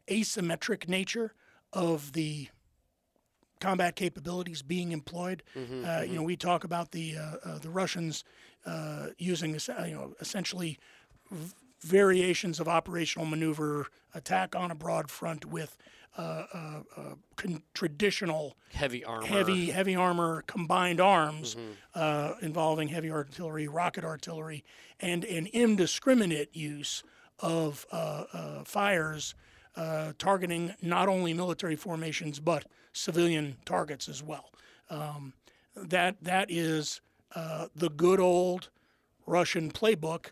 asymmetric 0.08 0.88
nature 0.88 1.34
of 1.72 2.12
the 2.12 2.48
combat 3.60 3.94
capabilities 3.96 4.62
being 4.62 4.92
employed. 4.92 5.42
uh, 5.54 6.02
You 6.02 6.14
know, 6.16 6.22
we 6.22 6.36
talk 6.36 6.64
about 6.64 6.92
the 6.92 7.16
uh, 7.16 7.36
uh, 7.44 7.58
the 7.58 7.70
Russians 7.70 8.24
uh, 8.66 9.08
using 9.18 9.52
you 9.52 9.94
know 9.94 10.14
essentially 10.20 10.78
v- 11.30 11.54
variations 11.80 12.60
of 12.60 12.68
operational 12.68 13.26
maneuver, 13.26 13.86
attack 14.14 14.54
on 14.56 14.70
a 14.70 14.74
broad 14.74 15.10
front 15.10 15.44
with 15.44 15.76
uh, 16.18 16.22
uh, 16.52 16.82
uh, 16.96 17.02
con- 17.36 17.62
traditional 17.74 18.56
Heavy 18.72 19.04
armor. 19.04 19.26
heavy 19.26 19.70
heavy 19.70 19.94
armor 19.96 20.42
combined 20.46 21.00
arms 21.00 21.56
uh, 21.94 22.34
involving 22.42 22.88
heavy 22.88 23.10
artillery, 23.10 23.68
rocket 23.68 24.04
artillery, 24.04 24.64
and 25.00 25.24
an 25.24 25.46
indiscriminate 25.52 26.54
use 26.56 27.02
of 27.38 27.86
uh, 27.92 28.24
uh, 28.32 28.64
fires 28.64 29.34
uh, 29.76 30.12
targeting 30.18 30.74
not 30.82 31.08
only 31.08 31.32
military 31.34 31.76
formations 31.76 32.40
but 32.40 32.64
civilian 32.92 33.56
targets 33.64 34.08
as 34.08 34.22
well. 34.22 34.50
Um, 34.88 35.34
that 35.76 36.16
that 36.22 36.50
is 36.50 37.00
uh, 37.34 37.68
the 37.74 37.88
good 37.90 38.20
old 38.20 38.68
Russian 39.26 39.70
playbook 39.70 40.26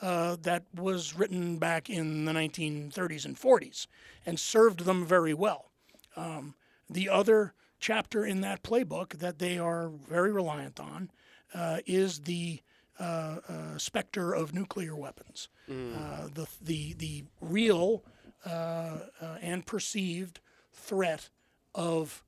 uh, 0.00 0.36
that 0.42 0.64
was 0.74 1.16
written 1.16 1.58
back 1.58 1.88
in 1.90 2.24
the 2.24 2.32
1930s 2.32 3.24
and 3.24 3.36
40s 3.38 3.86
and 4.26 4.38
served 4.38 4.80
them 4.80 5.04
very 5.04 5.34
well. 5.34 5.70
Um, 6.16 6.54
the 6.88 7.08
other 7.08 7.54
chapter 7.80 8.24
in 8.24 8.40
that 8.42 8.62
playbook 8.62 9.18
that 9.18 9.38
they 9.38 9.58
are 9.58 9.88
very 9.88 10.32
reliant 10.32 10.78
on 10.78 11.10
uh, 11.54 11.78
is 11.86 12.20
the 12.20 12.60
uh, 12.98 13.38
uh, 13.48 13.78
specter 13.78 14.32
of 14.32 14.54
nuclear 14.54 14.94
weapons. 14.94 15.48
Uh, 15.68 16.28
the, 16.32 16.46
the, 16.62 16.94
the 16.94 17.24
real 17.40 18.04
uh, 18.44 18.98
uh, 19.20 19.36
and 19.40 19.66
perceived 19.66 20.40
threat 20.72 21.28
of 21.74 22.22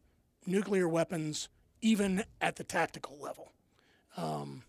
nuclear 0.46 0.88
weapons, 0.88 1.48
even 1.81 2.24
at 2.40 2.57
the 2.57 2.64
tactical 2.64 3.18
level. 3.20 3.52
Um, 4.16 4.62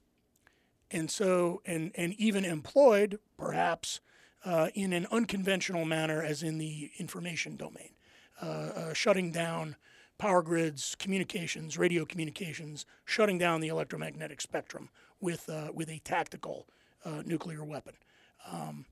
and 0.91 1.10
so, 1.12 1.62
and, 1.65 1.91
and 1.95 2.13
even 2.13 2.45
employed 2.45 3.19
perhaps 3.38 3.99
uh, 4.45 4.69
in 4.73 4.93
an 4.93 5.07
unconventional 5.12 5.86
manner, 5.86 6.21
as 6.21 6.43
in 6.43 6.57
the 6.57 6.91
information 6.97 7.55
domain, 7.55 7.91
uh, 8.41 8.45
uh, 8.45 8.93
shutting 8.93 9.31
down 9.31 9.75
power 10.17 10.41
grids, 10.41 10.95
communications, 10.95 11.77
radio 11.77 12.05
communications, 12.05 12.86
shutting 13.05 13.38
down 13.38 13.62
the 13.62 13.67
electromagnetic 13.67 14.41
spectrum 14.41 14.89
with, 15.19 15.49
uh, 15.49 15.69
with 15.73 15.89
a 15.89 15.99
tactical 15.99 16.67
uh, 17.05 17.21
nuclear 17.25 17.63
weapon. 17.63 17.93
Um, 18.51 18.86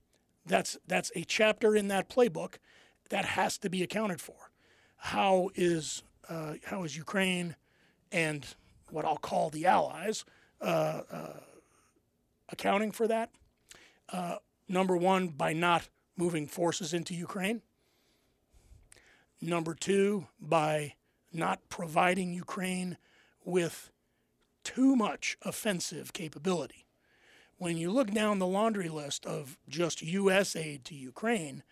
that's, 0.45 0.77
that's 0.87 1.11
a 1.15 1.23
chapter 1.23 1.75
in 1.75 1.87
that 1.89 2.09
playbook 2.09 2.55
that 3.09 3.25
has 3.25 3.57
to 3.59 3.69
be 3.69 3.83
accounted 3.83 4.21
for. 4.21 4.51
How 4.97 5.49
is, 5.55 6.03
uh, 6.29 6.55
how 6.65 6.83
is 6.83 6.97
Ukraine 6.97 7.55
and 8.11 8.45
what 8.89 9.05
I'll 9.05 9.17
call 9.17 9.49
the 9.49 9.65
Allies 9.65 10.25
uh, 10.61 11.01
uh, 11.11 11.39
accounting 12.49 12.91
for 12.91 13.07
that? 13.07 13.31
Uh, 14.09 14.37
number 14.67 14.95
one, 14.95 15.29
by 15.29 15.53
not 15.53 15.89
moving 16.17 16.47
forces 16.47 16.93
into 16.93 17.13
Ukraine. 17.13 17.61
Number 19.41 19.73
two, 19.73 20.27
by 20.39 20.93
not 21.33 21.59
providing 21.69 22.33
Ukraine 22.33 22.97
with 23.43 23.91
too 24.63 24.95
much 24.95 25.37
offensive 25.43 26.13
capability. 26.13 26.84
When 27.57 27.77
you 27.77 27.89
look 27.91 28.11
down 28.11 28.39
the 28.39 28.47
laundry 28.47 28.89
list 28.89 29.25
of 29.25 29.57
just 29.69 30.01
U.S. 30.01 30.55
aid 30.55 30.83
to 30.85 30.95
Ukraine, 30.95 31.63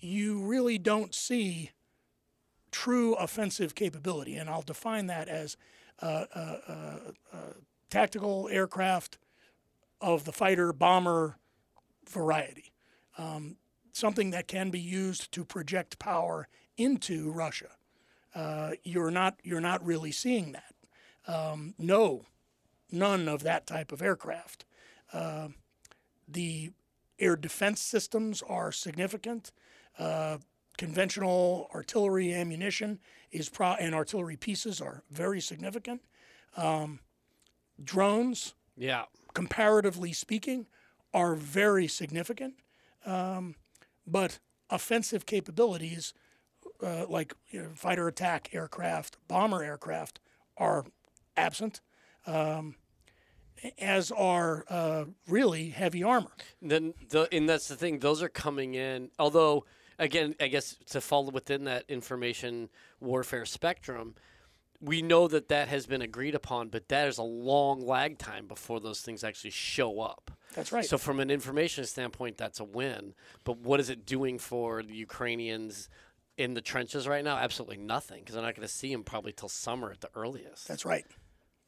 you 0.00 0.44
really 0.44 0.76
don't 0.76 1.14
see 1.14 1.70
true 2.70 3.14
offensive 3.14 3.74
capability. 3.74 4.34
And 4.34 4.50
I'll 4.50 4.62
define 4.62 5.06
that 5.06 5.28
as 5.28 5.56
uh, 6.02 6.24
uh, 6.34 6.58
uh, 6.68 6.98
uh, 7.32 7.36
tactical 7.88 8.48
aircraft 8.50 9.16
of 10.00 10.24
the 10.24 10.32
fighter 10.32 10.72
bomber 10.72 11.38
variety, 12.08 12.72
um, 13.16 13.56
something 13.92 14.30
that 14.32 14.48
can 14.48 14.70
be 14.70 14.80
used 14.80 15.32
to 15.32 15.44
project 15.44 15.98
power 15.98 16.48
into 16.76 17.30
Russia. 17.30 17.70
Uh, 18.34 18.72
you're 18.82 19.12
not 19.12 19.38
you're 19.44 19.60
not 19.60 19.84
really 19.86 20.10
seeing 20.10 20.52
that. 20.52 20.74
Um, 21.26 21.74
no, 21.78 22.26
none 22.90 23.28
of 23.28 23.44
that 23.44 23.66
type 23.66 23.92
of 23.92 24.02
aircraft. 24.02 24.64
Uh, 25.12 25.48
the 26.26 26.72
air 27.18 27.36
defense 27.36 27.80
systems 27.80 28.42
are 28.42 28.72
significant. 28.72 29.52
Uh, 29.98 30.38
conventional 30.76 31.68
artillery 31.74 32.32
ammunition 32.34 32.98
is 33.30 33.48
pro- 33.48 33.74
and 33.74 33.94
artillery 33.94 34.36
pieces 34.36 34.80
are 34.80 35.02
very 35.10 35.40
significant. 35.40 36.02
Um, 36.56 37.00
drones, 37.82 38.54
Yeah. 38.76 39.04
comparatively 39.34 40.12
speaking, 40.12 40.66
are 41.12 41.34
very 41.36 41.86
significant. 41.86 42.54
Um, 43.04 43.54
but 44.06 44.38
offensive 44.70 45.26
capabilities, 45.26 46.12
uh, 46.82 47.06
like 47.06 47.34
you 47.50 47.62
know, 47.62 47.70
fighter 47.74 48.08
attack 48.08 48.52
aircraft, 48.52 49.16
bomber 49.28 49.62
aircraft, 49.62 50.18
are 50.56 50.84
absent, 51.36 51.80
um, 52.26 52.76
as 53.78 54.10
are 54.10 54.64
uh, 54.68 55.04
really 55.28 55.70
heavy 55.70 56.02
armor. 56.02 56.32
Then 56.60 56.94
the 57.10 57.28
and 57.32 57.48
that's 57.48 57.68
the 57.68 57.76
thing; 57.76 57.98
those 58.00 58.22
are 58.22 58.28
coming 58.28 58.74
in. 58.74 59.10
Although, 59.18 59.64
again, 59.98 60.34
I 60.40 60.48
guess 60.48 60.76
to 60.90 61.00
fall 61.00 61.30
within 61.30 61.64
that 61.64 61.84
information 61.88 62.68
warfare 63.00 63.46
spectrum, 63.46 64.14
we 64.80 65.02
know 65.02 65.28
that 65.28 65.48
that 65.48 65.68
has 65.68 65.86
been 65.86 66.02
agreed 66.02 66.34
upon, 66.34 66.68
but 66.68 66.88
that 66.88 67.08
is 67.08 67.18
a 67.18 67.22
long 67.22 67.80
lag 67.80 68.18
time 68.18 68.46
before 68.46 68.80
those 68.80 69.00
things 69.00 69.24
actually 69.24 69.50
show 69.50 70.00
up. 70.00 70.30
That's 70.54 70.72
right. 70.72 70.84
So, 70.84 70.98
from 70.98 71.20
an 71.20 71.30
information 71.30 71.84
standpoint, 71.84 72.36
that's 72.36 72.60
a 72.60 72.64
win. 72.64 73.14
But 73.44 73.58
what 73.58 73.80
is 73.80 73.90
it 73.90 74.06
doing 74.06 74.38
for 74.38 74.82
the 74.82 74.94
Ukrainians 74.94 75.88
in 76.36 76.54
the 76.54 76.60
trenches 76.60 77.08
right 77.08 77.24
now? 77.24 77.36
Absolutely 77.36 77.78
nothing, 77.78 78.20
because 78.20 78.34
they're 78.34 78.44
not 78.44 78.54
going 78.54 78.66
to 78.66 78.72
see 78.72 78.92
them 78.92 79.04
probably 79.04 79.32
till 79.32 79.48
summer 79.48 79.90
at 79.90 80.00
the 80.00 80.10
earliest. 80.14 80.68
That's 80.68 80.84
right. 80.84 81.04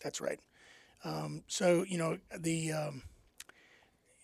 That's 0.02 0.20
right. 0.20 0.38
Um, 1.06 1.44
so 1.46 1.84
you 1.86 1.98
know 1.98 2.18
the, 2.36 2.72
um, 2.72 3.02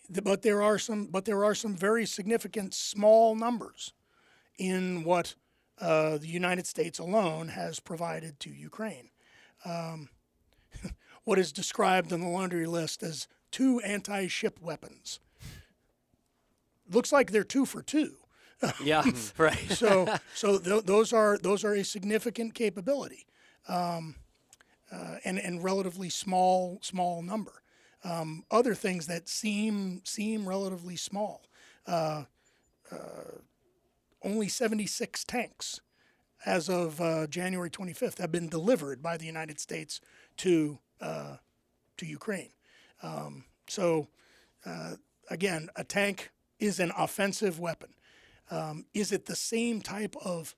the, 0.09 0.21
but 0.21 0.41
there 0.41 0.61
are 0.61 0.77
some, 0.77 1.05
but 1.05 1.23
there 1.23 1.45
are 1.45 1.55
some 1.55 1.75
very 1.75 2.05
significant 2.05 2.73
small 2.73 3.35
numbers 3.35 3.93
in 4.57 5.03
what 5.05 5.35
uh, 5.79 6.17
the 6.17 6.27
United 6.27 6.67
States 6.67 6.99
alone 6.99 7.47
has 7.47 7.79
provided 7.79 8.39
to 8.41 8.49
Ukraine. 8.49 9.09
Um, 9.63 10.09
what 11.23 11.39
is 11.39 11.53
described 11.53 12.11
on 12.11 12.19
the 12.19 12.27
laundry 12.27 12.65
list 12.65 13.01
as 13.01 13.27
two 13.51 13.79
anti-ship 13.79 14.59
weapons. 14.61 15.19
Looks 16.91 17.13
like 17.13 17.31
they're 17.31 17.45
two 17.45 17.65
for 17.65 17.81
two. 17.81 18.15
yeah, 18.83 19.03
right. 19.37 19.69
So, 19.69 20.13
so 20.35 20.57
th- 20.57 20.83
those 20.83 21.13
are 21.13 21.37
those 21.37 21.63
are 21.63 21.73
a 21.73 21.83
significant 21.83 22.53
capability, 22.53 23.25
um, 23.67 24.15
uh, 24.93 25.15
and 25.25 25.39
and 25.39 25.63
relatively 25.63 26.09
small 26.09 26.79
small 26.81 27.21
number. 27.21 27.63
Um, 28.03 28.43
other 28.51 28.75
things 28.75 29.07
that 29.07 29.27
seem 29.29 30.01
seem 30.03 30.47
relatively 30.47 30.95
small. 30.97 31.43
Uh, 31.87 32.25
uh, 32.91 33.39
only 34.21 34.47
76 34.47 35.23
tanks, 35.25 35.81
as 36.45 36.69
of 36.69 37.01
uh, 37.01 37.27
January 37.27 37.69
25th, 37.69 38.19
have 38.19 38.31
been 38.31 38.47
delivered 38.47 39.01
by 39.01 39.17
the 39.17 39.25
United 39.25 39.59
States 39.59 39.99
to 40.37 40.79
uh, 41.01 41.37
to 41.97 42.05
Ukraine. 42.05 42.51
Um, 43.01 43.45
so, 43.67 44.07
uh, 44.65 44.95
again, 45.29 45.69
a 45.75 45.83
tank 45.83 46.31
is 46.59 46.79
an 46.79 46.91
offensive 46.97 47.59
weapon. 47.59 47.93
Um, 48.51 48.85
is 48.93 49.11
it 49.11 49.25
the 49.25 49.35
same 49.35 49.81
type 49.81 50.15
of 50.23 50.55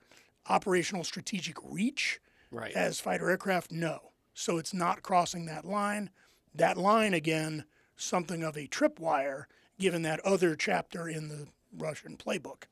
operational 0.47 1.03
strategic 1.03 1.57
reach 1.63 2.19
Right. 2.51 2.73
as 2.73 2.99
fighter 2.99 3.29
aircraft? 3.29 3.71
No. 3.71 4.11
So 4.35 4.57
it's 4.59 4.73
not 4.73 5.01
crossing 5.01 5.45
that 5.47 5.65
line. 5.65 6.11
That 6.53 6.77
line, 6.77 7.13
again, 7.13 7.65
something 7.95 8.43
of 8.43 8.55
a 8.55 8.67
tripwire, 8.67 9.45
given 9.79 10.03
that 10.03 10.19
other 10.19 10.55
chapter 10.55 11.09
in 11.09 11.29
the 11.29 11.47
Russian 11.75 12.17
playbook. 12.17 12.63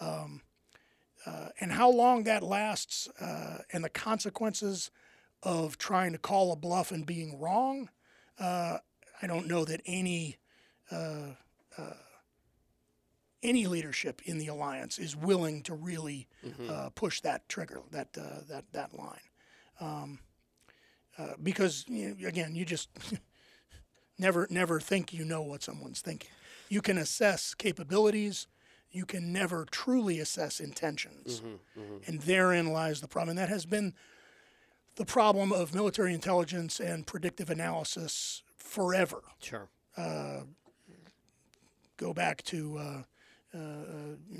Um, 0.00 0.42
uh, 1.26 1.48
and 1.60 1.72
how 1.72 1.90
long 1.90 2.22
that 2.24 2.42
lasts 2.42 3.08
uh, 3.20 3.58
and 3.72 3.84
the 3.84 3.88
consequences 3.90 4.90
of 5.42 5.76
trying 5.76 6.12
to 6.12 6.18
call 6.18 6.52
a 6.52 6.56
bluff 6.56 6.92
and 6.92 7.04
being 7.04 7.38
wrong, 7.38 7.90
uh, 8.38 8.78
I 9.20 9.26
don't 9.26 9.48
know 9.48 9.64
that 9.64 9.82
any 9.84 10.36
uh, 10.90 11.34
uh, 11.76 11.92
any 13.42 13.66
leadership 13.66 14.22
in 14.24 14.38
the 14.38 14.46
alliance 14.48 14.98
is 14.98 15.14
willing 15.16 15.62
to 15.64 15.74
really 15.74 16.28
uh, 16.68 16.90
push 16.94 17.20
that 17.20 17.48
trigger, 17.48 17.80
that 17.90 18.16
uh, 18.16 18.40
that 18.48 18.64
that 18.72 18.96
line, 18.96 19.20
um, 19.80 20.18
uh, 21.18 21.34
because 21.42 21.84
you 21.88 22.14
know, 22.18 22.28
again, 22.28 22.54
you 22.54 22.64
just 22.64 22.88
never 24.18 24.46
never 24.50 24.80
think 24.80 25.12
you 25.12 25.24
know 25.24 25.42
what 25.42 25.62
someone's 25.62 26.00
thinking. 26.00 26.30
You 26.68 26.80
can 26.82 26.98
assess 26.98 27.54
capabilities, 27.54 28.46
you 28.90 29.04
can 29.06 29.32
never 29.32 29.64
truly 29.70 30.20
assess 30.20 30.60
intentions, 30.60 31.42
and 32.06 32.20
therein 32.22 32.72
lies 32.72 33.00
the 33.00 33.08
problem. 33.08 33.30
And 33.30 33.38
that 33.38 33.48
has 33.48 33.66
been 33.66 33.94
the 34.96 35.04
problem 35.04 35.52
of 35.52 35.74
military 35.74 36.12
intelligence 36.14 36.80
and 36.80 37.06
predictive 37.06 37.50
analysis 37.50 38.42
forever 38.56 39.22
Sure. 39.40 39.68
go 41.96 42.12
back 42.12 42.42
to 42.44 42.78
uh, 42.78 43.02
uh, 43.56 43.58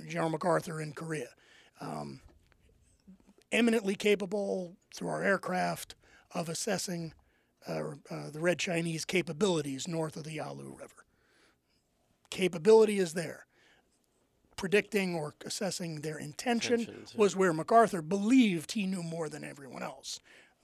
General 0.06 0.30
MacArthur 0.30 0.80
in 0.80 0.92
Korea. 0.92 1.28
Um, 1.80 2.20
eminently 3.52 3.94
capable 3.94 4.76
through 4.94 5.08
our 5.08 5.22
aircraft 5.22 5.94
of 6.34 6.48
assessing 6.48 7.12
uh, 7.66 7.82
uh, 8.10 8.30
the 8.30 8.40
Red 8.40 8.58
Chinese 8.58 9.04
capabilities 9.04 9.88
north 9.88 10.16
of 10.16 10.24
the 10.24 10.32
Yalu 10.32 10.76
River. 10.78 11.04
Capability 12.30 12.98
is 12.98 13.14
there. 13.14 13.46
Predicting 14.56 15.14
or 15.14 15.34
assessing 15.44 16.00
their 16.00 16.18
intention 16.18 16.80
Intentions, 16.80 17.12
yeah. 17.14 17.20
was 17.20 17.36
where 17.36 17.52
MacArthur 17.52 18.02
believed 18.02 18.72
he 18.72 18.86
knew 18.86 19.02
more 19.02 19.28
than 19.28 19.44
everyone 19.44 19.82
else. 19.82 20.20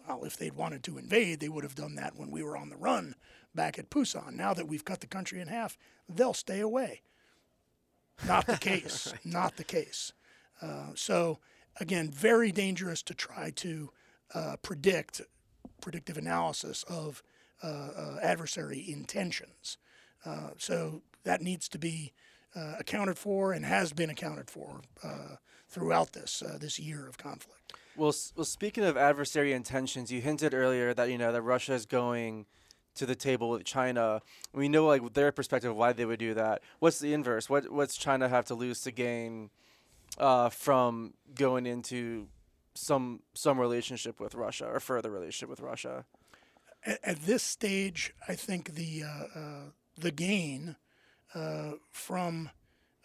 Well, 0.07 0.25
if 0.25 0.37
they'd 0.37 0.55
wanted 0.55 0.83
to 0.85 0.99
invade, 0.99 1.41
they 1.41 1.49
would 1.49 1.65
have 1.65 1.77
done 1.77 1.95
that 1.95 2.17
when 2.17 2.31
we 2.31 2.43
were 2.43 2.57
on 2.57 2.69
the 2.69 2.77
run 2.77 3.15
back 3.55 3.79
at 3.79 3.91
Pusan. 3.91 4.35
Now 4.35 4.53
that 4.53 4.67
we've 4.69 4.85
cut 4.85 5.01
the 5.01 5.07
country 5.07 5.41
in 5.41 5.49
half, 5.49 5.79
they'll 6.09 6.35
stay 6.35 6.61
away. 6.61 7.03
Not 8.27 8.47
the 8.47 8.57
case. 8.61 9.15
Not 9.25 9.57
the 9.57 9.65
case. 9.65 10.13
Uh, 10.61 10.91
so, 10.95 11.39
again, 11.81 12.11
very 12.11 12.53
dangerous 12.53 13.03
to 13.05 13.15
try 13.15 13.51
to 13.57 13.91
uh, 14.35 14.57
predict 14.63 15.23
predictive 15.85 16.17
analysis 16.17 16.83
of 16.85 17.23
uh, 17.63 17.67
uh, 17.67 18.19
adversary 18.23 18.83
intentions. 18.89 19.77
Uh, 20.25 20.49
so 20.57 21.03
that 21.25 21.43
needs 21.43 21.69
to 21.69 21.79
be 21.79 22.13
accounted 22.79 23.19
for 23.19 23.53
and 23.53 23.65
has 23.65 23.93
been 23.93 24.09
accounted 24.09 24.49
for 24.49 24.81
throughout 25.69 26.13
this 26.13 26.43
this 26.61 26.79
year 26.79 27.07
of 27.07 27.19
conflict. 27.19 27.75
Well, 27.97 28.15
well, 28.37 28.45
speaking 28.45 28.85
of 28.85 28.97
adversary 28.97 29.53
intentions, 29.53 30.11
you 30.11 30.21
hinted 30.21 30.55
earlier 30.55 30.95
that 30.95 31.11
you 31.11 31.19
know 31.19 31.33
that 31.33 31.43
Russia 31.43 31.75
is 31.75 31.85
going 31.85 32.47
to 32.95 33.07
the 33.07 33.17
table 33.17 33.51
with 33.51 33.65
China. 33.65 34.23
We 34.53 34.69
know 34.69 34.87
like 34.87 35.15
their 35.15 35.33
perspective 35.33 35.75
why 35.77 35.93
they 35.93 36.05
would 36.05 36.21
do 36.21 36.33
that. 36.35 36.63
What's 36.79 37.01
the 37.01 37.13
inverse? 37.13 37.51
What 37.51 37.71
what's 37.73 37.97
China 37.97 38.29
have 38.29 38.47
to 38.47 38.55
lose 38.55 38.81
to 38.83 38.93
gain 38.93 39.51
uh, 40.17 40.49
from 40.49 41.15
going 41.35 41.67
into 41.67 42.29
some 42.75 43.21
some 43.35 43.59
relationship 43.59 44.21
with 44.21 44.35
Russia 44.35 44.67
or 44.67 44.81
further 44.81 45.11
relationship 45.11 45.49
with 45.49 45.61
Russia? 45.61 46.05
At, 46.85 46.99
at 47.03 47.21
this 47.23 47.43
stage, 47.43 48.13
I 48.29 48.35
think 48.35 48.75
the 48.75 49.05
uh, 49.05 49.39
uh, 49.39 49.63
the 49.99 50.11
gain 50.11 50.77
uh, 51.35 51.73
from 51.93 52.51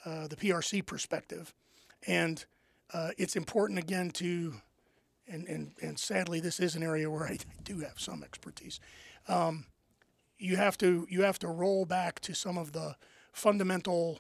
uh, 0.06 0.28
the 0.28 0.36
PRC 0.36 0.86
perspective, 0.86 1.54
and 2.08 2.44
uh, 2.94 3.12
it's 3.18 3.36
important 3.36 3.80
again 3.80 4.10
to, 4.12 4.56
and, 5.28 5.48
and 5.48 5.72
and 5.82 6.00
sadly, 6.00 6.40
this 6.40 6.60
is 6.60 6.76
an 6.76 6.84
area 6.84 7.10
where 7.10 7.26
I 7.28 7.38
do 7.64 7.80
have 7.80 8.00
some 8.00 8.24
expertise. 8.24 8.80
Um, 9.28 9.66
you 10.38 10.56
have 10.56 10.78
to 10.80 11.06
you 11.10 11.24
have 11.24 11.40
to 11.40 11.48
roll 11.48 11.86
back 11.86 12.20
to 12.22 12.34
some 12.34 12.58
of 12.58 12.72
the 12.72 12.96
fundamental 13.32 14.20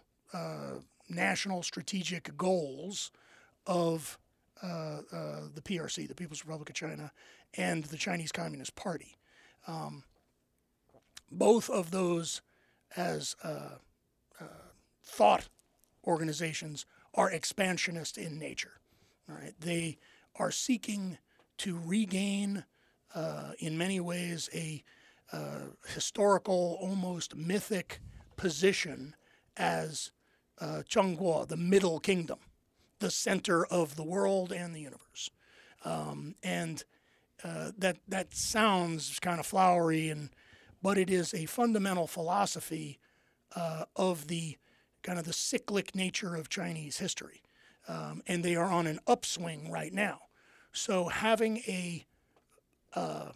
national 1.09 1.63
strategic 1.63 2.37
goals 2.37 3.11
of 3.65 4.19
uh, 4.63 5.01
uh, 5.11 5.39
the 5.53 5.61
PRC, 5.61 6.07
the 6.07 6.15
People's 6.15 6.43
Republic 6.45 6.69
of 6.69 6.75
China, 6.75 7.11
and 7.55 7.85
the 7.85 7.97
Chinese 7.97 8.31
Communist 8.31 8.75
Party. 8.75 9.17
Um, 9.67 10.03
both 11.31 11.69
of 11.69 11.91
those, 11.91 12.41
as 12.95 13.35
uh, 13.43 13.77
uh, 14.39 14.45
thought 15.03 15.47
organizations, 16.05 16.85
are 17.13 17.29
expansionist 17.29 18.17
in 18.17 18.39
nature. 18.39 18.73
They 19.59 19.99
are 20.37 20.49
seeking 20.49 21.19
to 21.59 21.77
regain, 21.77 22.65
uh, 23.13 23.51
in 23.59 23.77
many 23.77 23.99
ways, 23.99 24.49
a 24.53 24.83
historical, 25.93 26.77
almost 26.81 27.35
mythic 27.35 28.01
position 28.37 29.15
as 29.55 30.11
uh, 30.59 30.83
Zhongguo, 30.89 31.47
the 31.47 31.57
Middle 31.57 31.99
Kingdom, 31.99 32.39
the 32.99 33.11
center 33.11 33.65
of 33.65 33.95
the 33.95 34.03
world 34.03 34.51
and 34.51 34.75
the 34.75 34.81
universe. 34.81 35.29
Um, 35.85 36.35
and 36.43 36.83
uh, 37.43 37.71
that 37.77 37.97
that 38.07 38.33
sounds 38.33 39.19
kind 39.19 39.39
of 39.39 39.45
flowery, 39.45 40.09
and 40.09 40.29
but 40.81 40.97
it 40.97 41.09
is 41.09 41.33
a 41.33 41.45
fundamental 41.45 42.07
philosophy 42.07 42.99
uh, 43.55 43.85
of 43.95 44.27
the 44.27 44.57
kind 45.03 45.17
of 45.17 45.25
the 45.25 45.33
cyclic 45.33 45.95
nature 45.95 46.35
of 46.35 46.49
Chinese 46.49 46.97
history, 46.97 47.41
um, 47.87 48.21
and 48.27 48.43
they 48.43 48.55
are 48.55 48.69
on 48.69 48.87
an 48.87 48.99
upswing 49.07 49.71
right 49.71 49.93
now. 49.93 50.19
So 50.73 51.05
having 51.05 51.57
a 51.59 52.05
uh, 52.93 53.31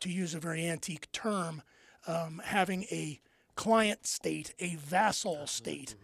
to 0.00 0.08
use 0.08 0.34
a 0.34 0.38
very 0.38 0.66
antique 0.66 1.10
term, 1.10 1.62
um, 2.06 2.40
having 2.44 2.84
a 2.84 3.20
client 3.56 4.06
state, 4.06 4.54
a 4.60 4.76
vassal 4.76 5.46
state, 5.46 5.96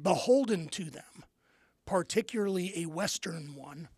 beholden 0.00 0.68
to 0.68 0.84
them, 0.84 1.24
particularly 1.86 2.72
a 2.76 2.86
Western 2.86 3.54
one, 3.54 3.88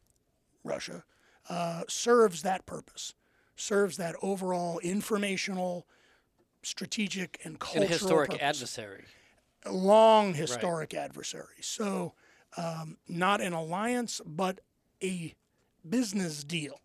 Russia, 0.63 1.05
uh, 1.49 1.83
serves 1.89 2.43
that 2.43 2.67
purpose, 2.67 3.15
serves 3.57 3.97
that 3.97 4.17
overall 4.23 4.79
informational, 4.81 5.87
strategic, 6.63 7.41
and 7.45 7.59
cultural 7.59 7.85
a 7.85 7.89
historic 7.89 8.31
purpose. 8.31 8.43
adversary. 8.43 9.05
A 9.67 9.73
long 9.73 10.35
historic 10.35 10.93
adversary. 10.95 11.57
So, 11.61 12.13
um, 12.57 12.99
not 13.09 13.41
an 13.41 13.53
alliance, 13.53 14.21
but 14.25 14.61
a 15.03 15.35
business 15.89 16.45
deal 16.45 16.81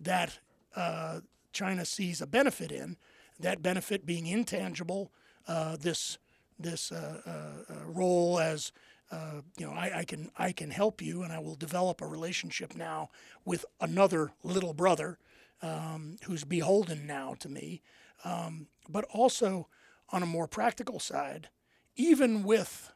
that 0.00 0.38
uh, 0.74 1.20
China 1.52 1.84
sees 1.84 2.20
a 2.20 2.26
benefit 2.26 2.72
in. 2.72 2.96
That 3.40 3.62
benefit 3.62 4.06
being 4.06 4.26
intangible. 4.26 5.12
Uh, 5.46 5.76
this 5.76 6.18
this 6.58 6.92
uh, 6.92 7.20
uh, 7.26 7.72
uh, 7.72 7.84
role 7.86 8.38
as 8.38 8.72
uh, 9.10 9.42
you 9.58 9.66
know, 9.66 9.72
I, 9.72 9.98
I 9.98 10.04
can 10.04 10.30
I 10.36 10.52
can 10.52 10.70
help 10.70 11.02
you, 11.02 11.22
and 11.22 11.32
I 11.32 11.38
will 11.38 11.54
develop 11.54 12.00
a 12.00 12.06
relationship 12.06 12.74
now 12.74 13.10
with 13.44 13.64
another 13.80 14.32
little 14.42 14.74
brother 14.74 15.18
um, 15.62 16.16
who's 16.24 16.44
beholden 16.44 17.06
now 17.06 17.34
to 17.40 17.48
me. 17.48 17.82
Um, 18.24 18.68
but 18.88 19.04
also 19.12 19.68
on 20.10 20.22
a 20.22 20.26
more 20.26 20.46
practical 20.46 20.98
side, 20.98 21.48
even 21.96 22.42
with 22.42 22.92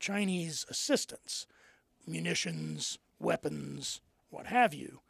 Chinese 0.00 0.64
assistance, 0.68 1.46
munitions, 2.06 2.98
weapons, 3.18 4.00
what 4.30 4.46
have 4.46 4.74
you, 4.74 5.00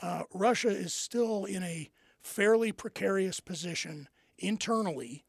uh, 0.00 0.22
Russia 0.32 0.68
is 0.68 0.94
still 0.94 1.44
in 1.44 1.62
a 1.62 1.90
fairly 2.20 2.72
precarious 2.72 3.40
position 3.40 4.08
internally 4.38 5.24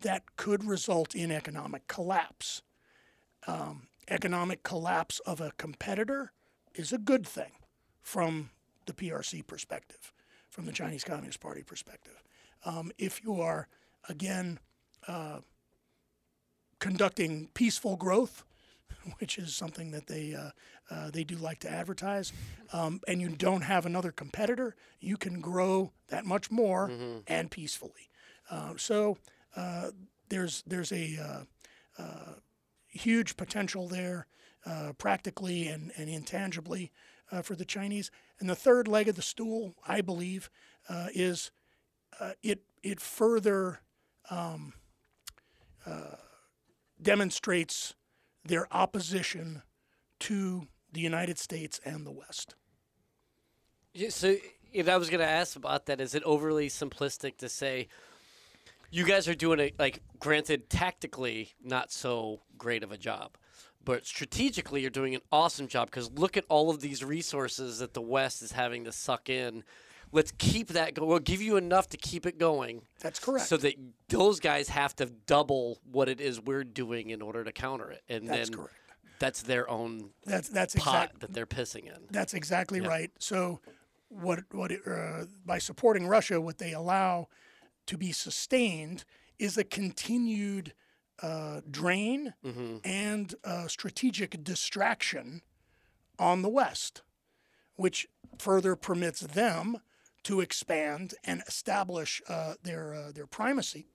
that 0.00 0.36
could 0.36 0.64
result 0.64 1.14
in 1.14 1.30
economic 1.30 1.88
collapse. 1.88 2.62
Um, 3.46 3.88
economic 4.08 4.62
collapse 4.62 5.18
of 5.20 5.40
a 5.40 5.52
competitor 5.56 6.32
is 6.74 6.92
a 6.92 6.98
good 6.98 7.26
thing 7.26 7.52
from 8.02 8.50
the 8.86 8.92
PRC 8.92 9.46
perspective, 9.46 10.12
from 10.50 10.66
the 10.66 10.72
Chinese 10.72 11.04
Communist 11.04 11.40
Party 11.40 11.62
perspective. 11.62 12.22
Um, 12.64 12.92
if 12.98 13.22
you 13.22 13.40
are, 13.40 13.68
again, 14.08 14.58
uh, 15.06 15.40
conducting 16.80 17.48
peaceful 17.54 17.96
growth, 17.96 18.44
which 19.18 19.38
is 19.38 19.54
something 19.54 19.90
that 19.92 20.06
they 20.06 20.34
uh, 20.34 20.50
uh, 20.90 21.10
they 21.10 21.24
do 21.24 21.36
like 21.36 21.60
to 21.60 21.70
advertise, 21.70 22.32
um, 22.72 23.00
and 23.08 23.20
you 23.20 23.30
don't 23.30 23.62
have 23.62 23.86
another 23.86 24.12
competitor, 24.12 24.76
you 25.00 25.16
can 25.16 25.40
grow 25.40 25.92
that 26.08 26.24
much 26.26 26.50
more 26.50 26.90
and 27.26 27.50
peacefully. 27.50 28.10
Uh, 28.50 28.74
so 28.76 29.16
uh, 29.56 29.90
there's 30.28 30.62
there's 30.66 30.92
a 30.92 31.16
uh, 31.18 32.02
uh, 32.02 32.32
huge 32.94 33.36
potential 33.36 33.88
there, 33.88 34.26
uh, 34.64 34.92
practically 34.96 35.66
and, 35.66 35.92
and 35.96 36.08
intangibly, 36.08 36.90
uh, 37.30 37.42
for 37.42 37.54
the 37.54 37.64
Chinese. 37.64 38.10
And 38.40 38.48
the 38.48 38.54
third 38.54 38.88
leg 38.88 39.08
of 39.08 39.16
the 39.16 39.22
stool, 39.22 39.74
I 39.86 40.00
believe, 40.00 40.50
uh, 40.88 41.08
is 41.14 41.50
uh, 42.20 42.32
it 42.42 42.62
it 42.82 43.00
further 43.00 43.80
um, 44.30 44.74
uh, 45.86 46.16
demonstrates 47.00 47.94
their 48.44 48.66
opposition 48.74 49.62
to 50.20 50.68
the 50.92 51.00
United 51.00 51.38
States 51.38 51.80
and 51.84 52.06
the 52.06 52.12
West. 52.12 52.54
Yeah, 53.92 54.10
so 54.10 54.36
if 54.72 54.88
I 54.88 54.96
was 54.96 55.08
going 55.08 55.20
to 55.20 55.26
ask 55.26 55.56
about 55.56 55.86
that, 55.86 56.00
is 56.00 56.14
it 56.14 56.22
overly 56.24 56.68
simplistic 56.68 57.36
to 57.38 57.48
say 57.48 57.88
you 58.94 59.04
guys 59.04 59.26
are 59.26 59.34
doing 59.34 59.58
it 59.58 59.74
like 59.76 60.00
granted 60.20 60.70
tactically 60.70 61.52
not 61.62 61.90
so 61.90 62.40
great 62.56 62.84
of 62.84 62.92
a 62.92 62.96
job, 62.96 63.32
but 63.84 64.06
strategically 64.06 64.82
you're 64.82 64.90
doing 64.90 65.16
an 65.16 65.20
awesome 65.32 65.66
job 65.66 65.90
because 65.90 66.12
look 66.12 66.36
at 66.36 66.44
all 66.48 66.70
of 66.70 66.80
these 66.80 67.02
resources 67.02 67.80
that 67.80 67.92
the 67.92 68.00
West 68.00 68.40
is 68.40 68.52
having 68.52 68.84
to 68.84 68.92
suck 68.92 69.28
in. 69.28 69.64
Let's 70.12 70.32
keep 70.38 70.68
that 70.68 70.94
going. 70.94 71.08
We'll 71.08 71.18
give 71.18 71.42
you 71.42 71.56
enough 71.56 71.88
to 71.88 71.96
keep 71.96 72.24
it 72.24 72.38
going. 72.38 72.82
That's 73.00 73.18
correct. 73.18 73.46
So 73.46 73.56
that 73.56 73.74
those 74.08 74.38
guys 74.38 74.68
have 74.68 74.94
to 74.96 75.06
double 75.26 75.80
what 75.90 76.08
it 76.08 76.20
is 76.20 76.40
we're 76.40 76.62
doing 76.62 77.10
in 77.10 77.20
order 77.20 77.42
to 77.42 77.50
counter 77.50 77.90
it, 77.90 78.02
and 78.08 78.28
That's 78.28 78.48
then 78.48 78.58
correct. 78.58 78.74
that's 79.18 79.42
their 79.42 79.68
own 79.68 80.10
That's 80.24 80.48
that's 80.48 80.76
pot 80.76 81.06
exact, 81.06 81.20
that 81.20 81.32
they're 81.32 81.46
pissing 81.46 81.86
in. 81.86 82.04
That's 82.12 82.32
exactly 82.32 82.80
right. 82.80 83.10
So, 83.18 83.60
what 84.08 84.44
what 84.52 84.70
it, 84.70 84.82
uh, 84.86 85.24
by 85.44 85.58
supporting 85.58 86.06
Russia, 86.06 86.40
what 86.40 86.58
they 86.58 86.74
allow 86.74 87.26
to 87.86 87.96
be 87.96 88.12
sustained 88.12 89.04
is 89.38 89.56
a 89.58 89.64
continued 89.64 90.72
uh, 91.22 91.60
drain 91.70 92.34
and 92.84 93.34
uh, 93.44 93.66
strategic 93.68 94.42
distraction 94.44 95.42
on 96.18 96.42
the 96.42 96.48
West. 96.48 97.02
which 97.76 98.06
further 98.38 98.76
permits 98.76 99.20
them 99.20 99.78
to 100.22 100.40
expand 100.40 101.14
and 101.24 101.42
establish 101.48 102.22
uh, 102.28 102.54
their 102.62 102.94
uh, 102.94 103.12
their 103.12 103.26
primacy 103.26 103.86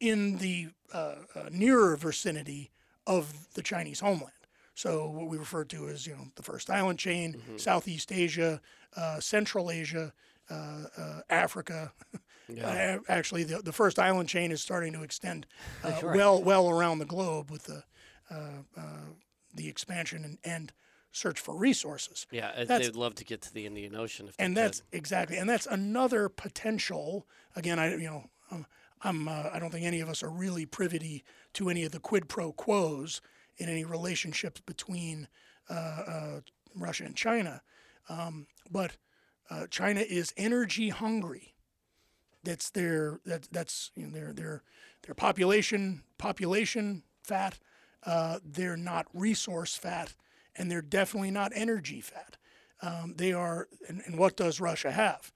in 0.00 0.38
the 0.38 0.68
uh, 0.92 1.16
uh, 1.34 1.48
nearer 1.50 1.96
vicinity 1.96 2.70
of 3.06 3.52
the 3.54 3.62
Chinese 3.62 4.00
homeland. 4.00 4.32
So 4.74 5.08
what 5.08 5.28
we 5.28 5.38
refer 5.38 5.64
to 5.64 5.88
as 5.88 6.06
you 6.06 6.14
know 6.14 6.28
the 6.36 6.42
first 6.42 6.70
island 6.70 6.98
chain, 6.98 7.42
Southeast 7.56 8.12
Asia, 8.12 8.60
uh, 8.96 9.20
Central 9.20 9.70
Asia, 9.70 10.12
uh, 10.50 10.84
Africa. 12.56 13.00
Uh, 13.08 13.12
actually, 13.12 13.44
the, 13.44 13.58
the 13.62 13.72
first 13.72 13.98
island 13.98 14.28
chain 14.28 14.50
is 14.52 14.62
starting 14.62 14.92
to 14.94 15.02
extend 15.02 15.46
uh, 15.84 15.92
Right. 16.02 16.16
well 16.16 16.42
well 16.42 16.70
around 16.70 16.98
the 17.00 17.04
globe 17.06 17.50
with 17.50 17.64
the 17.64 17.84
uh, 18.30 18.62
uh, 18.76 18.82
the 19.54 19.68
expansion 19.68 20.24
and, 20.24 20.38
and 20.44 20.72
search 21.12 21.40
for 21.40 21.56
resources. 21.56 22.26
Yeah, 22.30 22.48
uh, 22.54 22.64
That's- 22.64 22.86
they'd 22.86 22.94
love 22.96 23.14
to 23.16 23.24
get 23.24 23.40
to 23.42 23.52
the 23.52 23.66
Indian 23.66 23.94
Ocean 23.96 24.30
and 24.38 24.54
could. 24.54 24.62
that's 24.64 24.82
exactly 24.92 25.36
and 25.36 25.48
that's 25.48 25.66
another 25.66 26.28
potential 26.28 27.26
again 27.56 27.78
i 27.78 27.90
you 27.96 28.04
know 28.08 28.24
i'm, 28.50 28.66
I'm 29.02 29.26
uh, 29.28 29.50
i 29.52 29.58
don't 29.58 29.70
think 29.70 29.84
any 29.86 30.00
of 30.00 30.08
us 30.08 30.22
are 30.22 30.30
really 30.30 30.66
privy 30.66 31.24
to 31.54 31.68
any 31.70 31.84
of 31.84 31.92
the 31.92 31.98
quid 31.98 32.28
pro 32.28 32.52
quos 32.52 33.20
in 33.56 33.68
any 33.68 33.84
relationships 33.84 34.60
between 34.60 35.28
uh, 35.70 35.72
uh, 36.06 36.40
russia 36.76 37.04
and 37.04 37.16
china 37.16 37.62
um, 38.10 38.46
but 38.70 38.96
uh, 39.50 39.66
china 39.70 40.00
is 40.00 40.32
energy 40.36 40.90
hungry 40.90 41.54
that's 42.44 42.70
their 42.70 43.20
that, 43.24 43.48
that's 43.50 43.90
you 43.94 44.06
know 44.06 44.12
their 44.12 44.32
their 44.32 44.62
their 45.02 45.14
population 45.14 46.02
population 46.18 47.02
fat 47.22 47.58
uh, 48.04 48.38
they're 48.44 48.76
not 48.76 49.06
resource 49.12 49.76
fat 49.76 50.14
and 50.56 50.70
they're 50.70 50.82
definitely 50.82 51.30
not 51.30 51.52
energy 51.54 52.00
fat 52.00 52.36
um, 52.80 53.14
they 53.16 53.32
are, 53.32 53.68
and, 53.88 54.02
and 54.06 54.18
what 54.18 54.36
does 54.36 54.60
Russia 54.60 54.90
have? 54.90 55.32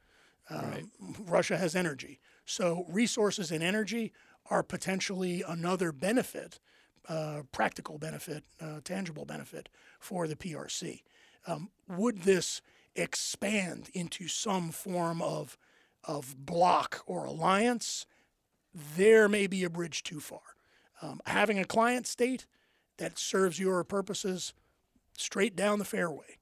Um, 0.51 0.91
Russia 1.27 1.57
has 1.57 1.75
energy. 1.75 2.21
So 2.45 2.85
resources 2.89 3.51
and 3.51 3.63
energy 3.63 4.13
are 4.51 4.63
potentially 4.63 5.43
another 5.47 5.93
benefit, 5.93 6.59
uh, 7.09 7.43
practical 7.53 7.99
benefit, 7.99 8.45
uh, 8.61 8.81
tangible 8.85 9.25
benefit 9.25 9.69
for 9.99 10.27
the 10.27 10.37
PRC. 10.37 11.03
Um, 11.47 11.71
would 11.89 12.23
this 12.23 12.61
expand 12.95 13.89
into 13.95 14.29
some 14.29 14.71
form 14.71 15.23
of 15.23 15.57
of 16.05 16.35
block 16.47 17.03
or 17.07 17.25
alliance? 17.25 18.07
There 18.97 19.29
may 19.29 19.47
be 19.47 19.65
a 19.65 19.71
bridge 19.71 20.03
too 20.03 20.21
far. 20.21 20.41
Um, 21.01 21.21
having 21.27 21.59
a 21.59 21.65
client 21.65 22.07
state 22.07 22.47
that 22.99 23.19
serves 23.19 23.59
your 23.59 23.83
purposes 23.85 24.53
straight 25.17 25.57
down 25.57 25.79
the 25.79 25.85
fairway 25.85 26.39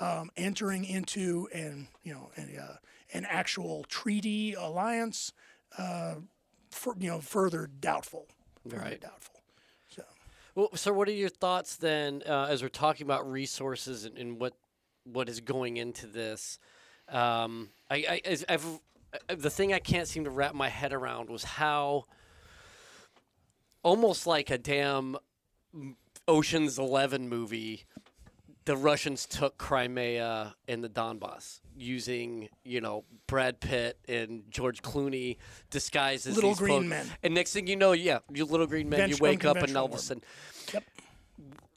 um, 0.00 0.30
entering 0.36 0.84
into 0.84 1.48
an 1.52 1.88
you 2.02 2.12
know 2.12 2.30
a, 2.36 2.62
uh, 2.62 2.76
an 3.12 3.26
actual 3.28 3.84
treaty 3.84 4.54
alliance, 4.54 5.32
uh, 5.76 6.16
for, 6.70 6.94
you 6.98 7.08
know 7.08 7.20
further 7.20 7.68
doubtful, 7.80 8.26
further 8.68 8.84
Right. 8.84 9.00
doubtful. 9.00 9.40
So 9.88 10.04
Well, 10.54 10.70
so 10.74 10.92
what 10.92 11.08
are 11.08 11.12
your 11.12 11.28
thoughts 11.28 11.76
then, 11.76 12.22
uh, 12.26 12.46
as 12.48 12.62
we're 12.62 12.68
talking 12.68 13.06
about 13.06 13.30
resources 13.30 14.04
and, 14.04 14.16
and 14.18 14.40
what 14.40 14.54
what 15.04 15.28
is 15.28 15.40
going 15.40 15.76
into 15.76 16.06
this? 16.06 16.58
Um, 17.08 17.70
I, 17.90 18.20
I 18.48 18.54
uh, 18.54 18.58
the 19.36 19.50
thing 19.50 19.72
I 19.72 19.78
can't 19.78 20.06
seem 20.06 20.24
to 20.24 20.30
wrap 20.30 20.54
my 20.54 20.68
head 20.68 20.92
around 20.92 21.30
was 21.30 21.44
how 21.44 22.04
almost 23.82 24.26
like 24.26 24.50
a 24.50 24.58
damn 24.58 25.16
Ocean's 26.26 26.78
Eleven 26.78 27.28
movie. 27.28 27.84
The 28.66 28.76
Russians 28.76 29.24
took 29.24 29.56
Crimea 29.56 30.54
and 30.68 30.84
the 30.84 30.90
Donbass 30.90 31.60
using, 31.74 32.50
you 32.64 32.82
know, 32.82 33.04
Brad 33.26 33.60
Pitt 33.60 33.96
and 34.06 34.42
George 34.50 34.82
Clooney 34.82 35.38
disguised 35.70 36.26
as 36.26 36.34
Little 36.34 36.50
these 36.50 36.58
green 36.58 36.80
folk- 36.82 36.88
men. 36.90 37.06
And 37.22 37.32
next 37.32 37.54
thing 37.54 37.66
you 37.66 37.76
know, 37.76 37.92
yeah, 37.92 38.18
you 38.30 38.44
little 38.44 38.66
green 38.66 38.90
men, 38.90 39.08
you 39.08 39.16
wake 39.20 39.46
up 39.46 39.56
and 39.56 39.74
all 39.74 39.86
of 39.86 39.94
a 39.94 39.98
sudden, 39.98 40.22
Yep. 40.74 40.84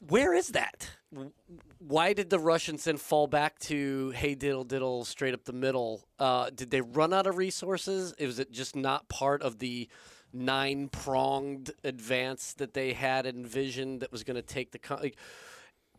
where 0.06 0.34
is 0.34 0.48
that? 0.48 0.90
W- 1.82 1.88
Why 1.88 2.12
did 2.12 2.30
the 2.30 2.38
Russians 2.38 2.84
then 2.84 2.96
fall 2.96 3.26
back 3.26 3.58
to 3.60 4.10
hey 4.10 4.34
diddle 4.34 4.64
diddle 4.64 5.04
straight 5.04 5.34
up 5.34 5.44
the 5.44 5.52
middle? 5.52 6.04
Uh, 6.18 6.50
did 6.50 6.70
they 6.70 6.80
run 6.80 7.12
out 7.12 7.26
of 7.26 7.36
resources? 7.36 8.14
Was 8.20 8.38
it 8.38 8.50
just 8.52 8.76
not 8.76 9.08
part 9.08 9.42
of 9.42 9.58
the 9.58 9.88
nine 10.32 10.88
pronged 10.88 11.70
advance 11.84 12.54
that 12.54 12.74
they 12.74 12.92
had 12.94 13.26
envisioned 13.26 14.00
that 14.00 14.12
was 14.12 14.24
going 14.24 14.36
to 14.36 14.42
take 14.42 14.72
the 14.72 14.78
co- 14.78 14.96
like? 14.96 15.16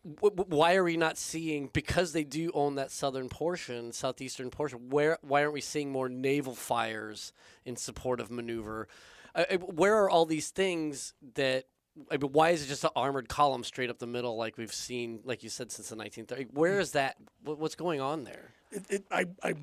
wh- 0.04 0.26
wh- 0.28 0.48
Why 0.50 0.74
are 0.76 0.84
we 0.84 0.96
not 0.96 1.18
seeing 1.18 1.68
because 1.72 2.12
they 2.12 2.24
do 2.24 2.50
own 2.54 2.76
that 2.76 2.90
southern 2.90 3.28
portion, 3.28 3.92
southeastern 3.92 4.50
portion? 4.50 4.90
Where 4.90 5.18
why 5.22 5.42
aren't 5.42 5.54
we 5.54 5.60
seeing 5.60 5.90
more 5.92 6.08
naval 6.08 6.54
fires 6.54 7.32
in 7.64 7.76
support 7.76 8.20
of 8.20 8.30
maneuver? 8.30 8.88
I, 9.34 9.46
I- 9.52 9.56
where 9.56 9.96
are 10.02 10.10
all 10.10 10.26
these 10.26 10.50
things 10.50 11.14
that? 11.34 11.66
I 12.10 12.16
mean, 12.16 12.32
why 12.32 12.50
is 12.50 12.64
it 12.64 12.66
just 12.66 12.84
an 12.84 12.90
armored 12.96 13.28
column 13.28 13.62
straight 13.62 13.88
up 13.88 13.98
the 13.98 14.06
middle, 14.06 14.36
like 14.36 14.58
we've 14.58 14.72
seen, 14.72 15.20
like 15.24 15.42
you 15.42 15.48
said, 15.48 15.70
since 15.70 15.88
the 15.88 15.96
1930s? 15.96 16.52
Where 16.52 16.80
is 16.80 16.92
that? 16.92 17.16
What's 17.44 17.76
going 17.76 18.00
on 18.00 18.24
there? 18.24 18.50
It, 18.72 18.84
it, 18.90 19.04
I, 19.10 19.26
I, 19.42 19.54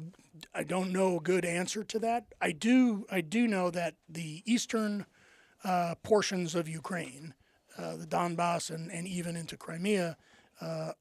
I 0.56 0.64
don't 0.64 0.92
know 0.92 1.18
a 1.18 1.22
good 1.22 1.44
answer 1.44 1.84
to 1.84 2.00
that. 2.00 2.26
I 2.42 2.54
do 2.54 3.06
I 3.12 3.22
do 3.22 3.48
know 3.48 3.70
that 3.72 3.96
the 4.08 4.44
eastern 4.46 5.06
uh, 5.64 5.96
portions 6.04 6.56
of 6.56 6.70
Ukraine, 6.70 7.34
uh, 7.78 7.98
the 7.98 8.08
Donbass 8.08 8.74
and, 8.74 8.90
and 8.92 9.08
even 9.08 9.36
into 9.36 9.58
Crimea, 9.58 10.18
uh, 10.62 10.92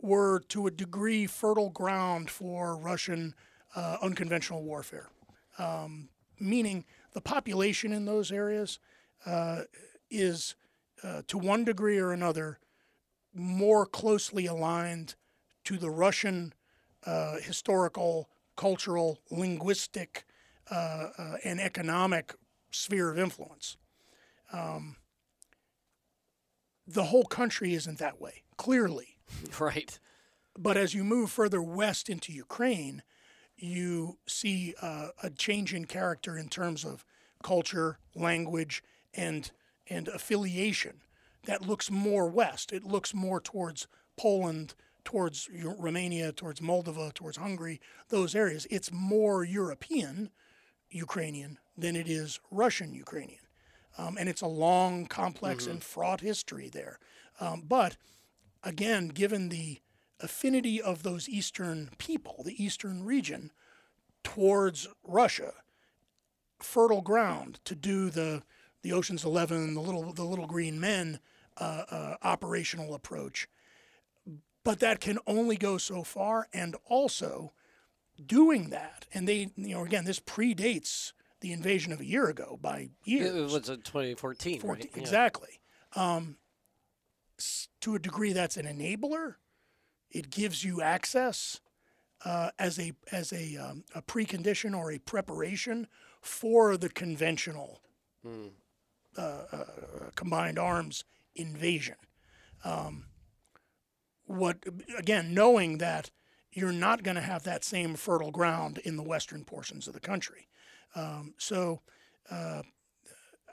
were 0.00 0.40
to 0.48 0.68
a 0.68 0.70
degree 0.70 1.26
fertile 1.26 1.70
ground 1.70 2.30
for 2.30 2.76
Russian 2.76 3.34
uh, 3.74 3.96
unconventional 4.00 4.62
warfare. 4.62 5.08
Um, 5.58 6.08
meaning 6.38 6.84
the 7.12 7.20
population 7.20 7.92
in 7.92 8.04
those 8.04 8.30
areas 8.30 8.78
uh, 9.24 9.62
is, 10.10 10.54
uh, 11.02 11.22
to 11.28 11.38
one 11.38 11.64
degree 11.64 11.98
or 11.98 12.12
another, 12.12 12.58
more 13.34 13.86
closely 13.86 14.46
aligned 14.46 15.14
to 15.64 15.76
the 15.76 15.90
Russian 15.90 16.54
uh, 17.04 17.36
historical, 17.40 18.28
cultural, 18.56 19.20
linguistic, 19.30 20.24
uh, 20.70 21.08
uh, 21.16 21.36
and 21.44 21.60
economic 21.60 22.34
sphere 22.70 23.10
of 23.10 23.18
influence. 23.18 23.76
Um, 24.52 24.96
the 26.86 27.04
whole 27.04 27.24
country 27.24 27.74
isn't 27.74 27.98
that 27.98 28.20
way, 28.20 28.42
clearly. 28.56 29.18
Right. 29.58 29.98
But 30.58 30.76
as 30.76 30.94
you 30.94 31.04
move 31.04 31.30
further 31.30 31.60
west 31.60 32.08
into 32.08 32.32
Ukraine, 32.32 33.02
you 33.56 34.18
see 34.26 34.74
uh, 34.80 35.08
a 35.22 35.30
change 35.30 35.74
in 35.74 35.84
character 35.86 36.38
in 36.38 36.48
terms 36.48 36.84
of 36.84 37.04
culture, 37.42 37.98
language, 38.14 38.82
and 39.12 39.50
and 39.88 40.08
affiliation 40.08 41.02
that 41.46 41.62
looks 41.62 41.90
more 41.90 42.28
west. 42.28 42.72
It 42.72 42.84
looks 42.84 43.14
more 43.14 43.40
towards 43.40 43.86
Poland, 44.16 44.74
towards 45.04 45.48
Romania, 45.78 46.32
towards 46.32 46.60
Moldova, 46.60 47.12
towards 47.14 47.36
Hungary. 47.36 47.80
Those 48.08 48.34
areas. 48.34 48.66
It's 48.70 48.92
more 48.92 49.44
European 49.44 50.30
Ukrainian 50.90 51.58
than 51.76 51.96
it 51.96 52.08
is 52.08 52.40
Russian 52.50 52.92
Ukrainian. 52.94 53.40
Um, 53.98 54.16
and 54.18 54.28
it's 54.28 54.42
a 54.42 54.46
long, 54.46 55.06
complex, 55.06 55.66
and 55.66 55.82
fraught 55.82 56.20
history 56.20 56.68
there. 56.68 56.98
Um, 57.40 57.62
but 57.66 57.96
again, 58.62 59.08
given 59.08 59.48
the 59.48 59.80
affinity 60.20 60.82
of 60.82 61.02
those 61.02 61.28
eastern 61.28 61.90
people, 61.98 62.42
the 62.44 62.62
eastern 62.62 63.04
region, 63.04 63.52
towards 64.22 64.88
Russia, 65.04 65.52
fertile 66.58 67.02
ground 67.02 67.60
to 67.64 67.74
do 67.74 68.10
the 68.10 68.42
the 68.82 68.92
Ocean's 68.92 69.24
Eleven, 69.24 69.74
the 69.74 69.80
little 69.80 70.12
the 70.12 70.24
little 70.24 70.46
green 70.46 70.78
men 70.80 71.20
uh, 71.58 71.84
uh, 71.90 72.16
operational 72.22 72.94
approach. 72.94 73.48
But 74.64 74.80
that 74.80 75.00
can 75.00 75.18
only 75.26 75.56
go 75.56 75.78
so 75.78 76.02
far, 76.02 76.48
and 76.52 76.76
also 76.84 77.52
doing 78.24 78.70
that, 78.70 79.06
and 79.12 79.28
they 79.28 79.50
you 79.56 79.74
know 79.74 79.84
again 79.84 80.04
this 80.04 80.20
predates 80.20 81.12
the 81.40 81.52
invasion 81.52 81.92
of 81.92 82.00
a 82.00 82.04
year 82.04 82.26
ago 82.28 82.58
by 82.60 82.90
years. 83.04 83.34
It 83.34 83.42
was 83.42 83.68
in 83.68 83.82
2014, 83.82 84.60
14 84.60 84.68
right? 84.68 84.90
Yeah. 84.94 85.00
Exactly. 85.00 85.60
Um, 85.94 86.38
to 87.80 87.94
a 87.94 87.98
degree, 87.98 88.32
that's 88.32 88.56
an 88.56 88.66
enabler. 88.66 89.34
It 90.10 90.30
gives 90.30 90.64
you 90.64 90.80
access 90.80 91.60
uh, 92.24 92.50
as 92.58 92.78
a 92.78 92.92
as 93.12 93.32
a, 93.32 93.56
um, 93.56 93.84
a 93.94 94.02
precondition 94.02 94.76
or 94.76 94.90
a 94.90 94.98
preparation 94.98 95.86
for 96.20 96.76
the 96.76 96.88
conventional 96.88 97.80
Hmm. 98.26 98.48
Uh, 99.16 99.44
uh, 99.52 99.64
combined 100.14 100.58
arms 100.58 101.04
invasion. 101.34 101.96
Um, 102.64 103.06
what 104.24 104.58
again, 104.98 105.34
knowing 105.34 105.78
that 105.78 106.10
you're 106.52 106.72
not 106.72 107.02
going 107.02 107.16
to 107.16 107.20
have 107.20 107.44
that 107.44 107.64
same 107.64 107.94
fertile 107.94 108.30
ground 108.30 108.78
in 108.78 108.96
the 108.96 109.02
western 109.02 109.44
portions 109.44 109.86
of 109.86 109.94
the 109.94 110.00
country. 110.00 110.48
Um, 110.94 111.34
so 111.38 111.80
uh, 112.30 112.62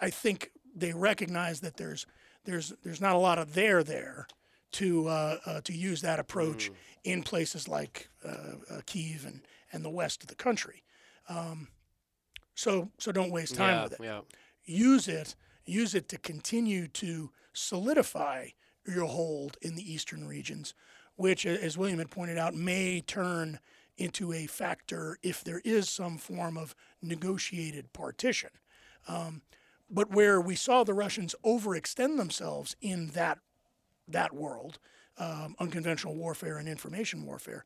I 0.02 0.10
think 0.10 0.52
they 0.76 0.94
recognize 0.94 1.60
that 1.60 1.78
there's 1.78 2.06
there's 2.46 2.74
there's 2.84 3.02
not 3.02 3.16
a 3.16 3.20
lot 3.20 3.38
of 3.38 3.54
there 3.54 3.84
there 3.84 4.28
to 4.74 5.08
uh, 5.08 5.38
uh, 5.46 5.62
to 5.62 5.74
use 5.74 6.02
that 6.02 6.20
approach 6.20 6.72
in 7.04 7.24
places 7.24 7.68
like 7.68 8.10
uh, 8.26 8.56
uh, 8.72 8.82
Kiev 8.86 9.26
and, 9.26 9.42
and 9.72 9.84
the 9.84 9.90
west 9.90 10.24
of 10.24 10.30
the 10.30 10.36
country. 10.36 10.84
Um, 11.30 11.68
so 12.56 12.90
so 12.98 13.12
don't 13.12 13.32
waste 13.32 13.56
time 13.56 13.76
yeah, 13.76 13.84
with 13.84 13.94
it. 13.94 14.00
yeah. 14.02 14.22
Use 14.66 15.08
it 15.08 15.36
use 15.66 15.96
it 15.96 16.08
to 16.10 16.18
continue 16.18 16.88
to 16.88 17.32
solidify 17.54 18.48
your 18.86 19.06
hold 19.06 19.58
in 19.62 19.76
the 19.76 19.94
eastern 19.94 20.28
regions, 20.28 20.74
which, 21.16 21.46
as 21.46 21.78
William 21.78 22.00
had 22.00 22.12
pointed 22.12 22.38
out, 22.38 22.54
may 22.54 23.02
turn 23.02 23.60
into 23.98 24.34
a 24.34 24.48
factor 24.48 25.18
if 25.22 25.44
there 25.44 25.62
is 25.64 25.88
some 25.88 26.18
form 26.18 26.58
of 26.58 26.76
negotiated 27.02 27.94
partition. 27.94 28.50
Um, 29.08 29.42
but 29.90 30.12
where 30.12 30.42
we 30.42 30.56
saw 30.56 30.84
the 30.84 30.94
Russians 30.94 31.36
overextend 31.46 32.18
themselves 32.18 32.76
in 32.82 33.08
that 33.10 33.40
that 34.08 34.34
world, 34.34 34.80
um, 35.18 35.56
unconventional 35.60 36.16
warfare 36.16 36.58
and 36.58 36.68
information 36.68 37.26
warfare, 37.26 37.64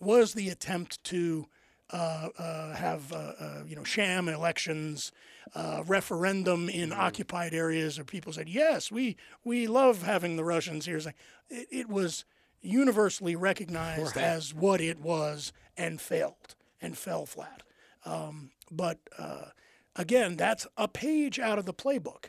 was 0.00 0.34
the 0.34 0.48
attempt 0.48 1.02
to 1.04 1.46
have 1.92 3.12
uh, 3.12 3.16
uh, 3.16 3.62
you 3.66 3.76
know 3.76 3.84
sham 3.84 4.28
elections, 4.28 5.12
uh, 5.54 5.82
referendum 5.86 6.68
in 6.68 6.92
occupied 6.92 7.54
areas, 7.54 7.98
or 7.98 8.04
people 8.04 8.32
said 8.32 8.48
yes, 8.48 8.90
we 8.90 9.16
we 9.44 9.66
love 9.66 10.02
having 10.02 10.36
the 10.36 10.44
Russians 10.44 10.86
here. 10.86 10.96
It, 10.96 11.68
it 11.70 11.88
was 11.88 12.24
universally 12.62 13.36
recognized 13.36 14.16
Right. 14.16 14.24
as 14.24 14.52
what 14.52 14.80
it 14.80 14.98
was 15.00 15.52
and 15.76 16.00
failed 16.00 16.56
and 16.80 16.96
fell 16.98 17.26
flat. 17.26 17.62
Um, 18.04 18.50
but 18.70 18.98
uh, 19.18 19.46
again, 19.94 20.36
that's 20.36 20.66
a 20.76 20.88
page 20.88 21.38
out 21.38 21.58
of 21.58 21.66
the 21.66 21.74
playbook. 21.74 22.26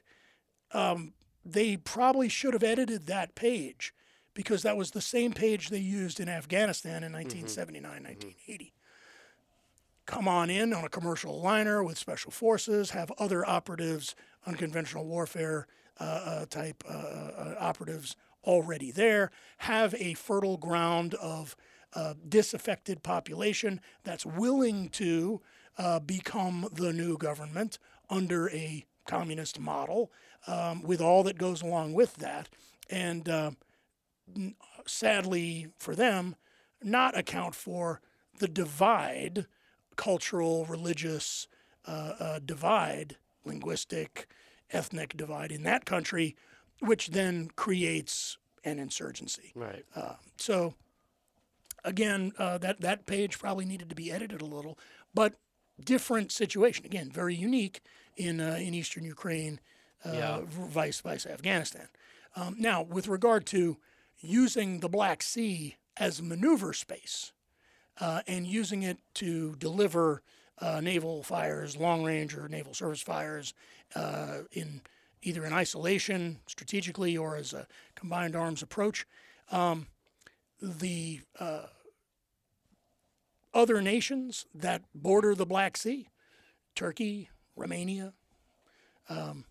Um, 0.71 1.13
they 1.43 1.77
probably 1.77 2.29
should 2.29 2.53
have 2.53 2.63
edited 2.63 3.07
that 3.07 3.33
page 3.33 3.93
because 4.33 4.61
that 4.63 4.77
was 4.77 4.91
the 4.91 5.01
same 5.01 5.31
page 5.33 5.69
they 5.69 5.79
used 5.79 6.19
in 6.19 6.29
Afghanistan 6.29 7.03
in 7.03 7.11
1979, 7.13 7.89
1980. 8.03 8.73
Come 10.07 10.25
on 10.29 10.49
in 10.49 10.73
on 10.73 10.85
a 10.85 10.89
commercial 10.89 11.41
liner 11.41 11.83
with 11.83 11.97
special 11.97 12.31
forces, 12.31 12.91
have 12.91 13.11
other 13.19 13.47
operatives, 13.47 14.15
unconventional 14.45 15.05
warfare 15.05 15.67
uh, 15.99 16.03
uh, 16.03 16.45
type 16.45 16.81
uh, 16.89 16.93
uh, 16.93 17.55
operatives 17.59 18.15
already 18.45 18.89
there, 18.89 19.31
have 19.57 19.93
a 19.95 20.13
fertile 20.13 20.55
ground 20.55 21.13
of 21.15 21.57
uh, 21.93 22.13
disaffected 22.27 23.03
population 23.03 23.81
that's 24.05 24.25
willing 24.25 24.87
to 24.89 25.41
uh, 25.77 25.99
become 25.99 26.69
the 26.71 26.93
new 26.93 27.17
government 27.17 27.77
under 28.09 28.49
a 28.51 28.85
communist 29.05 29.59
model 29.59 30.09
um, 30.47 30.81
with 30.83 31.01
all 31.01 31.21
that 31.23 31.37
goes 31.37 31.61
along 31.61 31.93
with 31.93 32.15
that. 32.15 32.47
And 32.89 33.27
uh, 33.27 33.51
sadly 34.85 35.67
for 35.77 35.95
them, 35.95 36.37
not 36.81 37.17
account 37.17 37.55
for 37.55 37.99
the 38.39 38.47
divide, 38.47 39.47
cultural, 39.97 40.65
religious 40.65 41.47
uh, 41.85 42.13
uh, 42.19 42.39
divide, 42.39 43.17
linguistic, 43.45 44.27
ethnic 44.71 45.15
divide 45.17 45.51
in 45.51 45.63
that 45.63 45.85
country, 45.85 46.35
which 46.79 47.09
then 47.09 47.49
creates 47.55 48.37
an 48.63 48.79
insurgency. 48.79 49.51
Right. 49.55 49.85
Uh, 49.95 50.15
so 50.37 50.73
again, 51.83 52.33
uh, 52.37 52.57
that 52.59 52.81
that 52.81 53.05
page 53.05 53.39
probably 53.39 53.65
needed 53.65 53.89
to 53.89 53.95
be 53.95 54.11
edited 54.11 54.41
a 54.41 54.45
little, 54.45 54.77
but 55.13 55.35
different 55.83 56.31
situation. 56.31 56.85
Again, 56.85 57.09
very 57.11 57.35
unique 57.35 57.81
in 58.15 58.39
uh, 58.39 58.57
in 58.59 58.73
eastern 58.73 59.03
Ukraine, 59.03 59.59
uh, 60.05 60.11
Yeah. 60.13 60.39
vice 60.45 60.99
vice 61.01 61.25
Afghanistan. 61.25 61.87
Um, 62.35 62.55
now, 62.59 62.81
with 62.81 63.07
regard 63.07 63.45
to 63.47 63.77
using 64.19 64.79
the 64.79 64.89
Black 64.89 65.23
Sea 65.23 65.77
as 65.95 66.21
maneuver 66.21 66.73
space 66.73 67.31
uh, 67.99 68.21
and 68.27 68.45
using 68.47 68.83
it 68.83 68.97
to 69.15 69.55
deliver 69.57 70.21
uh, 70.59 70.81
naval 70.81 71.23
fires, 71.23 71.77
long 71.77 72.03
range 72.03 72.35
or 72.35 72.47
naval 72.47 72.73
service 72.73 73.01
fires, 73.01 73.53
uh, 73.95 74.39
in 74.51 74.81
either 75.21 75.45
in 75.45 75.53
isolation, 75.53 76.39
strategically, 76.47 77.17
or 77.17 77.35
as 77.35 77.53
a 77.53 77.67
combined 77.95 78.35
arms 78.35 78.61
approach. 78.61 79.05
Um, 79.51 79.87
the 80.61 81.21
uh, 81.39 81.67
other 83.53 83.81
nations 83.81 84.45
that 84.53 84.83
border 84.93 85.35
the 85.35 85.45
Black 85.45 85.77
Sea, 85.77 86.07
Turkey, 86.75 87.29
Romania, 87.55 88.13
um, 89.09 89.45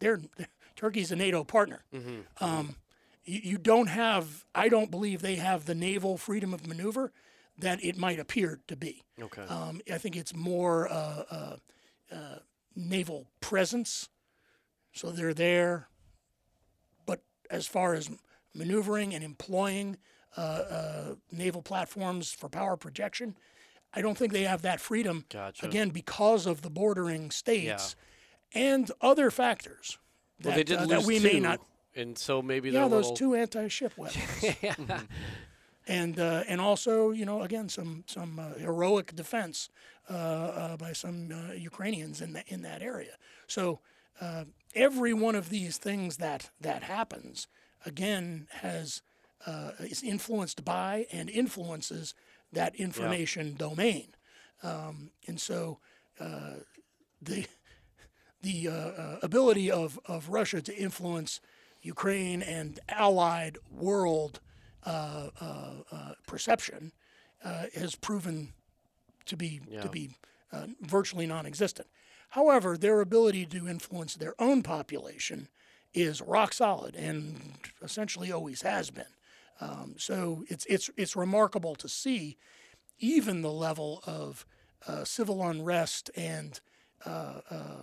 they're, 0.00 0.20
Turkey's 0.76 1.10
a 1.10 1.16
NATO 1.16 1.44
partner. 1.44 1.82
Um, 2.40 2.76
you, 3.24 3.40
you 3.42 3.58
don't 3.58 3.88
have, 3.88 4.44
I 4.54 4.68
don't 4.68 4.90
believe 4.90 5.20
they 5.20 5.36
have 5.36 5.66
the 5.66 5.74
naval 5.74 6.16
freedom 6.16 6.54
of 6.54 6.66
maneuver 6.66 7.12
that 7.58 7.82
it 7.84 7.96
might 7.96 8.18
appear 8.18 8.60
to 8.68 8.76
be. 8.76 9.02
Okay. 9.20 9.42
Um, 9.42 9.80
I 9.92 9.98
think 9.98 10.16
it's 10.16 10.34
more 10.34 10.88
uh, 10.88 11.22
uh, 11.30 11.56
uh, 12.12 12.38
naval 12.76 13.26
presence. 13.40 14.08
So 14.92 15.10
they're 15.10 15.34
there. 15.34 15.88
But 17.06 17.20
as 17.50 17.66
far 17.66 17.94
as 17.94 18.10
maneuvering 18.54 19.14
and 19.14 19.22
employing 19.24 19.98
uh, 20.36 20.40
uh, 20.40 21.14
naval 21.32 21.62
platforms 21.62 22.30
for 22.32 22.48
power 22.48 22.76
projection, 22.76 23.36
I 23.92 24.02
don't 24.02 24.16
think 24.16 24.32
they 24.32 24.42
have 24.44 24.62
that 24.62 24.80
freedom. 24.80 25.24
Gotcha. 25.30 25.66
Again, 25.66 25.90
because 25.90 26.46
of 26.46 26.62
the 26.62 26.70
bordering 26.70 27.30
states 27.30 27.96
and 28.54 28.90
other 29.00 29.30
factors 29.30 29.98
that, 30.40 30.48
well, 30.48 30.56
they 30.56 30.64
did 30.64 30.80
lose 30.80 30.88
that 30.90 31.02
we 31.02 31.18
two, 31.18 31.24
may 31.32 31.40
not. 31.40 31.60
and 31.96 32.16
so 32.16 32.40
maybe 32.42 32.70
Yeah, 32.70 32.80
they're 32.80 32.88
those 32.90 33.10
little, 33.10 33.16
two 33.16 33.34
anti-ship 33.34 33.92
weapons. 33.96 34.26
and 35.88 36.20
uh, 36.20 36.44
and 36.46 36.60
also 36.60 37.10
you 37.10 37.24
know 37.24 37.42
again 37.42 37.68
some 37.68 38.04
some 38.06 38.38
uh, 38.38 38.54
heroic 38.58 39.16
defense 39.16 39.70
uh, 40.10 40.12
uh, 40.12 40.76
by 40.76 40.92
some 40.92 41.30
uh, 41.32 41.54
Ukrainians 41.54 42.20
in 42.20 42.34
that 42.34 42.44
in 42.48 42.62
that 42.62 42.82
area. 42.82 43.16
So 43.46 43.80
uh, 44.20 44.44
every 44.74 45.14
one 45.14 45.34
of 45.34 45.48
these 45.48 45.78
things 45.78 46.18
that 46.18 46.50
that 46.60 46.82
happens 46.84 47.48
again 47.84 48.46
has 48.50 49.02
uh, 49.46 49.72
is 49.80 50.02
influenced 50.02 50.64
by 50.64 51.06
and 51.12 51.30
influences 51.30 52.14
that 52.52 52.74
information 52.76 53.54
domain, 53.56 54.08
um, 54.62 55.10
and 55.26 55.40
so 55.40 55.78
uh, 56.20 56.56
the 57.20 57.46
the 58.42 58.68
uh, 58.68 58.72
uh, 58.72 59.18
ability 59.22 59.70
of, 59.70 59.98
of 60.06 60.28
Russia 60.28 60.60
to 60.62 60.76
influence 60.76 61.40
Ukraine 61.82 62.42
and 62.42 62.78
allied 62.88 63.58
world 63.70 64.40
uh, 64.84 65.28
uh, 65.40 65.72
uh, 65.90 66.12
perception 66.26 66.92
uh, 67.44 67.66
has 67.74 67.94
proven 67.94 68.52
to 69.26 69.36
be 69.36 69.60
Yeah. 69.68 69.82
to 69.82 69.88
be 69.88 70.10
uh, 70.52 70.66
virtually 70.80 71.26
non-existent. 71.26 71.88
However, 72.30 72.76
their 72.76 73.00
ability 73.00 73.46
to 73.46 73.68
influence 73.68 74.14
their 74.14 74.34
own 74.38 74.62
population 74.62 75.48
is 75.94 76.20
rock 76.20 76.52
solid 76.52 76.94
and 76.94 77.58
essentially 77.82 78.30
always 78.32 78.62
has 78.62 78.90
been. 78.90 79.12
Um, 79.60 79.94
so 79.98 80.44
it's 80.48 80.64
it's 80.66 80.90
it's 80.96 81.16
remarkable 81.16 81.74
to 81.76 81.88
see 81.88 82.36
even 82.98 83.42
the 83.42 83.52
level 83.52 84.02
of 84.06 84.46
uh, 84.86 85.04
civil 85.04 85.42
unrest 85.46 86.10
and 86.16 86.60
uh, 87.04 87.40
uh, 87.50 87.82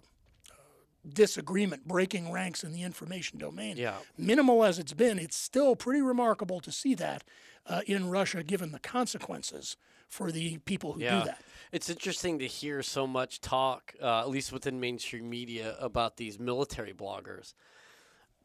disagreement 1.14 1.88
breaking 1.88 2.32
ranks 2.32 2.64
in 2.64 2.72
the 2.74 2.82
information 2.84 3.38
domain. 3.40 3.78
Yeah. 3.78 3.96
Minimal 4.18 4.64
as 4.64 4.80
it's 4.80 4.94
been, 4.94 5.20
it's 5.20 5.36
still 5.38 5.76
pretty 5.76 6.02
remarkable 6.02 6.60
to 6.62 6.72
see 6.72 6.96
that 6.96 7.24
uh, 7.68 7.82
in 7.88 8.10
Russia, 8.10 8.44
given 8.44 8.72
the 8.72 8.80
consequences 8.80 9.78
for 10.08 10.32
the 10.32 10.58
people 10.60 10.94
who 10.94 11.02
Yeah. 11.02 11.20
do 11.20 11.26
that. 11.26 11.42
It's 11.72 11.90
interesting 11.90 12.40
to 12.40 12.48
hear 12.48 12.82
so 12.84 13.06
much 13.08 13.42
talk, 13.42 13.94
uh, 14.02 14.20
at 14.22 14.30
least 14.30 14.52
within 14.52 14.80
mainstream 14.80 15.30
media, 15.30 15.76
about 15.80 16.18
these 16.18 16.40
military 16.40 16.94
bloggers. 16.94 17.54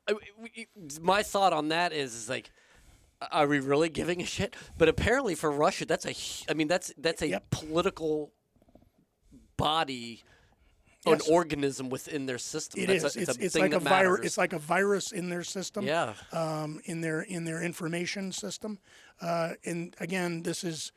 I, 0.08 0.14
we- 0.38 0.68
my 1.00 1.22
thought 1.22 1.52
on 1.52 1.68
that 1.68 1.92
is, 1.92 2.14
is 2.14 2.28
like, 2.28 2.50
are 3.30 3.46
we 3.46 3.60
really 3.60 3.90
giving 3.90 4.22
a 4.22 4.24
shit? 4.24 4.56
But 4.78 4.88
apparently, 4.88 5.34
for 5.34 5.50
Russia, 5.50 5.84
that's 5.84 6.06
a. 6.06 6.14
I 6.50 6.54
mean, 6.54 6.68
that's 6.68 6.90
that's 6.96 7.20
a 7.20 7.28
Yep. 7.28 7.50
political 7.50 8.32
body, 9.58 10.22
Yes. 11.06 11.26
an 11.26 11.34
organism 11.34 11.88
within 11.88 12.26
their 12.26 12.38
system. 12.38 12.80
It 12.80 12.86
that's 12.88 13.04
is. 13.04 13.16
A, 13.16 13.20
it's 13.20 13.30
it's, 13.30 13.38
a 13.38 13.44
it's 13.44 13.54
like 13.56 13.72
a 13.72 13.80
virus. 13.80 14.26
It's 14.26 14.38
like 14.38 14.52
a 14.52 14.58
virus 14.58 15.12
in 15.12 15.30
their 15.30 15.42
system. 15.42 15.86
yeah. 15.86 16.12
um, 16.32 16.80
in 16.84 17.00
their 17.00 17.22
in 17.22 17.44
their 17.44 17.62
information 17.62 18.32
system. 18.32 18.78
Uh, 19.20 19.52
and 19.64 19.96
again, 19.98 20.42
this 20.42 20.62
is 20.62 20.92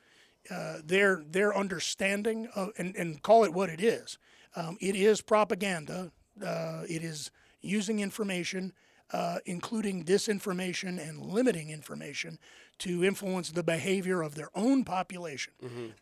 uh, 0.52 0.80
their 0.84 1.24
their 1.26 1.56
understanding 1.56 2.48
of 2.54 2.72
and, 2.78 2.96
and 2.96 3.22
call 3.22 3.46
it 3.46 3.54
what 3.54 3.70
it 3.70 3.82
is. 3.82 4.18
Um, 4.56 4.78
it 4.82 4.96
is 4.96 5.22
propaganda. 5.22 6.12
Uh, 6.46 6.84
it 6.90 7.02
is 7.04 7.32
using 7.62 8.00
information, 8.02 8.74
uh, 9.14 9.38
including 9.46 10.04
disinformation 10.04 11.00
and 11.00 11.22
limiting 11.22 11.70
information, 11.70 12.38
to 12.80 13.06
influence 13.06 13.52
the 13.52 13.64
behavior 13.64 14.22
of 14.22 14.36
their 14.36 14.50
own 14.54 14.84
population. 14.84 15.54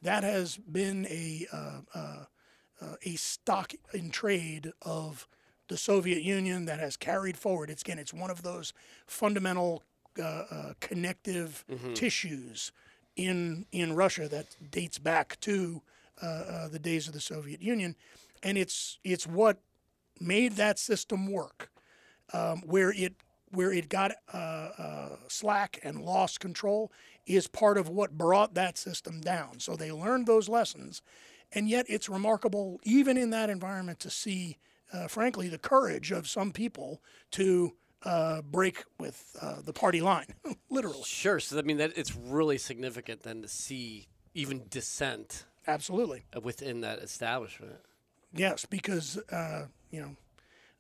That 0.02 0.24
has 0.24 0.58
been 0.58 1.06
a 1.06 1.46
uh, 2.82 2.96
a 3.04 3.16
stock 3.16 3.74
in 3.94 4.10
trade 4.10 4.72
of 4.82 5.28
the 5.68 5.78
Soviet 5.78 6.22
Union 6.24 6.66
that 6.66 6.80
has 6.80 6.98
carried 6.98 7.38
forward. 7.38 7.70
It's 7.70 7.82
again, 7.82 8.00
it's 8.00 8.14
one 8.14 8.32
of 8.32 8.44
those 8.44 8.74
fundamental 9.08 9.84
uh, 10.20 10.24
uh, 10.24 10.74
connective 10.80 11.64
tissues 11.94 12.72
in 13.16 13.66
in 13.72 13.94
Russia 13.94 14.28
that 14.28 14.48
dates 14.72 14.98
back 14.98 15.40
to 15.42 15.82
uh, 16.22 16.26
uh, 16.26 16.68
the 16.68 16.80
days 16.80 17.08
of 17.08 17.14
the 17.14 17.22
Soviet 17.22 17.62
Union, 17.62 17.96
and 18.44 18.58
it's 18.58 19.00
it's 19.04 19.26
what 19.26 19.60
made 20.20 20.54
that 20.54 20.78
system 20.80 21.32
work. 21.32 21.70
Um, 22.34 22.62
where 22.66 22.92
it 22.92 23.16
where 23.52 23.72
it 23.72 23.90
got 23.90 24.12
uh, 24.34 24.38
uh, 24.38 25.10
slack 25.28 25.80
and 25.84 26.02
lost 26.02 26.40
control 26.40 26.92
is 27.26 27.48
part 27.48 27.78
of 27.78 27.90
what 27.90 28.18
brought 28.18 28.54
that 28.54 28.78
system 28.78 29.22
down. 29.22 29.60
So 29.60 29.76
they 29.76 29.92
learned 29.92 30.26
those 30.26 30.50
lessons, 30.50 31.02
and 31.54 31.70
yet 31.70 31.86
it's 31.90 32.10
remarkable, 32.10 32.80
even 32.84 33.18
in 33.18 33.30
that 33.32 33.50
environment, 33.50 34.00
to 34.02 34.10
see, 34.10 34.58
uh, 34.94 35.08
frankly, 35.08 35.48
the 35.48 35.58
courage 35.58 36.12
of 36.12 36.28
some 36.28 36.52
people 36.52 37.02
to 37.32 37.74
uh, 38.04 38.42
break 38.42 38.84
with 39.00 39.36
uh, 39.42 39.62
the 39.64 39.74
party 39.74 40.02
line, 40.02 40.28
literally. 40.70 41.04
Sure. 41.06 41.40
So 41.40 41.58
I 41.58 41.62
mean 41.62 41.78
that 41.78 41.94
it's 41.96 42.16
really 42.16 42.58
significant 42.58 43.24
then 43.24 43.42
to 43.42 43.48
see 43.48 44.08
even 44.34 44.64
dissent 44.70 45.46
Absolutely. 45.68 46.24
within 46.42 46.82
that 46.82 47.00
establishment. 47.00 47.76
Yes, 48.34 48.66
because 48.66 49.18
uh, 49.32 49.68
you 49.92 50.02
know, 50.02 50.16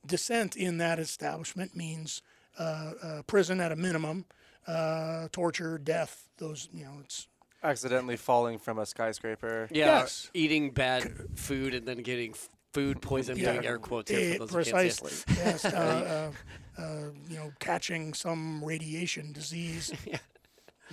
dissent 0.06 0.56
in 0.56 0.78
that 0.78 1.00
establishment 1.00 1.76
means 1.76 2.22
uh, 2.58 2.92
uh, 3.04 3.22
prison 3.24 3.60
at 3.60 3.72
a 3.72 3.76
minimum, 3.76 4.26
uh, 4.68 5.28
torture, 5.32 5.78
death. 5.78 6.28
Those 6.38 6.70
you 6.74 6.86
know, 6.86 6.94
it's 7.04 7.28
Accidentally 7.64 8.18
falling 8.18 8.58
from 8.58 8.80
a 8.80 8.86
skyscraper. 8.86 9.68
Yeah. 9.72 10.00
Yes. 10.00 10.32
Eating 10.34 10.72
bad 10.72 11.12
food 11.36 11.74
and 11.74 11.88
then 11.88 12.00
getting 12.00 12.34
food 12.74 13.02
poison. 13.02 13.38
I'm 13.38 13.44
doing 13.44 13.66
air 13.66 13.78
quotes 13.78 14.10
here 14.10 14.20
eh, 14.20 14.38
for 14.38 14.46
those 14.46 14.68
who 14.68 14.72
can't 14.72 14.82
see 14.82 14.90
us. 14.90 15.00
precisely. 15.00 15.36
yes, 15.46 15.66
uh, 15.66 16.32
uh, 16.78 16.82
uh, 16.82 17.10
you 17.30 17.36
know, 17.36 17.52
catching 17.60 18.14
some 18.14 18.64
radiation 18.64 19.32
disease. 19.32 19.94
Yeah. 20.06 20.18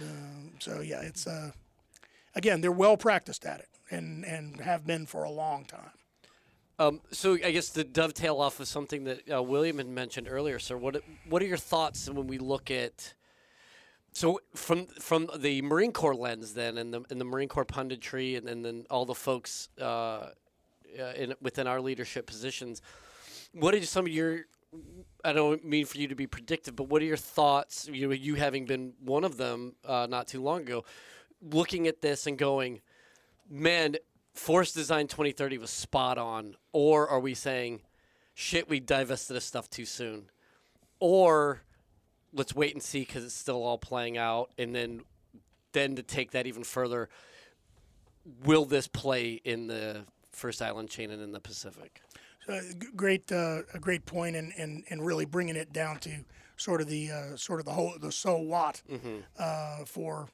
Um, 0.01 0.53
so 0.61 0.81
yeah, 0.81 1.01
it's 1.01 1.27
uh, 1.27 1.51
again 2.37 2.61
they're 2.61 2.71
well 2.71 2.97
practiced 2.97 3.45
at 3.45 3.59
it 3.59 3.69
and 3.91 4.25
and 4.25 4.61
have 4.61 4.87
been 4.87 5.07
for 5.07 5.25
a 5.25 5.31
long 5.31 5.65
time. 5.65 5.91
Um, 6.79 7.01
so 7.11 7.35
I 7.45 7.51
guess 7.51 7.71
to 7.71 7.83
dovetail 7.83 8.41
off 8.41 8.61
of 8.61 8.69
something 8.69 9.03
that 9.05 9.29
uh, 9.33 9.43
William 9.43 9.79
had 9.79 9.89
mentioned 9.89 10.29
earlier, 10.31 10.61
sir, 10.61 10.77
what 10.77 11.03
what 11.29 11.43
are 11.43 11.47
your 11.47 11.57
thoughts 11.57 12.09
when 12.09 12.29
we 12.29 12.39
look 12.39 12.71
at 12.71 13.15
so 14.19 14.41
from 14.53 14.87
from 14.87 15.31
the 15.37 15.63
Marine 15.63 15.93
Corps 15.93 16.17
lens 16.17 16.53
then, 16.55 16.77
and 16.77 16.93
the 16.93 17.03
and 17.09 17.21
the 17.21 17.25
Marine 17.25 17.49
Corps 17.49 17.65
punditry, 17.65 18.37
and, 18.37 18.49
and 18.49 18.65
then 18.65 18.85
all 18.91 19.05
the 19.05 19.15
folks 19.15 19.69
uh, 19.81 19.85
uh, 19.85 21.13
in 21.17 21.35
within 21.41 21.69
our 21.69 21.81
leadership 21.81 22.27
positions, 22.27 22.83
what 23.53 23.77
are 23.77 23.83
some 23.85 24.07
of 24.07 24.13
your 24.13 24.47
I 25.25 25.33
don't 25.33 25.65
mean 25.65 25.87
for 25.87 25.99
you 25.99 26.09
to 26.09 26.17
be 26.17 26.27
predictive, 26.27 26.75
but 26.75 26.89
what 26.89 27.01
are 27.01 27.05
your 27.05 27.17
thoughts? 27.17 27.89
You 27.93 28.09
know, 28.09 28.13
you 28.13 28.35
having 28.35 28.67
been 28.67 28.95
one 29.05 29.23
of 29.23 29.37
them 29.37 29.77
uh, 29.85 30.09
not 30.11 30.27
too 30.27 30.43
long 30.43 30.63
ago, 30.63 30.85
looking 31.41 31.87
at 31.87 32.03
this 32.03 32.27
and 32.27 32.37
going, 32.37 32.81
man, 33.49 33.97
Force 34.35 34.73
Design 34.73 35.07
2030 35.07 35.59
was 35.59 35.71
spot 35.71 36.19
on, 36.19 36.57
or 36.73 37.09
are 37.09 37.21
we 37.21 37.35
saying, 37.35 37.83
shit, 38.35 38.69
we 38.69 38.81
divested 38.81 39.37
of 39.37 39.45
stuff 39.45 39.71
too 39.71 39.85
soon, 39.85 40.25
or 40.99 41.63
let's 42.39 42.55
wait 42.55 42.73
and 42.73 42.83
see 42.83 43.01
because 43.01 43.25
it's 43.25 43.35
still 43.35 43.63
all 43.63 43.77
playing 43.77 44.17
out, 44.17 44.51
and 44.57 44.75
then 44.75 45.03
then 45.73 45.97
to 45.97 46.03
take 46.03 46.31
that 46.31 46.47
even 46.47 46.65
further, 46.65 47.09
will 48.45 48.65
this 48.65 48.89
play 48.89 49.33
in 49.45 49.67
the 49.67 50.05
first 50.33 50.63
island 50.63 50.89
chain 50.89 51.11
and 51.11 51.21
in 51.21 51.33
the 51.33 51.41
Pacific? 51.41 52.01
Uh, 52.49 52.61
great, 52.97 53.31
uh, 53.31 53.61
a 53.75 53.79
great 53.79 54.07
point, 54.07 54.35
and, 54.35 54.53
and, 54.57 54.83
and 54.89 55.05
really 55.05 55.27
bringing 55.27 55.57
it 55.57 55.71
down 55.71 55.99
to 55.99 56.11
sort 56.57 56.81
of 56.81 56.89
the 56.89 57.11
uh, 57.11 57.37
sort 57.37 57.61
of 57.61 57.67
the 57.67 57.73
whole 57.73 57.95
the 58.01 58.11
so 58.11 58.39
what 58.39 58.83
uh, 59.39 59.85
for 59.85 60.29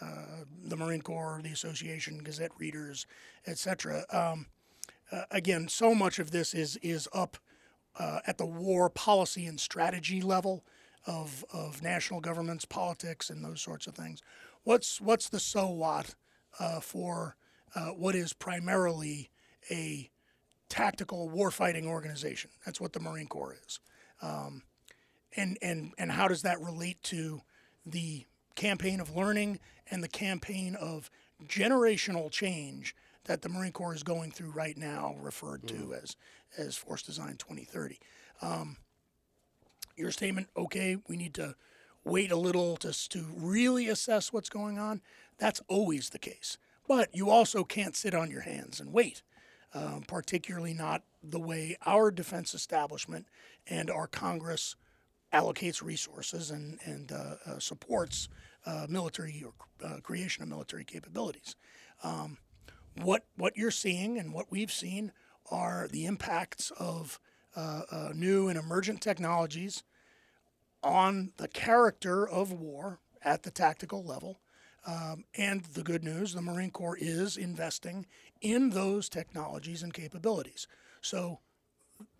uh, 0.00 0.44
the 0.64 0.76
Marine 0.76 1.02
Corps, 1.02 1.40
the 1.42 1.52
Association, 1.52 2.18
Gazette 2.18 2.50
readers, 2.58 3.06
etc. 3.46 4.04
Um, 4.12 4.46
uh, 5.12 5.22
again, 5.30 5.68
so 5.68 5.94
much 5.94 6.18
of 6.18 6.32
this 6.32 6.52
is 6.54 6.76
is 6.78 7.08
up 7.12 7.36
uh, 7.98 8.20
at 8.26 8.38
the 8.38 8.46
war 8.46 8.90
policy 8.90 9.46
and 9.46 9.60
strategy 9.60 10.20
level 10.20 10.64
of 11.06 11.44
of 11.52 11.82
national 11.82 12.20
governments, 12.20 12.64
politics, 12.64 13.30
and 13.30 13.44
those 13.44 13.60
sorts 13.60 13.86
of 13.86 13.94
things. 13.94 14.20
What's 14.64 15.00
what's 15.00 15.28
the 15.28 15.40
so 15.40 15.68
what 15.68 16.14
uh, 16.58 16.80
for 16.80 17.36
uh, 17.74 17.88
what 17.88 18.14
is 18.14 18.32
primarily 18.32 19.30
a 19.70 20.10
tactical 20.72 21.28
warfighting 21.28 21.84
organization. 21.84 22.50
That's 22.64 22.80
what 22.80 22.94
the 22.94 23.00
Marine 23.00 23.26
Corps 23.26 23.56
is. 23.66 23.78
Um, 24.22 24.62
and, 25.36 25.58
and, 25.60 25.92
and 25.98 26.10
how 26.10 26.28
does 26.28 26.42
that 26.42 26.60
relate 26.60 27.02
to 27.04 27.42
the 27.84 28.24
campaign 28.54 28.98
of 28.98 29.14
learning 29.14 29.60
and 29.90 30.02
the 30.02 30.08
campaign 30.08 30.74
of 30.74 31.10
generational 31.46 32.30
change 32.30 32.96
that 33.24 33.42
the 33.42 33.50
Marine 33.50 33.72
Corps 33.72 33.94
is 33.94 34.02
going 34.02 34.30
through 34.30 34.50
right 34.50 34.76
now, 34.76 35.14
referred 35.20 35.68
to 35.68 35.94
as, 36.02 36.16
as 36.56 36.76
Force 36.76 37.02
Design 37.02 37.36
2030? 37.36 37.98
Um, 38.40 38.78
your 39.96 40.10
statement, 40.10 40.48
okay, 40.56 40.96
we 41.08 41.16
need 41.16 41.34
to 41.34 41.54
wait 42.04 42.32
a 42.32 42.36
little 42.36 42.76
to, 42.78 43.08
to 43.10 43.26
really 43.36 43.88
assess 43.88 44.32
what's 44.32 44.48
going 44.48 44.78
on. 44.78 45.00
That's 45.38 45.60
always 45.68 46.10
the 46.10 46.18
case. 46.18 46.58
But 46.88 47.14
you 47.14 47.30
also 47.30 47.64
can't 47.64 47.96
sit 47.96 48.14
on 48.14 48.30
your 48.30 48.40
hands 48.40 48.80
and 48.80 48.92
wait 48.92 49.22
um, 49.74 50.02
particularly 50.06 50.74
not 50.74 51.02
the 51.22 51.38
way 51.38 51.76
our 51.86 52.10
defense 52.10 52.54
establishment 52.54 53.26
and 53.66 53.90
our 53.90 54.06
Congress 54.06 54.76
allocates 55.32 55.82
resources 55.82 56.50
and, 56.50 56.78
and 56.84 57.12
uh, 57.12 57.36
uh, 57.46 57.58
supports 57.58 58.28
uh, 58.66 58.86
military 58.88 59.42
or 59.44 59.52
uh, 59.84 59.98
creation 60.00 60.42
of 60.42 60.48
military 60.48 60.84
capabilities. 60.84 61.56
Um, 62.04 62.38
what, 63.00 63.24
what 63.36 63.56
you're 63.56 63.70
seeing 63.70 64.18
and 64.18 64.34
what 64.34 64.50
we've 64.50 64.72
seen 64.72 65.12
are 65.50 65.88
the 65.90 66.04
impacts 66.04 66.70
of 66.78 67.18
uh, 67.56 67.82
uh, 67.90 68.08
new 68.14 68.48
and 68.48 68.58
emergent 68.58 69.00
technologies 69.00 69.82
on 70.82 71.32
the 71.36 71.48
character 71.48 72.28
of 72.28 72.52
war 72.52 72.98
at 73.22 73.42
the 73.42 73.50
tactical 73.50 74.04
level. 74.04 74.40
Um, 74.84 75.24
and 75.36 75.62
the 75.62 75.84
good 75.84 76.02
news, 76.02 76.34
the 76.34 76.42
Marine 76.42 76.72
Corps 76.72 76.98
is 76.98 77.36
investing 77.36 78.06
in 78.40 78.70
those 78.70 79.08
technologies 79.08 79.82
and 79.82 79.94
capabilities. 79.94 80.66
So 81.00 81.38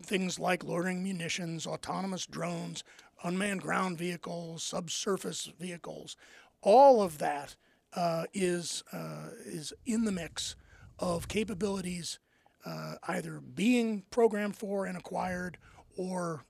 things 0.02 0.38
like 0.38 0.62
loitering 0.62 1.02
munitions, 1.02 1.66
autonomous 1.66 2.24
drones, 2.24 2.84
unmanned 3.24 3.62
ground 3.62 3.98
vehicles, 3.98 4.62
subsurface 4.62 5.50
vehicles, 5.58 6.16
all 6.60 7.02
of 7.02 7.18
that 7.18 7.56
uh, 7.94 8.24
is 8.32 8.84
uh, 8.92 9.30
is 9.44 9.72
in 9.84 10.04
the 10.04 10.12
mix 10.12 10.56
of 10.98 11.28
capabilities 11.28 12.18
uh, 12.64 12.94
either 13.08 13.40
being 13.40 14.04
programmed 14.10 14.56
for 14.56 14.86
and 14.86 14.96
acquired 14.96 15.58
or 15.96 16.44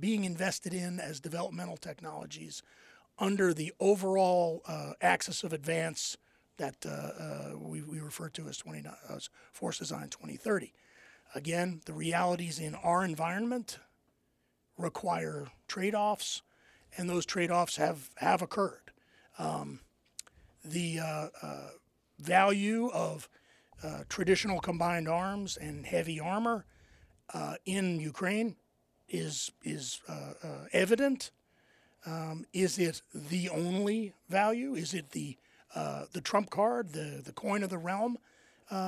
being 0.00 0.24
invested 0.24 0.74
in 0.74 1.00
as 1.00 1.20
developmental 1.20 1.76
technologies 1.76 2.62
under 3.18 3.54
the 3.54 3.72
overall 3.80 4.62
uh, 4.66 4.92
axis 5.00 5.44
of 5.44 5.52
advance 5.52 6.16
that 6.56 6.74
uh, 6.86 6.90
uh, 6.90 7.58
we, 7.58 7.82
we 7.82 8.00
refer 8.00 8.28
to 8.28 8.48
as 8.48 8.56
29, 8.58 8.92
as 9.10 9.28
Force 9.52 9.78
Design 9.78 10.08
2030. 10.08 10.72
Again, 11.34 11.80
the 11.84 11.92
realities 11.92 12.58
in 12.58 12.74
our 12.76 13.04
environment 13.04 13.78
require 14.78 15.48
trade-offs, 15.66 16.42
and 16.96 17.08
those 17.08 17.26
trade-offs 17.26 17.76
have, 17.76 18.10
have 18.16 18.42
occurred. 18.42 18.92
Um, 19.38 19.80
the 20.64 21.00
uh, 21.00 21.28
uh, 21.42 21.68
value 22.18 22.88
of 22.92 23.28
uh, 23.84 24.04
traditional 24.08 24.60
combined 24.60 25.08
arms 25.08 25.56
and 25.56 25.86
heavy 25.86 26.18
armor 26.18 26.64
uh, 27.32 27.54
in 27.64 28.00
Ukraine 28.00 28.56
is 29.08 29.52
is 29.62 30.00
uh, 30.08 30.32
uh, 30.42 30.64
evident. 30.72 31.30
Um, 32.06 32.44
is 32.52 32.78
it 32.78 33.02
the 33.14 33.48
only 33.48 34.12
value? 34.28 34.74
Is 34.74 34.94
it 34.94 35.10
the 35.10 35.36
the 35.74 36.20
trump 36.20 36.50
card, 36.50 36.92
the 36.92 37.22
the 37.24 37.32
coin 37.32 37.62
of 37.62 37.70
the 37.70 37.78
realm? 37.78 38.18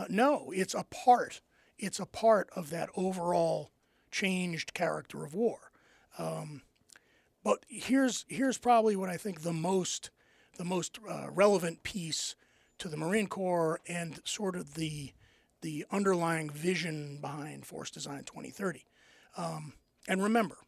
No, 0.09 0.53
it's 0.55 0.75
a 0.75 0.85
part. 0.85 1.41
It's 1.79 2.01
a 2.01 2.07
part 2.07 2.49
of 2.57 2.71
that 2.71 2.89
overall 2.97 3.71
changed 4.11 4.73
character 4.73 5.25
of 5.25 5.35
war. 5.35 5.71
Um, 6.19 6.63
but 7.45 7.65
here's 7.69 8.25
here's 8.29 8.59
probably 8.59 8.97
what 8.97 9.11
I 9.11 9.17
think 9.17 9.43
the 9.43 9.53
most 9.53 10.11
the 10.57 10.65
most 10.65 10.99
uh, 11.09 11.29
relevant 11.31 11.83
piece 11.83 12.35
to 12.79 12.89
the 12.89 12.97
Marine 12.97 13.27
Corps 13.27 13.81
and 13.89 14.21
sort 14.25 14.57
of 14.57 14.75
the 14.75 15.13
the 15.63 15.87
underlying 15.91 16.51
vision 16.51 17.19
behind 17.21 17.67
Force 17.67 17.91
Design 17.91 18.25
2030. 18.25 18.85
Um, 19.37 19.73
and 20.07 20.23
remember, 20.23 20.59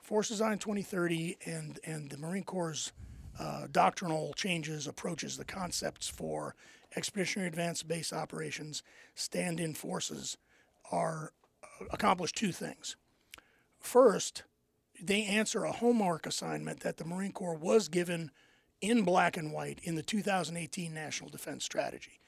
Force 0.00 0.28
Design 0.28 0.58
2030 0.58 1.36
and 1.44 1.80
and 1.84 2.10
the 2.10 2.18
Marine 2.18 2.44
Corps' 2.44 2.92
uh, 3.38 3.66
doctrinal 3.70 4.32
changes, 4.34 4.86
approaches, 4.86 5.36
the 5.36 5.44
concepts 5.44 6.08
for 6.08 6.54
expeditionary 6.96 7.48
advanced 7.48 7.86
base 7.86 8.12
operations, 8.12 8.82
stand-in 9.14 9.74
forces, 9.74 10.36
are 10.90 11.32
uh, 11.62 11.84
accomplish 11.90 12.32
two 12.32 12.52
things. 12.52 12.96
First, 13.78 14.44
they 15.00 15.24
answer 15.24 15.64
a 15.64 15.72
homework 15.72 16.26
assignment 16.26 16.80
that 16.80 16.96
the 16.96 17.04
Marine 17.04 17.32
Corps 17.32 17.54
was 17.54 17.88
given 17.88 18.30
in 18.80 19.02
black 19.02 19.36
and 19.36 19.52
white 19.52 19.80
in 19.82 19.94
the 19.94 20.02
2018 20.02 20.92
National 20.92 21.30
Defense 21.30 21.64
Strategy. 21.64 22.20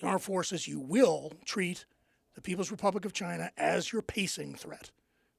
The 0.00 0.06
Armed 0.06 0.22
Forces, 0.22 0.66
you 0.66 0.80
will 0.80 1.32
treat 1.44 1.84
the 2.34 2.40
People's 2.40 2.70
Republic 2.70 3.04
of 3.04 3.12
China 3.12 3.50
as 3.56 3.92
your 3.92 4.02
pacing 4.02 4.54
threat, 4.54 4.90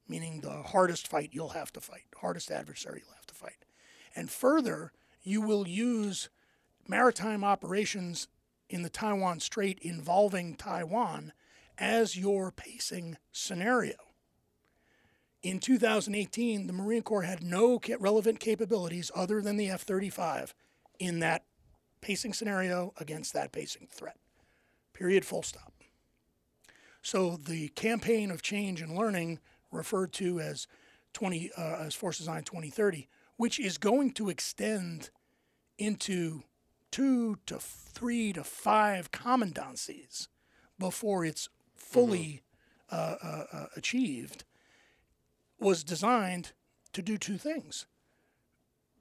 meaning 0.07 0.41
the 0.41 0.63
hardest 0.63 1.07
fight 1.07 1.29
you'll 1.32 1.49
have 1.49 1.73
to 1.73 1.82
fight, 1.82 2.05
hardest 2.17 2.51
adversary 2.51 3.01
you'll 3.03 3.15
have 3.15 3.27
to 3.27 3.34
fight. 3.34 3.65
And 4.15 4.29
further, 4.29 4.91
you 5.23 5.41
will 5.41 5.67
use 5.67 6.29
maritime 6.88 7.43
operations 7.43 8.27
in 8.69 8.84
the 8.84 8.89
Taiwan 8.89 9.39
Strait 9.39 9.79
involving 9.82 10.55
Taiwan 10.55 11.34
as 11.77 12.17
your 12.17 12.51
pacing 12.51 13.17
scenario. 13.32 13.95
In 15.43 15.59
2018, 15.59 16.67
the 16.67 16.73
Marine 16.73 17.01
Corps 17.01 17.23
had 17.23 17.43
no 17.43 17.79
relevant 17.99 18.39
capabilities 18.39 19.09
other 19.15 19.41
than 19.41 19.57
the 19.57 19.69
F 19.69 19.81
35 19.81 20.53
in 20.99 21.19
that 21.19 21.45
pacing 21.99 22.33
scenario 22.33 22.93
against 22.97 23.33
that 23.33 23.51
pacing 23.51 23.87
threat. 23.89 24.17
Period, 24.93 25.25
full 25.25 25.41
stop. 25.41 25.73
So 27.01 27.37
the 27.37 27.69
campaign 27.69 28.29
of 28.29 28.43
change 28.43 28.81
and 28.81 28.95
learning, 28.95 29.39
referred 29.71 30.13
to 30.13 30.39
as 30.39 30.67
20 31.13 31.51
uh, 31.57 31.77
as 31.79 31.95
Force 31.95 32.17
Design 32.17 32.43
2030, 32.43 33.07
which 33.37 33.59
is 33.59 33.77
going 33.77 34.11
to 34.11 34.29
extend 34.29 35.09
into 35.77 36.43
two 36.91 37.37
to 37.47 37.57
three 37.59 38.33
to 38.33 38.43
five 38.43 39.11
commandancies 39.11 40.27
before 40.77 41.25
it's 41.25 41.49
fully 41.73 42.43
uh, 42.91 43.15
uh, 43.23 43.43
uh, 43.51 43.65
achieved, 43.75 44.43
was 45.62 45.84
designed 45.84 46.53
to 46.93 47.01
do 47.01 47.18
two 47.18 47.38
things 47.38 47.86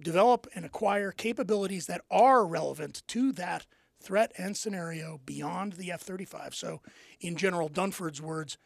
develop 0.03 0.47
and 0.55 0.65
acquire 0.65 1.13
capabilities 1.13 1.87
that 1.87 2.01
are 2.11 2.47
relevant 2.47 3.03
to 3.07 3.33
that 3.33 3.67
threat 4.01 4.33
and 4.39 4.57
scenario 4.57 5.21
beyond 5.27 5.75
the 5.75 5.93
F 5.93 6.01
35. 6.01 6.55
So, 6.55 6.81
in 7.21 7.37
General 7.37 7.69
Dunford's 7.69 8.23
words, 8.23 8.57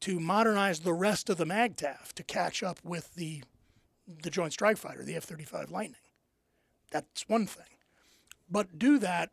to 0.00 0.20
modernize 0.20 0.80
the 0.80 0.92
rest 0.92 1.30
of 1.30 1.38
the 1.38 1.46
MAGTF 1.46 2.12
to 2.12 2.22
catch 2.22 2.62
up 2.62 2.78
with 2.84 3.14
the, 3.14 3.42
the 4.22 4.30
Joint 4.30 4.52
Strike 4.52 4.76
Fighter, 4.76 5.04
the 5.04 5.16
F 5.16 5.24
35 5.24 5.70
Lightning. 5.70 6.00
That's 6.90 7.26
one 7.28 7.46
thing. 7.46 7.64
But 8.50 8.78
do 8.78 8.98
that 8.98 9.30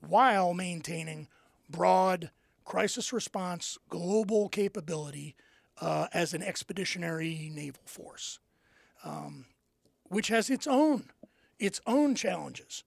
while 0.00 0.54
maintaining 0.54 1.28
broad 1.70 2.30
crisis 2.64 3.12
response 3.12 3.78
global 3.88 4.48
capability 4.48 5.36
uh, 5.80 6.06
as 6.12 6.34
an 6.34 6.42
expeditionary 6.42 7.50
naval 7.54 7.82
force, 7.84 8.38
um, 9.04 9.46
which 10.04 10.28
has 10.28 10.50
its 10.50 10.66
own 10.66 11.10
its 11.58 11.80
own 11.86 12.14
challenges. 12.14 12.84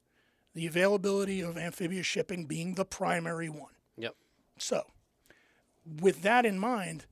The 0.53 0.67
availability 0.67 1.41
of 1.41 1.57
amphibious 1.57 2.05
shipping 2.05 2.45
being 2.45 2.75
the 2.75 2.85
primary 2.85 3.49
one. 3.49 3.73
Yep. 3.97 4.15
So, 4.57 4.85
with 6.01 6.21
that 6.23 6.45
in 6.45 6.59
mind, 6.59 7.05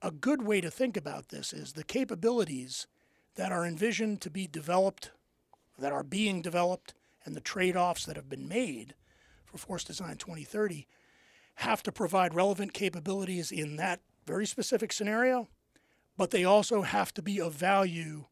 a 0.00 0.10
good 0.10 0.42
way 0.42 0.60
to 0.60 0.70
think 0.70 0.96
about 0.96 1.28
this 1.28 1.52
is 1.52 1.72
the 1.72 1.84
capabilities 1.84 2.86
that 3.34 3.52
are 3.52 3.64
envisioned 3.64 4.20
to 4.20 4.30
be 4.30 4.46
developed, 4.46 5.10
that 5.78 5.92
are 5.92 6.02
being 6.02 6.42
developed, 6.42 6.94
and 7.24 7.34
the 7.34 7.40
trade 7.40 7.76
offs 7.76 8.04
that 8.04 8.16
have 8.16 8.28
been 8.28 8.48
made 8.48 8.94
for 9.44 9.58
Force 9.58 9.84
Design 9.84 10.16
2030 10.16 10.86
have 11.56 11.82
to 11.82 11.92
provide 11.92 12.34
relevant 12.34 12.72
capabilities 12.72 13.52
in 13.52 13.76
that 13.76 14.00
very 14.26 14.46
specific 14.46 14.92
scenario, 14.92 15.48
but 16.16 16.30
they 16.30 16.44
also 16.44 16.82
have 16.82 17.12
to 17.14 17.22
be 17.22 17.40
of 17.40 17.54
value 17.54 18.26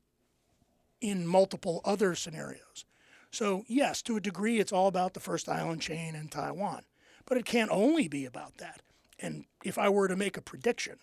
in 1.00 1.26
multiple 1.26 1.80
other 1.84 2.14
scenarios. 2.14 2.84
So, 3.30 3.64
yes, 3.68 4.02
to 4.02 4.16
a 4.16 4.20
degree, 4.20 4.58
it's 4.58 4.72
all 4.72 4.88
about 4.88 5.14
the 5.14 5.20
first 5.20 5.48
island 5.48 5.80
chain 5.80 6.14
in 6.14 6.28
Taiwan, 6.28 6.82
but 7.26 7.38
it 7.38 7.44
can't 7.44 7.70
only 7.70 8.08
be 8.08 8.24
about 8.24 8.58
that. 8.58 8.82
And 9.18 9.44
if 9.64 9.78
I 9.78 9.88
were 9.88 10.08
to 10.08 10.16
make 10.16 10.36
a 10.36 10.42
prediction, 10.42 10.98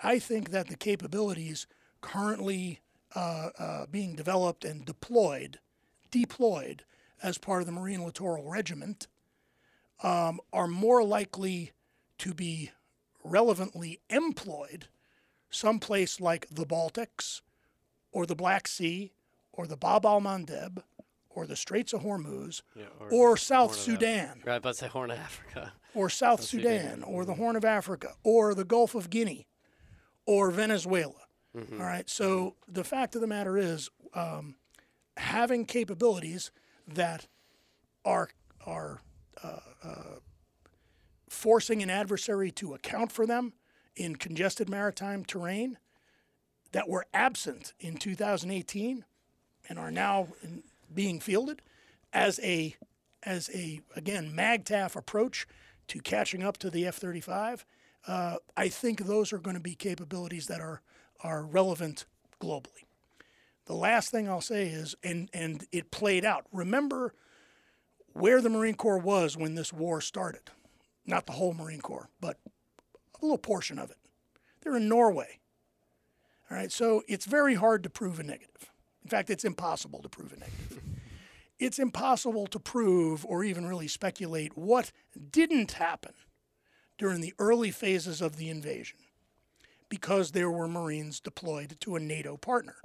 I 0.00 0.18
think 0.18 0.50
that 0.50 0.68
the 0.68 0.76
capabilities 0.76 1.66
currently 2.00 2.80
uh, 3.14 3.50
uh, 3.58 3.86
being 3.90 4.16
developed 4.16 4.64
and 4.64 4.84
deployed, 4.84 5.60
deployed 6.10 6.84
as 7.22 7.38
part 7.38 7.62
of 7.62 7.66
the 7.66 7.72
Marine 7.72 8.04
Littoral 8.04 8.50
Regiment, 8.50 9.06
um, 10.02 10.40
are 10.52 10.66
more 10.66 11.04
likely 11.04 11.70
to 12.18 12.34
be 12.34 12.72
relevantly 13.24 14.00
employed 14.10 14.88
someplace 15.50 16.20
like 16.20 16.46
the 16.50 16.64
Baltics 16.66 17.40
or 18.10 18.26
the 18.26 18.34
Black 18.34 18.66
Sea 18.68 19.12
or 19.52 19.66
the 19.66 19.76
Bab 19.76 20.04
al 20.06 20.20
Mandeb 20.20 20.82
or 21.30 21.46
the 21.46 21.56
Straits 21.56 21.92
of 21.92 22.02
Hormuz 22.02 22.62
Yeah, 22.74 22.84
or 23.10 23.36
South 23.36 23.70
Horn 23.70 23.78
Sudan 23.80 24.42
Right, 24.44 24.62
to 24.62 24.74
say 24.74 24.88
Horn 24.88 25.10
of 25.10 25.18
Africa. 25.18 25.72
or 25.94 26.08
South 26.10 26.42
Sudan. 26.42 26.80
Sudan 26.82 27.02
or 27.02 27.24
the 27.24 27.34
Horn 27.34 27.56
of 27.56 27.64
Africa 27.64 28.14
or 28.22 28.54
the 28.54 28.64
Gulf 28.64 28.94
of 28.94 29.10
Guinea 29.10 29.46
or 30.26 30.50
Venezuela. 30.50 31.14
All 31.54 31.78
right. 31.80 32.08
So 32.08 32.56
the 32.66 32.84
fact 32.84 33.14
of 33.14 33.20
the 33.20 33.26
matter 33.26 33.58
is, 33.58 33.90
um, 34.14 34.54
having 35.18 35.66
capabilities 35.66 36.50
that 36.88 37.26
are 38.06 38.30
are 38.64 39.02
uh, 39.44 39.58
uh, 39.84 39.94
forcing 41.32 41.82
an 41.82 41.90
adversary 41.90 42.50
to 42.50 42.74
account 42.74 43.10
for 43.10 43.26
them 43.26 43.52
in 43.96 44.16
congested 44.16 44.68
maritime 44.68 45.24
terrain 45.24 45.78
that 46.72 46.88
were 46.88 47.06
absent 47.12 47.72
in 47.80 47.96
2018 47.96 49.04
and 49.68 49.78
are 49.78 49.90
now 49.90 50.28
in, 50.42 50.62
being 50.92 51.20
fielded 51.20 51.62
as 52.12 52.38
a 52.42 52.76
as 53.22 53.48
a 53.54 53.80
again 53.96 54.32
MAGTF 54.34 54.96
approach 54.96 55.46
to 55.88 56.00
catching 56.00 56.42
up 56.42 56.58
to 56.58 56.70
the 56.70 56.86
F-35. 56.86 57.64
Uh, 58.06 58.36
I 58.56 58.68
think 58.68 59.00
those 59.00 59.32
are 59.32 59.38
going 59.38 59.54
to 59.54 59.60
be 59.60 59.74
capabilities 59.74 60.46
that 60.48 60.60
are 60.60 60.82
are 61.22 61.44
relevant 61.44 62.04
globally. 62.40 62.84
The 63.66 63.74
last 63.74 64.10
thing 64.10 64.28
I'll 64.28 64.40
say 64.40 64.66
is, 64.66 64.94
and 65.02 65.30
and 65.32 65.66
it 65.72 65.90
played 65.90 66.24
out. 66.24 66.46
Remember 66.52 67.14
where 68.12 68.42
the 68.42 68.50
Marine 68.50 68.74
Corps 68.74 68.98
was 68.98 69.36
when 69.36 69.54
this 69.54 69.72
war 69.72 70.00
started. 70.00 70.50
Not 71.06 71.26
the 71.26 71.32
whole 71.32 71.54
Marine 71.54 71.80
Corps, 71.80 72.08
but 72.20 72.38
a 72.94 73.24
little 73.24 73.38
portion 73.38 73.78
of 73.78 73.90
it. 73.90 73.96
They're 74.60 74.76
in 74.76 74.88
Norway. 74.88 75.40
All 76.50 76.56
right, 76.56 76.70
so 76.70 77.02
it's 77.08 77.24
very 77.24 77.54
hard 77.54 77.82
to 77.82 77.90
prove 77.90 78.20
a 78.20 78.22
negative. 78.22 78.70
In 79.02 79.10
fact, 79.10 79.30
it's 79.30 79.44
impossible 79.44 80.02
to 80.02 80.08
prove 80.08 80.32
a 80.32 80.38
negative. 80.38 80.80
it's 81.58 81.78
impossible 81.78 82.46
to 82.48 82.58
prove 82.58 83.24
or 83.24 83.42
even 83.42 83.66
really 83.66 83.88
speculate 83.88 84.56
what 84.56 84.92
didn't 85.30 85.72
happen 85.72 86.12
during 86.98 87.20
the 87.20 87.34
early 87.38 87.70
phases 87.70 88.20
of 88.20 88.36
the 88.36 88.48
invasion 88.48 88.98
because 89.88 90.30
there 90.30 90.50
were 90.50 90.68
Marines 90.68 91.20
deployed 91.20 91.76
to 91.80 91.96
a 91.96 92.00
NATO 92.00 92.36
partner. 92.36 92.76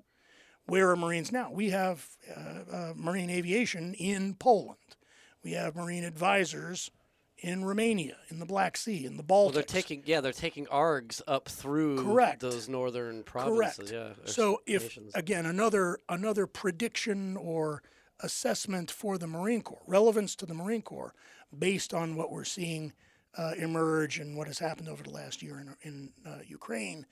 Where 0.65 0.89
are 0.89 0.95
Marines 0.97 1.31
now? 1.31 1.49
We 1.51 1.69
have 1.69 2.05
uh, 2.35 2.75
uh, 2.75 2.93
Marine 2.95 3.29
aviation 3.29 3.93
in 3.93 4.33
Poland. 4.33 4.97
We 5.43 5.53
have 5.53 5.75
Marine 5.75 6.03
advisors 6.03 6.91
in 7.39 7.63
Romania, 7.63 8.17
in 8.29 8.39
the 8.39 8.45
Black 8.45 8.77
Sea, 8.77 9.05
in 9.05 9.17
the 9.17 9.23
Baltics. 9.23 9.27
Well, 9.29 9.49
they're 9.51 9.63
taking 9.63 10.03
yeah, 10.05 10.21
they're 10.21 10.31
taking 10.31 10.65
ARGs 10.67 11.21
up 11.27 11.47
through 11.49 12.03
Correct. 12.03 12.39
those 12.41 12.67
northern 12.67 13.23
Correct. 13.23 13.25
provinces. 13.25 13.91
Yeah. 13.91 13.99
or 13.99 14.15
So 14.25 14.61
if 14.65 14.83
nations. 14.83 15.11
again 15.15 15.45
another 15.45 15.99
another 16.09 16.47
prediction 16.47 17.37
or 17.37 17.83
assessment 18.21 18.89
for 18.89 19.17
the 19.17 19.27
Marine 19.27 19.61
Corps, 19.61 19.83
relevance 19.85 20.35
to 20.37 20.45
the 20.45 20.53
Marine 20.55 20.81
Corps, 20.81 21.13
based 21.57 21.93
on 21.93 22.15
what 22.15 22.31
we're 22.31 22.43
seeing 22.43 22.93
uh, 23.37 23.51
emerge 23.57 24.19
and 24.19 24.35
what 24.35 24.47
has 24.47 24.57
happened 24.59 24.89
over 24.89 25.03
the 25.03 25.11
last 25.11 25.43
year 25.43 25.59
in, 25.59 25.75
in 25.83 26.09
uh, 26.25 26.39
Ukraine, 26.47 27.05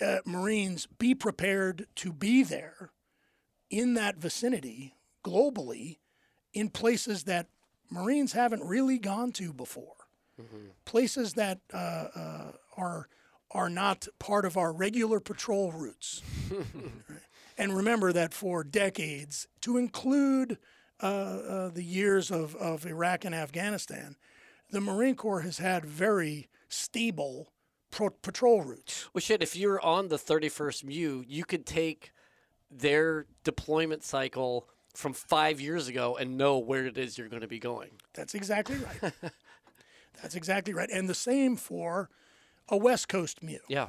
uh, 0.00 0.18
Marines 0.24 0.86
be 0.86 1.14
prepared 1.14 1.86
to 1.96 2.12
be 2.12 2.44
there 2.44 2.90
in 3.68 3.94
that 3.94 4.16
vicinity 4.16 4.94
globally 5.24 5.98
in 6.54 6.68
places 6.70 7.24
that 7.24 7.48
Marines 7.90 8.32
haven't 8.32 8.62
really 8.64 8.98
gone 8.98 9.32
to 9.32 9.52
before, 9.52 9.94
places 10.84 11.34
that 11.34 11.60
uh, 11.72 11.76
uh, 12.14 12.52
are 12.76 13.08
are 13.50 13.70
not 13.70 14.06
part 14.18 14.44
of 14.44 14.56
our 14.56 14.72
regular 14.72 15.20
patrol 15.20 15.72
routes. 15.72 16.22
and 17.58 17.74
remember 17.74 18.12
that 18.12 18.34
for 18.34 18.62
decades, 18.62 19.48
to 19.62 19.78
include 19.78 20.58
uh, 21.02 21.06
uh, 21.06 21.68
the 21.70 21.82
years 21.82 22.30
of, 22.30 22.54
of 22.56 22.84
Iraq 22.84 23.24
and 23.24 23.34
Afghanistan, 23.34 24.16
the 24.70 24.80
Marine 24.80 25.14
Corps 25.14 25.40
has 25.40 25.58
had 25.58 25.84
very 25.84 26.48
stable 26.68 27.52
pro- 27.90 28.10
patrol 28.10 28.62
routes. 28.62 29.08
Well, 29.14 29.20
shit, 29.20 29.42
if 29.42 29.56
you're 29.56 29.80
on 29.80 30.08
the 30.08 30.18
31st 30.18 30.84
MEU, 30.84 31.24
you 31.26 31.44
could 31.44 31.64
take 31.64 32.12
their 32.70 33.26
deployment 33.44 34.04
cycle 34.04 34.68
from 34.98 35.12
five 35.12 35.60
years 35.60 35.86
ago 35.86 36.16
and 36.16 36.36
know 36.36 36.58
where 36.58 36.84
it 36.86 36.98
is 36.98 37.16
you're 37.16 37.28
going 37.28 37.42
to 37.42 37.46
be 37.48 37.60
going. 37.60 37.90
That's 38.14 38.34
exactly 38.34 38.76
right. 38.76 39.12
That's 40.20 40.34
exactly 40.34 40.74
right. 40.74 40.90
And 40.92 41.08
the 41.08 41.14
same 41.14 41.54
for 41.56 42.10
a 42.68 42.76
West 42.76 43.08
Coast 43.08 43.40
MEU. 43.40 43.60
Yeah. 43.68 43.86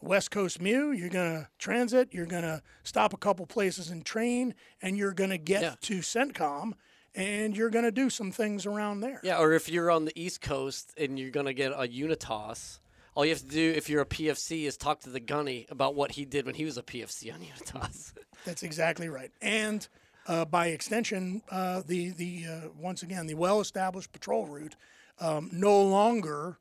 West 0.00 0.30
Coast 0.30 0.58
MEU, 0.58 0.90
you're 0.92 1.10
going 1.10 1.42
to 1.42 1.48
transit, 1.58 2.08
you're 2.12 2.24
going 2.26 2.44
to 2.44 2.62
stop 2.82 3.12
a 3.12 3.18
couple 3.18 3.44
places 3.46 3.90
and 3.90 4.04
train, 4.06 4.54
and 4.80 4.96
you're 4.96 5.12
going 5.12 5.28
to 5.30 5.38
get 5.38 5.62
Yeah. 5.62 5.74
to 5.82 5.98
CENTCOM, 5.98 6.72
and 7.14 7.54
you're 7.54 7.68
going 7.70 7.84
to 7.84 7.92
do 7.92 8.08
some 8.08 8.32
things 8.32 8.64
around 8.64 9.00
there. 9.00 9.20
Yeah, 9.22 9.36
or 9.38 9.52
if 9.52 9.68
you're 9.68 9.90
on 9.90 10.06
the 10.06 10.12
East 10.18 10.40
Coast 10.40 10.94
and 10.96 11.18
you're 11.18 11.30
gonna 11.30 11.52
get 11.52 11.72
a 11.76 11.86
Unitas, 11.86 12.80
all 13.14 13.24
you 13.26 13.32
have 13.32 13.40
to 13.42 13.46
do 13.46 13.70
if 13.76 13.90
you're 13.90 14.00
a 14.00 14.06
PFC 14.06 14.64
is 14.64 14.78
talk 14.78 15.00
to 15.02 15.10
the 15.10 15.20
gunny 15.20 15.66
about 15.68 15.94
what 15.94 16.12
he 16.12 16.24
did 16.24 16.46
when 16.46 16.54
he 16.54 16.64
was 16.64 16.78
a 16.78 16.82
PFC 16.82 17.30
on 17.32 17.42
Unitas. 17.42 18.14
That's 18.46 18.62
exactly 18.62 19.08
right. 19.10 19.30
And 19.42 19.86
uh, 20.26 20.44
by 20.44 20.68
extension, 20.68 21.42
uh, 21.50 21.82
the 21.86 22.10
the 22.10 22.44
uh, 22.48 22.68
once 22.78 23.02
again 23.02 23.26
the 23.26 23.34
well-established 23.34 24.12
patrol 24.12 24.46
route 24.46 24.76
um, 25.20 25.50
no 25.52 25.82
longer 25.82 26.58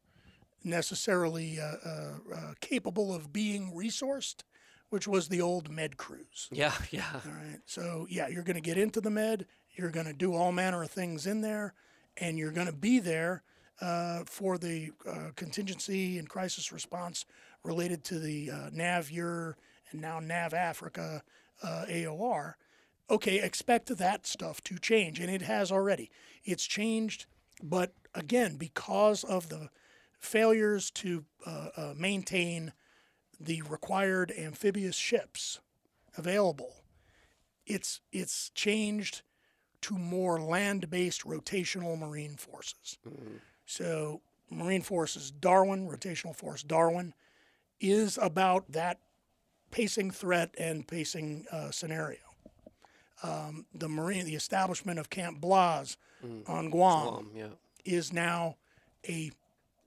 necessarily 0.64 1.60
uh, 1.60 1.76
uh, 1.86 2.14
uh, 2.34 2.54
capable 2.60 3.14
of 3.14 3.34
being 3.34 3.74
resourced, 3.76 4.44
which 4.90 5.08
was 5.08 5.30
the 5.30 5.42
old 5.42 5.70
med 5.70 5.98
cruise. 5.98 6.48
yeah, 6.52 6.74
yeah. 6.92 7.20
All 7.26 7.32
right. 7.32 7.60
So 7.66 8.08
yeah, 8.10 8.28
you're 8.28 8.44
going 8.44 8.56
to 8.56 8.62
get 8.62 8.78
into 8.78 9.02
the 9.02 9.10
med. 9.10 9.46
You're 9.76 9.92
going 9.92 10.06
to 10.06 10.14
do 10.14 10.34
all 10.34 10.52
manner 10.52 10.84
of 10.84 10.92
things 10.92 11.26
in 11.26 11.42
there, 11.42 11.74
and 12.18 12.38
you're 12.38 12.52
going 12.52 12.68
to 12.68 12.74
be 12.74 13.00
there 13.00 13.44
uh, 13.82 14.24
for 14.26 14.58
the 14.58 14.92
uh, 15.10 15.30
contingency 15.36 16.20
and 16.20 16.30
crisis 16.30 16.72
response 16.72 17.26
related 17.64 18.04
to 18.06 18.20
the 18.20 18.52
uh, 18.52 18.70
NAVEUR 18.72 19.56
and 19.92 20.02
now 20.02 20.20
NAV 20.20 20.54
Africa 20.54 21.24
uh, 21.64 21.86
AOR. 21.90 22.54
Okay, 23.12 23.42
expect 23.42 23.98
that 23.98 24.26
stuff 24.26 24.62
to 24.64 24.80
change, 24.80 25.20
and 25.20 25.30
it 25.30 25.42
has 25.42 25.70
already. 25.70 26.10
It's 26.46 26.66
changed, 26.66 27.26
but 27.62 27.94
again, 28.16 28.56
because 28.56 29.26
of 29.26 29.50
the 29.50 29.70
failures 30.18 30.90
to 30.92 31.26
uh, 31.46 31.68
uh, 31.76 31.94
maintain 31.98 32.72
the 33.38 33.64
required 33.64 34.32
amphibious 34.32 34.96
ships 34.96 35.60
available, 36.16 36.84
it's 37.66 38.00
it's 38.14 38.50
changed 38.52 39.24
to 39.82 39.98
more 39.98 40.40
land-based 40.40 41.26
rotational 41.26 42.00
marine 42.00 42.38
forces. 42.38 42.98
So 43.66 44.22
Marine 44.50 44.84
Forces 44.84 45.32
Darwin, 45.32 45.90
rotational 45.90 46.36
force 46.36 46.64
Darwin, 46.64 47.14
is 47.82 48.18
about 48.22 48.72
that 48.72 49.00
pacing 49.70 50.12
threat 50.12 50.56
and 50.58 50.88
pacing 50.88 51.46
uh, 51.52 51.72
scenario. 51.72 52.31
Um, 53.24 53.66
the 53.74 53.88
Marine, 53.90 54.26
the 54.26 54.36
establishment 54.36 54.98
of 55.00 55.10
Camp 55.10 55.40
Blaz 55.42 55.98
on 56.48 56.70
Guam 56.70 57.08
Um, 57.08 57.32
yeah. 57.36 57.48
is 57.86 58.12
now 58.14 58.58
a 59.08 59.32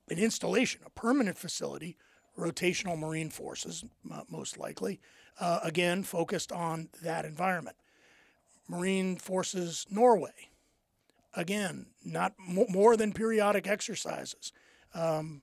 an 0.08 0.18
installation, 0.18 0.82
a 0.84 0.90
permanent 0.90 1.38
facility, 1.38 1.96
rotational 2.36 2.98
Marine 2.98 3.30
forces, 3.30 3.84
m- 4.10 4.22
most 4.28 4.58
likely, 4.58 5.00
uh, 5.40 5.60
again 5.62 6.02
focused 6.02 6.52
on 6.52 6.90
that 7.02 7.24
environment. 7.24 7.76
Marine 8.68 9.16
Forces 9.16 9.86
Norway, 9.90 10.50
again, 11.34 11.86
not 12.04 12.34
mo- 12.38 12.66
more 12.68 12.96
than 12.96 13.12
periodic 13.12 13.66
exercises, 13.66 14.52
um, 14.92 15.42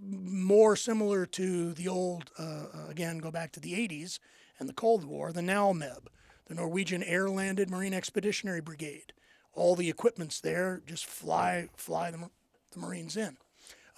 more 0.00 0.76
similar 0.76 1.26
to 1.26 1.72
the 1.74 1.88
old, 1.88 2.30
uh, 2.38 2.42
uh, 2.72 2.86
again, 2.88 3.18
go 3.18 3.30
back 3.30 3.50
to 3.52 3.60
the 3.60 3.74
80s 3.74 4.18
and 4.60 4.68
the 4.68 4.72
Cold 4.74 5.04
War, 5.04 5.32
the 5.32 5.40
NALMEB, 5.40 6.06
the 6.48 6.54
Norwegian 6.54 7.02
Air 7.02 7.28
Landed 7.28 7.70
Marine 7.70 7.94
Expeditionary 7.94 8.60
Brigade. 8.60 9.12
All 9.52 9.76
the 9.76 9.90
equipment's 9.90 10.40
there, 10.40 10.82
just 10.86 11.06
fly 11.06 11.68
fly 11.76 12.10
the, 12.10 12.30
the 12.72 12.78
Marines 12.78 13.16
in. 13.16 13.36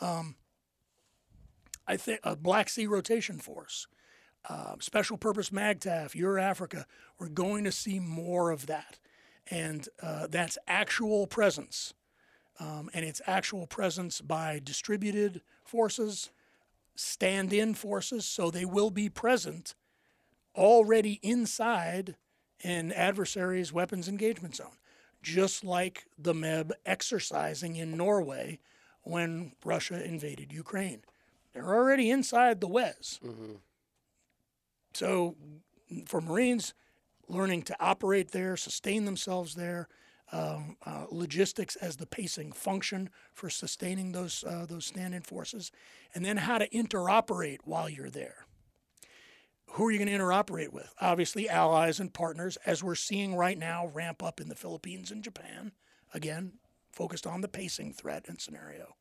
Um, 0.01 0.35
I 1.87 1.97
think 1.97 2.21
a 2.23 2.37
Black 2.37 2.69
Sea 2.69 2.87
Rotation 2.87 3.39
Force, 3.39 3.87
uh, 4.49 4.75
Special 4.81 5.17
Purpose 5.17 5.51
MAGTF, 5.51 6.15
Euro 6.15 6.43
Africa, 6.43 6.87
we're 7.19 7.29
going 7.29 7.65
to 7.65 7.73
see 7.73 7.99
more 8.01 8.51
of 8.51 8.67
that. 8.67 8.99
And 9.51 9.89
uh, 10.03 10.29
that's 10.29 10.57
actual 10.69 11.27
presence. 11.27 11.95
Um, 12.59 12.91
and 12.95 13.05
it's 13.05 13.21
actual 13.27 13.67
presence 13.67 14.21
by 14.21 14.61
distributed 14.63 15.43
forces, 15.65 16.31
stand 16.95 17.53
in 17.53 17.75
forces, 17.75 18.25
so 18.25 18.51
they 18.51 18.65
will 18.65 18.91
be 18.91 19.09
present 19.09 19.75
already 20.55 21.19
inside 21.23 22.17
an 22.63 22.93
adversary's 22.93 23.73
weapons 23.73 24.09
engagement 24.09 24.57
zone, 24.57 24.77
just 25.23 25.65
like 25.65 26.07
the 26.19 26.35
MEB 26.35 26.73
exercising 26.87 27.77
in 27.77 27.97
Norway 27.97 28.59
when 29.03 29.53
Russia 29.65 30.03
invaded 30.05 30.53
Ukraine. 30.53 31.03
They're 31.53 31.75
already 31.75 32.11
inside 32.11 32.61
the 32.61 32.69
WEZ. 32.69 33.21
So, 34.95 35.37
for 36.07 36.21
Marines, 36.21 36.75
learning 37.29 37.63
to 37.63 37.77
operate 37.81 38.33
there, 38.33 38.57
sustain 38.57 39.05
themselves 39.05 39.55
there, 39.55 39.89
um, 40.33 40.77
uh, 40.87 41.07
logistics 41.11 41.77
as 41.77 41.97
the 41.97 42.07
pacing 42.07 42.53
function 42.53 43.11
for 43.33 43.51
sustaining 43.51 44.13
those 44.13 44.45
uh, 44.45 44.65
those 44.69 44.87
stand-in 44.87 45.23
forces, 45.23 45.73
and 46.15 46.25
then 46.25 46.37
how 46.37 46.59
to 46.59 46.69
interoperate 46.69 47.59
while 47.65 47.89
you're 47.89 48.11
there. 48.11 48.47
Who 49.75 49.87
are 49.87 49.91
you 49.93 49.99
going 49.99 50.09
to 50.09 50.19
interoperate 50.19 50.73
with? 50.73 50.93
Obviously, 51.01 51.49
allies 51.49 52.01
and 52.01 52.13
partners, 52.13 52.59
as 52.67 52.83
we're 52.83 52.97
seeing 52.97 53.37
right 53.37 53.57
now 53.57 53.87
ramp 53.87 54.23
up 54.23 54.41
in 54.41 54.49
the 54.49 54.57
Philippines 54.57 55.11
and 55.13 55.23
Japan. 55.23 55.73
Again, 56.13 56.55
focused 56.93 57.27
on 57.27 57.41
the 57.41 57.49
pacing 57.49 57.93
threat 57.93 58.25
and 58.27 58.41
scenario, 58.41 58.97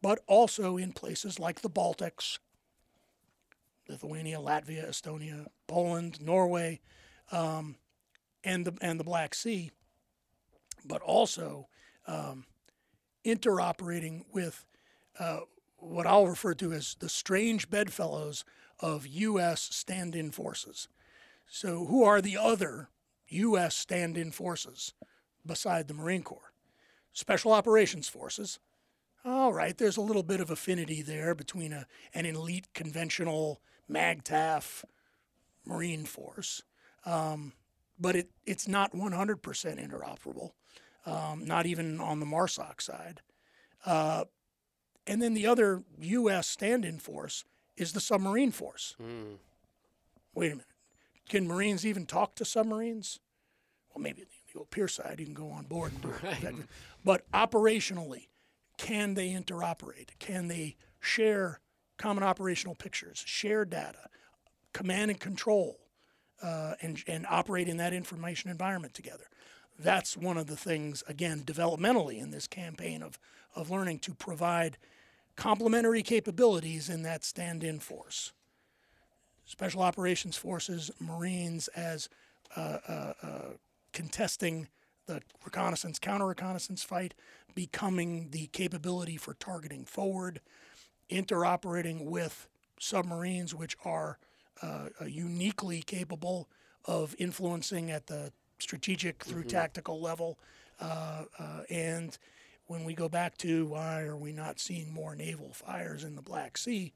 but 0.00 0.20
also 0.26 0.78
in 0.78 0.92
places 0.92 1.38
like 1.38 1.60
the 1.60 1.68
Baltics, 1.68 2.38
Lithuania, 3.86 4.38
Latvia, 4.38 4.88
Estonia, 4.88 5.46
Poland, 5.66 6.22
Norway, 6.22 6.80
um, 7.30 7.76
and 8.42 8.64
the 8.64 8.72
and 8.80 8.98
the 8.98 9.04
Black 9.04 9.34
Sea, 9.34 9.72
but 10.86 11.02
also 11.02 11.68
um, 12.06 12.46
interoperating 13.26 14.24
with 14.32 14.64
uh, 15.18 15.40
what 15.76 16.06
I'll 16.06 16.26
refer 16.26 16.54
to 16.54 16.72
as 16.72 16.96
the 16.98 17.10
strange 17.10 17.68
bedfellows 17.68 18.42
of 18.80 19.06
U.S. 19.06 19.68
stand-in 19.70 20.30
forces. 20.30 20.88
So, 21.46 21.86
who 21.86 22.04
are 22.04 22.20
the 22.20 22.36
other 22.36 22.88
U.S. 23.28 23.74
stand-in 23.74 24.30
forces 24.30 24.94
beside 25.46 25.88
the 25.88 25.94
Marine 25.94 26.22
Corps? 26.22 26.52
Special 27.12 27.52
Operations 27.52 28.08
Forces. 28.08 28.58
All 29.24 29.52
right, 29.52 29.78
there's 29.78 29.96
a 29.96 30.02
little 30.02 30.22
bit 30.22 30.40
of 30.40 30.50
affinity 30.50 31.00
there 31.00 31.34
between 31.34 31.72
a, 31.72 31.86
an 32.12 32.26
elite 32.26 32.68
conventional 32.74 33.60
MAGTF 33.90 34.84
Marine 35.64 36.04
force, 36.04 36.62
um, 37.06 37.52
but 37.98 38.16
it, 38.16 38.30
it's 38.44 38.68
not 38.68 38.92
100% 38.92 39.40
interoperable, 39.40 40.50
um, 41.06 41.44
not 41.44 41.64
even 41.64 42.00
on 42.00 42.20
the 42.20 42.26
MARSOC 42.26 42.82
side. 42.82 43.20
Uh, 43.86 44.24
and 45.06 45.22
then 45.22 45.34
the 45.34 45.46
other 45.46 45.84
U.S. 46.00 46.48
stand 46.48 46.84
in 46.84 46.98
force 46.98 47.44
is 47.76 47.92
the 47.92 48.00
submarine 48.00 48.50
force. 48.50 48.96
Mm. 49.02 49.36
Wait 50.34 50.48
a 50.48 50.56
minute. 50.56 50.66
Can 51.28 51.46
Marines 51.46 51.86
even 51.86 52.06
talk 52.06 52.34
to 52.36 52.44
submarines? 52.44 53.20
Well, 53.94 54.02
maybe 54.02 54.22
the, 54.22 54.52
the 54.52 54.58
old 54.58 54.70
pier 54.70 54.88
side, 54.88 55.16
you 55.18 55.26
can 55.26 55.34
go 55.34 55.48
on 55.50 55.64
board 55.64 55.92
and 55.92 56.02
do 56.02 56.12
it. 56.22 56.54
But 57.04 57.30
operationally, 57.32 58.28
can 58.78 59.12
they 59.12 59.28
interoperate? 59.28 60.18
Can 60.18 60.48
they 60.48 60.76
share 61.00 61.60
common 61.98 62.24
operational 62.24 62.74
pictures, 62.74 63.22
share 63.26 63.66
data, 63.66 64.08
command 64.72 65.10
and 65.10 65.20
control, 65.20 65.76
uh, 66.42 66.74
and, 66.80 67.02
and 67.06 67.26
operate 67.28 67.68
in 67.68 67.76
that 67.76 67.92
information 67.92 68.50
environment 68.50 68.94
together? 68.94 69.26
That's 69.78 70.16
one 70.16 70.38
of 70.38 70.46
the 70.46 70.56
things, 70.56 71.02
again, 71.06 71.40
developmentally 71.40 72.20
in 72.20 72.30
this 72.30 72.46
campaign 72.46 73.02
of, 73.02 73.18
of 73.54 73.70
learning 73.70 73.98
to 74.00 74.14
provide 74.14 74.78
complementary 75.36 76.02
capabilities 76.02 76.88
in 76.88 77.02
that 77.02 77.24
stand 77.24 77.64
in 77.64 77.80
force. 77.80 78.32
Special 79.44 79.82
Operations 79.82 80.36
Forces, 80.36 80.90
Marines 81.00 81.68
as 81.68 82.08
uh, 82.56 82.78
uh, 82.88 83.12
uh, 83.22 83.38
contesting 83.92 84.68
the 85.06 85.20
reconnaissance, 85.44 85.98
counter 85.98 86.26
reconnaissance 86.26 86.82
fight, 86.82 87.14
becoming 87.54 88.30
the 88.30 88.46
capability 88.48 89.16
for 89.16 89.34
targeting 89.34 89.84
forward, 89.84 90.40
interoperating 91.10 92.04
with 92.06 92.48
submarines, 92.78 93.54
which 93.54 93.76
are 93.84 94.18
uh, 94.62 94.88
uh, 95.00 95.04
uniquely 95.04 95.82
capable 95.82 96.48
of 96.84 97.14
influencing 97.18 97.90
at 97.90 98.06
the 98.06 98.32
strategic 98.58 99.22
through 99.24 99.44
tactical 99.44 100.00
level. 100.00 100.38
Uh, 100.80 101.24
uh, 101.38 101.62
and 101.70 102.18
when 102.66 102.84
we 102.84 102.94
go 102.94 103.08
back 103.08 103.36
to 103.38 103.66
why 103.66 104.02
are 104.02 104.16
we 104.16 104.32
not 104.32 104.58
seeing 104.58 104.92
more 104.92 105.14
naval 105.14 105.52
fires 105.52 106.04
in 106.04 106.16
the 106.16 106.22
Black 106.22 106.56
Sea, 106.56 106.92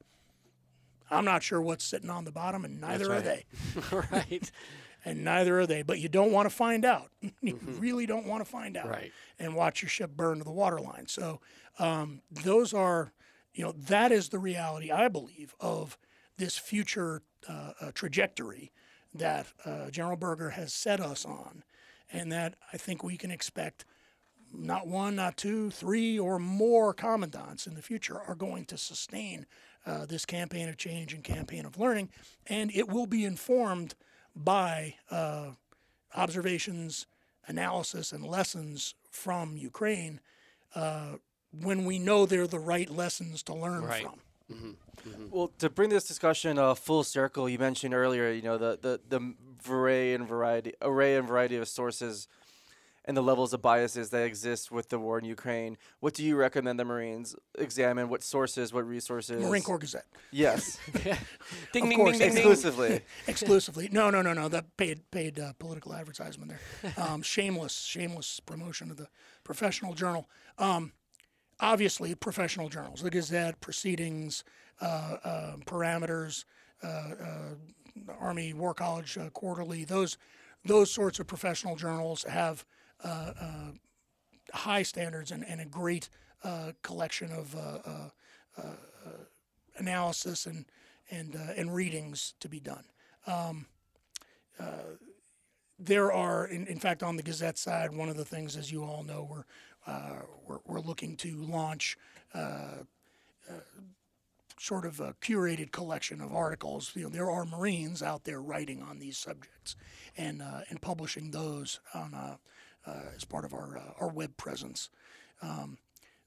I'm 1.11 1.25
not 1.25 1.43
sure 1.43 1.61
what's 1.61 1.83
sitting 1.83 2.09
on 2.09 2.25
the 2.25 2.31
bottom, 2.31 2.65
and 2.65 2.79
neither 2.79 3.13
are 3.13 3.21
they 3.21 3.45
right. 4.11 4.51
and 5.05 5.23
neither 5.23 5.59
are 5.59 5.67
they. 5.67 5.81
But 5.81 5.99
you 5.99 6.09
don't 6.09 6.31
want 6.31 6.49
to 6.49 6.55
find 6.55 6.85
out. 6.85 7.09
you 7.41 7.59
really 7.77 8.05
don't 8.05 8.25
want 8.25 8.43
to 8.43 8.49
find 8.49 8.77
out. 8.77 8.89
Right. 8.89 9.11
And 9.37 9.55
watch 9.55 9.81
your 9.81 9.89
ship 9.89 10.11
burn 10.15 10.39
to 10.39 10.43
the 10.43 10.51
waterline. 10.51 11.07
So 11.07 11.39
um, 11.77 12.21
those 12.29 12.73
are, 12.73 13.13
you 13.53 13.63
know, 13.63 13.71
that 13.71 14.11
is 14.11 14.29
the 14.29 14.39
reality 14.39 14.91
I 14.91 15.07
believe 15.07 15.55
of 15.59 15.97
this 16.37 16.57
future 16.57 17.21
uh, 17.47 17.71
uh, 17.81 17.91
trajectory 17.93 18.71
that 19.13 19.47
uh, 19.65 19.89
General 19.89 20.17
Berger 20.17 20.51
has 20.51 20.73
set 20.73 20.99
us 20.99 21.25
on, 21.25 21.63
and 22.11 22.31
that 22.31 22.55
I 22.71 22.77
think 22.77 23.03
we 23.03 23.17
can 23.17 23.31
expect 23.31 23.85
not 24.53 24.87
one, 24.87 25.15
not 25.15 25.37
two, 25.37 25.69
three, 25.69 26.17
or 26.17 26.39
more 26.39 26.93
commandants 26.93 27.67
in 27.67 27.75
the 27.75 27.81
future 27.81 28.19
are 28.19 28.35
going 28.35 28.65
to 28.65 28.77
sustain 28.77 29.45
uh, 29.85 30.05
this 30.05 30.25
campaign 30.25 30.69
of 30.69 30.77
change 30.77 31.13
and 31.13 31.23
campaign 31.23 31.65
of 31.65 31.79
learning, 31.79 32.09
and 32.47 32.71
it 32.73 32.89
will 32.89 33.05
be 33.07 33.25
informed 33.25 33.95
by 34.35 34.95
uh, 35.11 35.51
observations, 36.15 37.05
analysis, 37.47 38.11
and 38.11 38.25
lessons 38.25 38.95
from 39.09 39.57
Ukraine 39.57 40.19
uh, 40.75 41.13
when 41.51 41.85
we 41.85 41.97
know 41.99 42.25
they're 42.25 42.47
the 42.47 42.59
right 42.59 42.89
lessons 42.89 43.41
to 43.43 43.53
learn 43.53 43.83
Right. 43.83 44.03
from. 44.03 44.77
Well, 45.31 45.51
to 45.59 45.69
bring 45.69 45.89
this 45.89 46.07
discussion 46.07 46.57
uh, 46.57 46.73
full 46.75 47.03
circle, 47.03 47.47
you 47.47 47.57
mentioned 47.59 47.93
earlier, 47.93 48.31
you 48.31 48.41
know, 48.41 48.57
the 48.57 48.77
the 48.81 48.99
the 49.07 49.33
array 49.71 50.13
and 50.13 50.27
variety 50.27 50.73
array 50.81 51.15
and 51.15 51.27
variety 51.27 51.55
of 51.55 51.67
sources 51.67 52.27
and 53.09 53.17
the 53.17 53.23
levels 53.23 53.53
of 53.53 53.61
biases 53.63 54.11
that 54.11 54.21
exist 54.21 54.71
with 54.71 54.89
the 54.89 54.99
war 54.99 55.17
in 55.17 55.25
Ukraine. 55.25 55.79
What 55.99 56.13
do 56.13 56.23
you 56.23 56.35
recommend 56.35 56.79
the 56.79 56.85
Marines 56.85 57.35
examine? 57.57 58.07
What 58.07 58.21
sources? 58.21 58.71
What 58.71 58.87
resources? 58.87 59.43
Marine 59.43 59.63
Corps 59.63 59.79
Gazette. 59.79 60.05
Yes, 60.29 60.77
ding, 60.93 61.13
Of 61.83 61.89
ding, 61.89 61.95
course, 61.97 62.19
ding, 62.19 62.19
ding, 62.19 62.19
ding. 62.19 62.37
exclusively. 62.37 63.01
exclusively. 63.27 63.89
No, 63.91 64.11
no, 64.11 64.21
no, 64.21 64.33
no. 64.33 64.47
That 64.47 64.77
paid 64.77 65.09
paid 65.09 65.39
uh, 65.39 65.53
political 65.57 65.95
advertisement 65.95 66.51
there. 66.51 66.93
Um, 66.99 67.23
shameless, 67.23 67.73
shameless 67.79 68.39
promotion 68.41 68.91
of 68.91 68.97
the 68.97 69.07
professional 69.43 69.95
journal. 69.95 70.29
Um, 70.59 70.91
obviously, 71.59 72.13
professional 72.13 72.69
journals, 72.69 73.01
the 73.01 73.09
Gazette, 73.09 73.59
Proceedings, 73.59 74.43
uh, 74.81 75.17
uh, 75.23 75.55
Parameters, 75.65 76.45
uh, 76.83 76.87
uh, 76.87 78.13
Army 78.19 78.53
War 78.53 78.75
College 78.75 79.17
uh, 79.17 79.29
Quarterly. 79.31 79.83
Those 79.83 80.19
those 80.63 80.91
sorts 80.91 81.17
of 81.19 81.25
professional 81.25 81.75
journals 81.75 82.23
have 82.25 82.65
high 84.53 84.83
standards 84.83 85.31
and, 85.31 85.45
and 85.45 85.61
a 85.61 85.65
great 85.65 86.09
uh, 86.43 86.71
collection 86.81 87.31
of 87.31 87.55
uh, 87.55 88.09
uh, 88.57 88.63
analysis 89.77 90.45
and 90.45 90.65
and 91.11 91.35
and 91.57 91.73
readings 91.73 92.33
to 92.39 92.49
be 92.49 92.59
done. 92.59 92.83
Um, 93.27 93.65
there 95.81 96.11
are, 96.11 96.45
in, 96.45 96.67
in 96.67 96.77
fact, 96.77 97.03
on 97.03 97.15
the 97.15 97.23
Gazette 97.23 97.57
side, 97.57 97.95
one 97.95 98.09
of 98.09 98.17
the 98.17 98.25
things, 98.25 98.57
as 98.57 98.69
you 98.69 98.83
all 98.83 99.03
know, 99.03 99.27
we're 99.29 99.45
uh, 99.87 100.23
we're, 100.45 100.59
we're 100.65 100.81
looking 100.81 101.15
to 101.17 101.35
launch. 101.35 101.97
Uh, 102.33 102.83
uh, 103.49 103.53
Sort 104.61 104.85
of 104.85 104.99
a 104.99 105.13
curated 105.21 105.71
collection 105.71 106.19
of 106.19 106.35
articles. 106.35 106.91
You 106.93 107.03
know, 107.03 107.09
there 107.09 107.31
are 107.31 107.45
Marines 107.45 108.03
out 108.03 108.25
there 108.25 108.41
writing 108.41 108.81
on 108.81 108.99
these 108.99 109.17
subjects, 109.17 109.77
and 110.17 110.43
and 110.69 110.81
publishing 110.81 111.31
those 111.31 111.79
on 111.93 112.39
as 113.15 113.25
part 113.25 113.45
of 113.45 113.53
our 113.53 113.77
uh, 113.77 113.93
our 113.99 114.09
web 114.09 114.35
presence. 114.37 114.89
Um, 115.41 115.77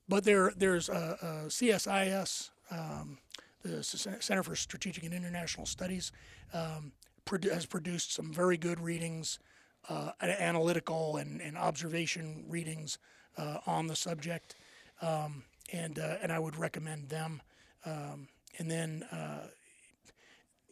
but 0.08 0.24
there 0.24 0.52
there's 0.56 0.88
uh, 0.88 1.16
uh, 1.20 1.26
CSIS, 1.48 2.50
um, 2.70 3.18
the 3.62 3.82
Center 3.82 4.42
for 4.42 4.56
Strategic 4.56 5.04
and 5.04 5.14
International 5.14 5.66
Studies, 5.66 6.12
um, 6.52 6.92
produ- 7.24 7.52
has 7.52 7.66
produced 7.66 8.12
some 8.12 8.32
very 8.32 8.56
good 8.56 8.80
readings, 8.80 9.38
uh, 9.88 10.12
analytical 10.20 11.16
and, 11.16 11.40
and 11.40 11.56
observation 11.56 12.44
readings 12.48 12.98
uh, 13.36 13.58
on 13.66 13.86
the 13.86 13.96
subject, 13.96 14.54
um, 15.00 15.44
and 15.72 15.98
uh, 15.98 16.16
and 16.22 16.32
I 16.32 16.38
would 16.38 16.56
recommend 16.56 17.08
them. 17.08 17.42
Um, 17.84 18.28
and 18.58 18.70
then 18.70 19.04
uh, 19.10 19.46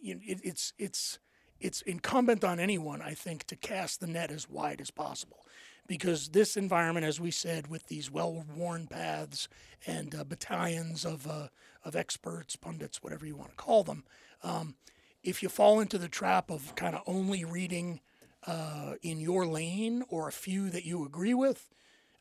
you 0.00 0.14
know, 0.14 0.20
it, 0.24 0.40
it's 0.42 0.72
it's 0.78 1.18
it's 1.60 1.82
incumbent 1.82 2.42
on 2.42 2.58
anyone, 2.58 3.02
I 3.02 3.12
think, 3.12 3.44
to 3.44 3.56
cast 3.56 4.00
the 4.00 4.06
net 4.06 4.30
as 4.30 4.48
wide 4.48 4.80
as 4.80 4.90
possible, 4.90 5.44
because 5.90 6.28
this 6.28 6.56
environment, 6.56 7.04
as 7.04 7.18
we 7.18 7.32
said, 7.32 7.66
with 7.66 7.88
these 7.88 8.12
well-worn 8.12 8.86
paths 8.86 9.48
and 9.88 10.14
uh, 10.14 10.22
battalions 10.22 11.04
of 11.04 11.26
uh, 11.26 11.48
of 11.84 11.96
experts, 11.96 12.54
pundits, 12.54 13.02
whatever 13.02 13.26
you 13.26 13.34
want 13.34 13.50
to 13.50 13.56
call 13.56 13.82
them, 13.82 14.04
um, 14.44 14.76
if 15.24 15.42
you 15.42 15.48
fall 15.48 15.80
into 15.80 15.98
the 15.98 16.06
trap 16.06 16.48
of 16.48 16.76
kind 16.76 16.94
of 16.94 17.02
only 17.08 17.44
reading 17.44 17.98
uh, 18.46 18.94
in 19.02 19.18
your 19.18 19.44
lane 19.44 20.04
or 20.08 20.28
a 20.28 20.32
few 20.32 20.70
that 20.70 20.84
you 20.84 21.04
agree 21.04 21.34
with, 21.34 21.68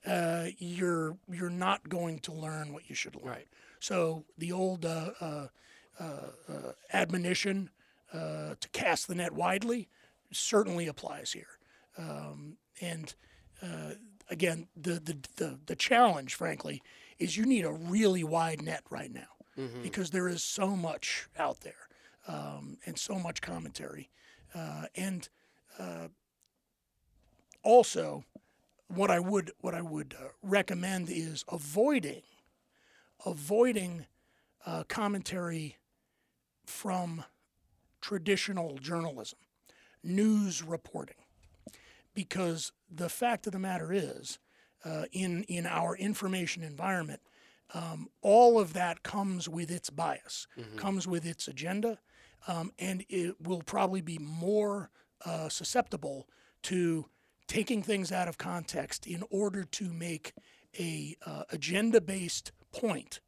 uh, 0.03 0.47
you're 0.57 1.17
you're 1.31 1.51
not 1.51 1.89
going 1.89 2.17
to 2.17 2.31
learn 2.31 2.73
what 2.73 2.89
you 2.89 2.95
should 2.95 3.15
learn. 3.17 3.25
Right. 3.25 3.47
So 3.79 4.25
the 4.35 4.51
old 4.51 4.83
uh, 4.83 5.11
uh, 5.21 5.47
admonition 6.91 7.69
uh, 8.11 8.55
to 8.59 8.69
cast 8.69 9.07
the 9.07 9.13
net 9.13 9.33
widely 9.33 9.89
certainly 10.31 10.87
applies 10.87 11.33
here. 11.33 11.59
Um, 11.99 12.57
and 12.81 13.13
uh, 13.61 13.93
again, 14.29 14.67
the, 14.75 14.93
the 14.93 15.17
the 15.37 15.59
the 15.65 15.75
challenge, 15.75 16.35
frankly, 16.35 16.81
is 17.17 17.37
you 17.37 17.45
need 17.45 17.65
a 17.65 17.71
really 17.71 18.23
wide 18.23 18.61
net 18.61 18.83
right 18.89 19.11
now 19.13 19.27
because 19.83 20.11
there 20.11 20.27
is 20.29 20.43
so 20.43 20.75
much 20.75 21.27
out 21.37 21.61
there 21.61 21.89
um, 22.27 22.77
and 22.85 22.97
so 22.97 23.15
much 23.15 23.41
commentary, 23.41 24.09
uh, 24.55 24.85
and 24.95 25.29
uh, 25.77 26.07
also 27.63 28.23
what 28.87 29.11
I 29.11 29.19
would 29.19 29.51
what 29.59 29.73
I 29.75 29.81
would 29.81 30.15
uh, 30.17 30.29
recommend 30.41 31.09
is 31.09 31.43
avoiding 31.51 32.23
avoiding 33.25 34.05
uh, 34.65 34.83
commentary 34.87 35.77
from 36.65 37.23
traditional 38.01 38.77
journalism, 38.77 39.39
news 40.03 40.63
reporting, 40.63 41.18
because 42.13 42.71
the 42.89 43.09
fact 43.09 43.47
of 43.47 43.53
the 43.53 43.59
matter 43.59 43.91
is, 43.93 44.39
uh, 44.85 45.05
in 45.11 45.43
in 45.43 45.65
our 45.65 45.95
information 45.95 46.63
environment, 46.63 47.21
um, 47.73 48.07
all 48.21 48.59
of 48.59 48.73
that 48.73 49.03
comes 49.03 49.47
with 49.49 49.69
its 49.71 49.89
bias, 49.89 50.47
comes 50.75 51.07
with 51.07 51.25
its 51.25 51.47
agenda, 51.47 51.99
um, 52.47 52.71
and 52.79 53.05
it 53.09 53.35
will 53.41 53.61
probably 53.61 54.01
be 54.01 54.17
more 54.17 54.89
uh, 55.25 55.49
susceptible 55.49 56.27
to 56.63 57.05
taking 57.47 57.83
things 57.83 58.11
out 58.11 58.27
of 58.27 58.37
context 58.37 59.05
in 59.07 59.23
order 59.29 59.63
to 59.63 59.91
make 59.91 60.33
a 60.79 61.15
uh, 61.25 61.43
agenda-based 61.51 62.51
point 62.71 63.19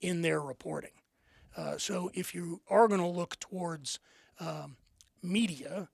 in 0.00 0.22
their 0.22 0.40
reporting. 0.40 0.90
Uh, 1.56 1.76
so 1.78 2.10
if 2.14 2.34
you 2.34 2.60
are 2.68 2.88
going 2.88 3.00
to 3.00 3.06
look 3.06 3.38
towards 3.40 3.98
um, 4.38 4.76
media, 5.22 5.88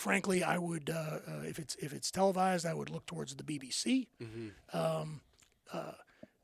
frankly, 0.00 0.42
I 0.42 0.56
would 0.58 0.88
uh, 0.90 1.18
uh, 1.28 1.42
if 1.44 1.58
it's 1.58 1.74
if 1.76 1.92
it's 1.92 2.10
televised, 2.10 2.64
I 2.66 2.74
would 2.74 2.90
look 2.90 3.06
towards 3.06 3.34
the 3.36 3.42
BBC. 3.44 4.06
Um, 4.72 5.20
uh, 5.72 5.92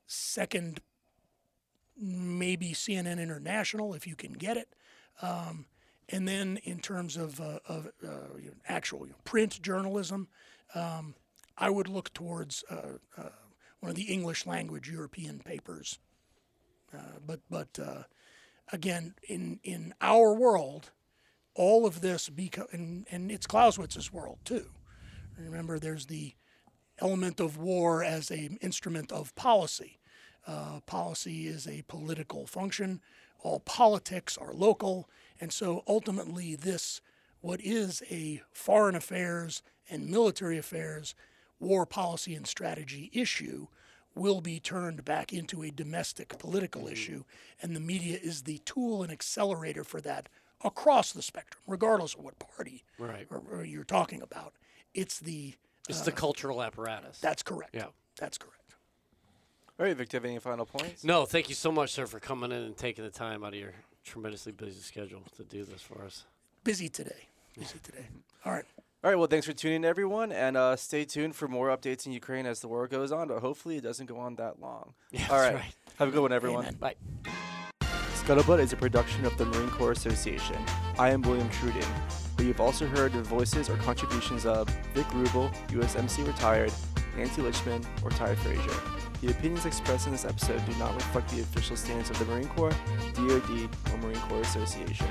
second, 0.07 0.81
maybe 1.99 2.73
CNN 2.73 3.19
International 3.21 3.95
if 3.95 4.07
you 4.07 4.15
can 4.15 4.35
get 4.35 4.57
it. 4.57 4.69
Um, 5.23 5.67
and 6.09 6.29
then 6.29 6.59
in 6.63 6.79
terms 6.79 7.17
of, 7.17 7.41
uh, 7.41 7.59
of 7.67 7.87
uh, 8.05 8.37
you 8.39 8.51
know, 8.51 8.57
actual 8.69 9.01
you 9.01 9.09
know, 9.09 9.17
print 9.25 9.61
journalism, 9.61 10.29
um, 10.75 11.15
I 11.59 11.71
would 11.71 11.89
look 11.89 12.13
towards 12.13 12.63
uh, 12.71 12.99
uh, 13.19 13.31
one 13.81 13.91
of 13.91 13.97
the 13.97 14.13
English 14.13 14.47
language 14.47 14.89
European 14.91 15.41
papers. 15.41 15.99
Uh, 16.95 17.19
but 17.27 17.41
but 17.51 17.79
uh, 17.83 18.03
again, 18.73 19.15
in 19.29 19.59
in 19.65 19.95
our 20.01 20.33
world, 20.35 20.91
all 21.57 21.87
of 21.87 22.01
this 22.01 22.29
beco- 22.29 22.73
and 22.73 23.07
and 23.11 23.33
it's 23.33 23.47
Clausewitz's 23.47 24.13
world 24.13 24.39
too. 24.45 24.71
Remember, 25.39 25.79
there's 25.79 26.07
the 26.07 26.35
element 26.99 27.41
of 27.41 27.59
war 27.59 28.03
as 28.03 28.31
an 28.31 28.59
instrument 28.61 29.13
of 29.13 29.35
policy. 29.35 29.99
Uh, 30.47 30.81
policy 30.87 31.47
is 31.47 31.67
a 31.67 31.83
political 31.89 32.47
function. 32.47 33.01
All 33.41 33.61
politics 33.61 34.39
are 34.39 34.55
local, 34.55 35.09
and 35.41 35.53
so 35.53 35.83
ultimately, 35.87 36.55
this 36.55 37.01
what 37.41 37.61
is 37.61 38.03
a 38.11 38.43
foreign 38.53 38.95
affairs 38.95 39.63
and 39.91 40.09
military 40.09 40.59
affairs, 40.59 41.15
war 41.61 41.87
policy 41.87 42.35
and 42.35 42.47
strategy 42.47 43.11
issue 43.13 43.69
will 44.15 44.41
be 44.41 44.59
turned 44.59 45.05
back 45.05 45.33
into 45.33 45.63
a 45.63 45.71
domestic 45.71 46.39
political 46.39 46.89
issue, 46.89 47.25
and 47.63 47.77
the 47.77 47.81
media 47.81 48.19
is 48.21 48.43
the 48.43 48.59
tool 48.59 49.03
and 49.03 49.13
accelerator 49.13 49.85
for 49.85 50.01
that 50.01 50.29
across 50.65 51.13
the 51.13 51.23
spectrum, 51.23 51.63
regardless 51.67 52.15
of 52.15 52.21
what 52.21 52.39
party 52.39 52.85
Right. 52.99 53.27
or, 53.31 53.43
or 53.51 53.65
you're 53.65 53.85
talking 53.85 54.23
about. 54.23 54.55
It's 54.95 55.19
the 55.19 55.55
It's 55.89 56.01
the 56.03 56.13
cultural 56.13 56.63
apparatus. 56.63 57.19
that's 57.21 57.43
correct. 57.43 57.75
Yeah. 57.75 57.87
that's 58.19 58.39
correct. 58.39 58.55
All 59.79 59.85
right, 59.85 59.95
Victor, 59.97 60.17
have 60.17 60.25
any 60.25 60.39
final 60.39 60.65
points? 60.65 61.05
No, 61.05 61.27
thank 61.27 61.49
you 61.51 61.55
so 61.55 61.71
much, 61.71 61.93
sir, 61.93 62.07
for 62.07 62.19
coming 62.19 62.51
in 62.51 62.63
and 62.63 62.77
taking 62.77 63.05
the 63.05 63.11
time 63.11 63.45
out 63.45 63.53
of 63.53 63.59
your 63.61 63.75
tremendously 64.05 64.53
busy 64.53 64.81
schedule 64.81 65.23
to 65.37 65.45
do 65.45 65.65
this 65.65 65.83
for 65.83 66.03
us. 66.03 66.25
Busy 66.65 66.89
today. 66.89 67.29
Busy 67.59 67.79
today. 67.83 68.07
All 68.47 68.53
right. 68.53 68.65
All 69.05 69.11
right, 69.11 69.17
well, 69.17 69.27
thanks 69.29 69.47
for 69.47 69.53
tuning 69.53 69.77
in, 69.77 69.85
everyone, 69.85 70.33
and 70.33 70.57
uh, 70.57 70.75
stay 70.77 71.05
tuned 71.05 71.37
for 71.37 71.47
more 71.47 71.69
updates 71.69 72.07
in 72.07 72.13
Ukraine 72.13 72.47
as 72.47 72.61
the 72.61 72.69
war 72.69 72.89
goes 72.89 73.13
on, 73.13 73.29
but 73.29 73.41
hopefully 73.41 73.77
it 73.77 73.83
doesn't 73.83 74.07
go 74.07 74.17
on 74.19 74.37
that 74.37 74.61
long. 74.61 74.95
Yeah, 75.13 75.27
All 75.31 75.39
that's 75.39 75.55
right. 75.55 75.61
right. 75.63 75.75
Have 75.99 76.09
a 76.09 76.11
good 76.11 76.23
one, 76.23 76.33
everyone. 76.33 76.65
Amen. 76.65 76.75
Bye. 76.81 76.95
Scuttlebutt 78.27 78.59
is 78.59 78.73
a 78.73 78.77
production 78.77 79.25
of 79.25 79.39
the 79.39 79.45
Marine 79.45 79.71
Corps 79.71 79.93
Association. 79.93 80.57
I 80.99 81.11
am 81.11 81.23
William 81.23 81.49
Truding, 81.49 81.87
but 82.37 82.45
you've 82.45 82.61
also 82.61 82.85
heard 82.85 83.13
the 83.13 83.23
voices 83.23 83.71
or 83.71 83.77
contributions 83.77 84.45
of 84.45 84.69
Vic 84.95 85.07
Rubel, 85.11 85.55
USMC 85.69 86.27
retired, 86.27 86.73
Nancy 87.17 87.41
Lichman, 87.41 87.87
or 88.03 88.11
Ty 88.11 88.35
Frazier. 88.35 88.81
The 89.21 89.31
opinions 89.31 89.65
expressed 89.65 90.07
in 90.07 90.13
this 90.13 90.25
episode 90.25 90.61
do 90.67 90.75
not 90.75 90.93
reflect 90.97 91.29
the 91.29 91.43
official 91.43 91.77
stance 91.77 92.11
of 92.11 92.19
the 92.19 92.25
Marine 92.25 92.49
Corps, 92.49 92.75
DoD, 93.15 93.71
or 93.93 93.99
Marine 93.99 94.19
Corps 94.23 94.41
Association. 94.41 95.07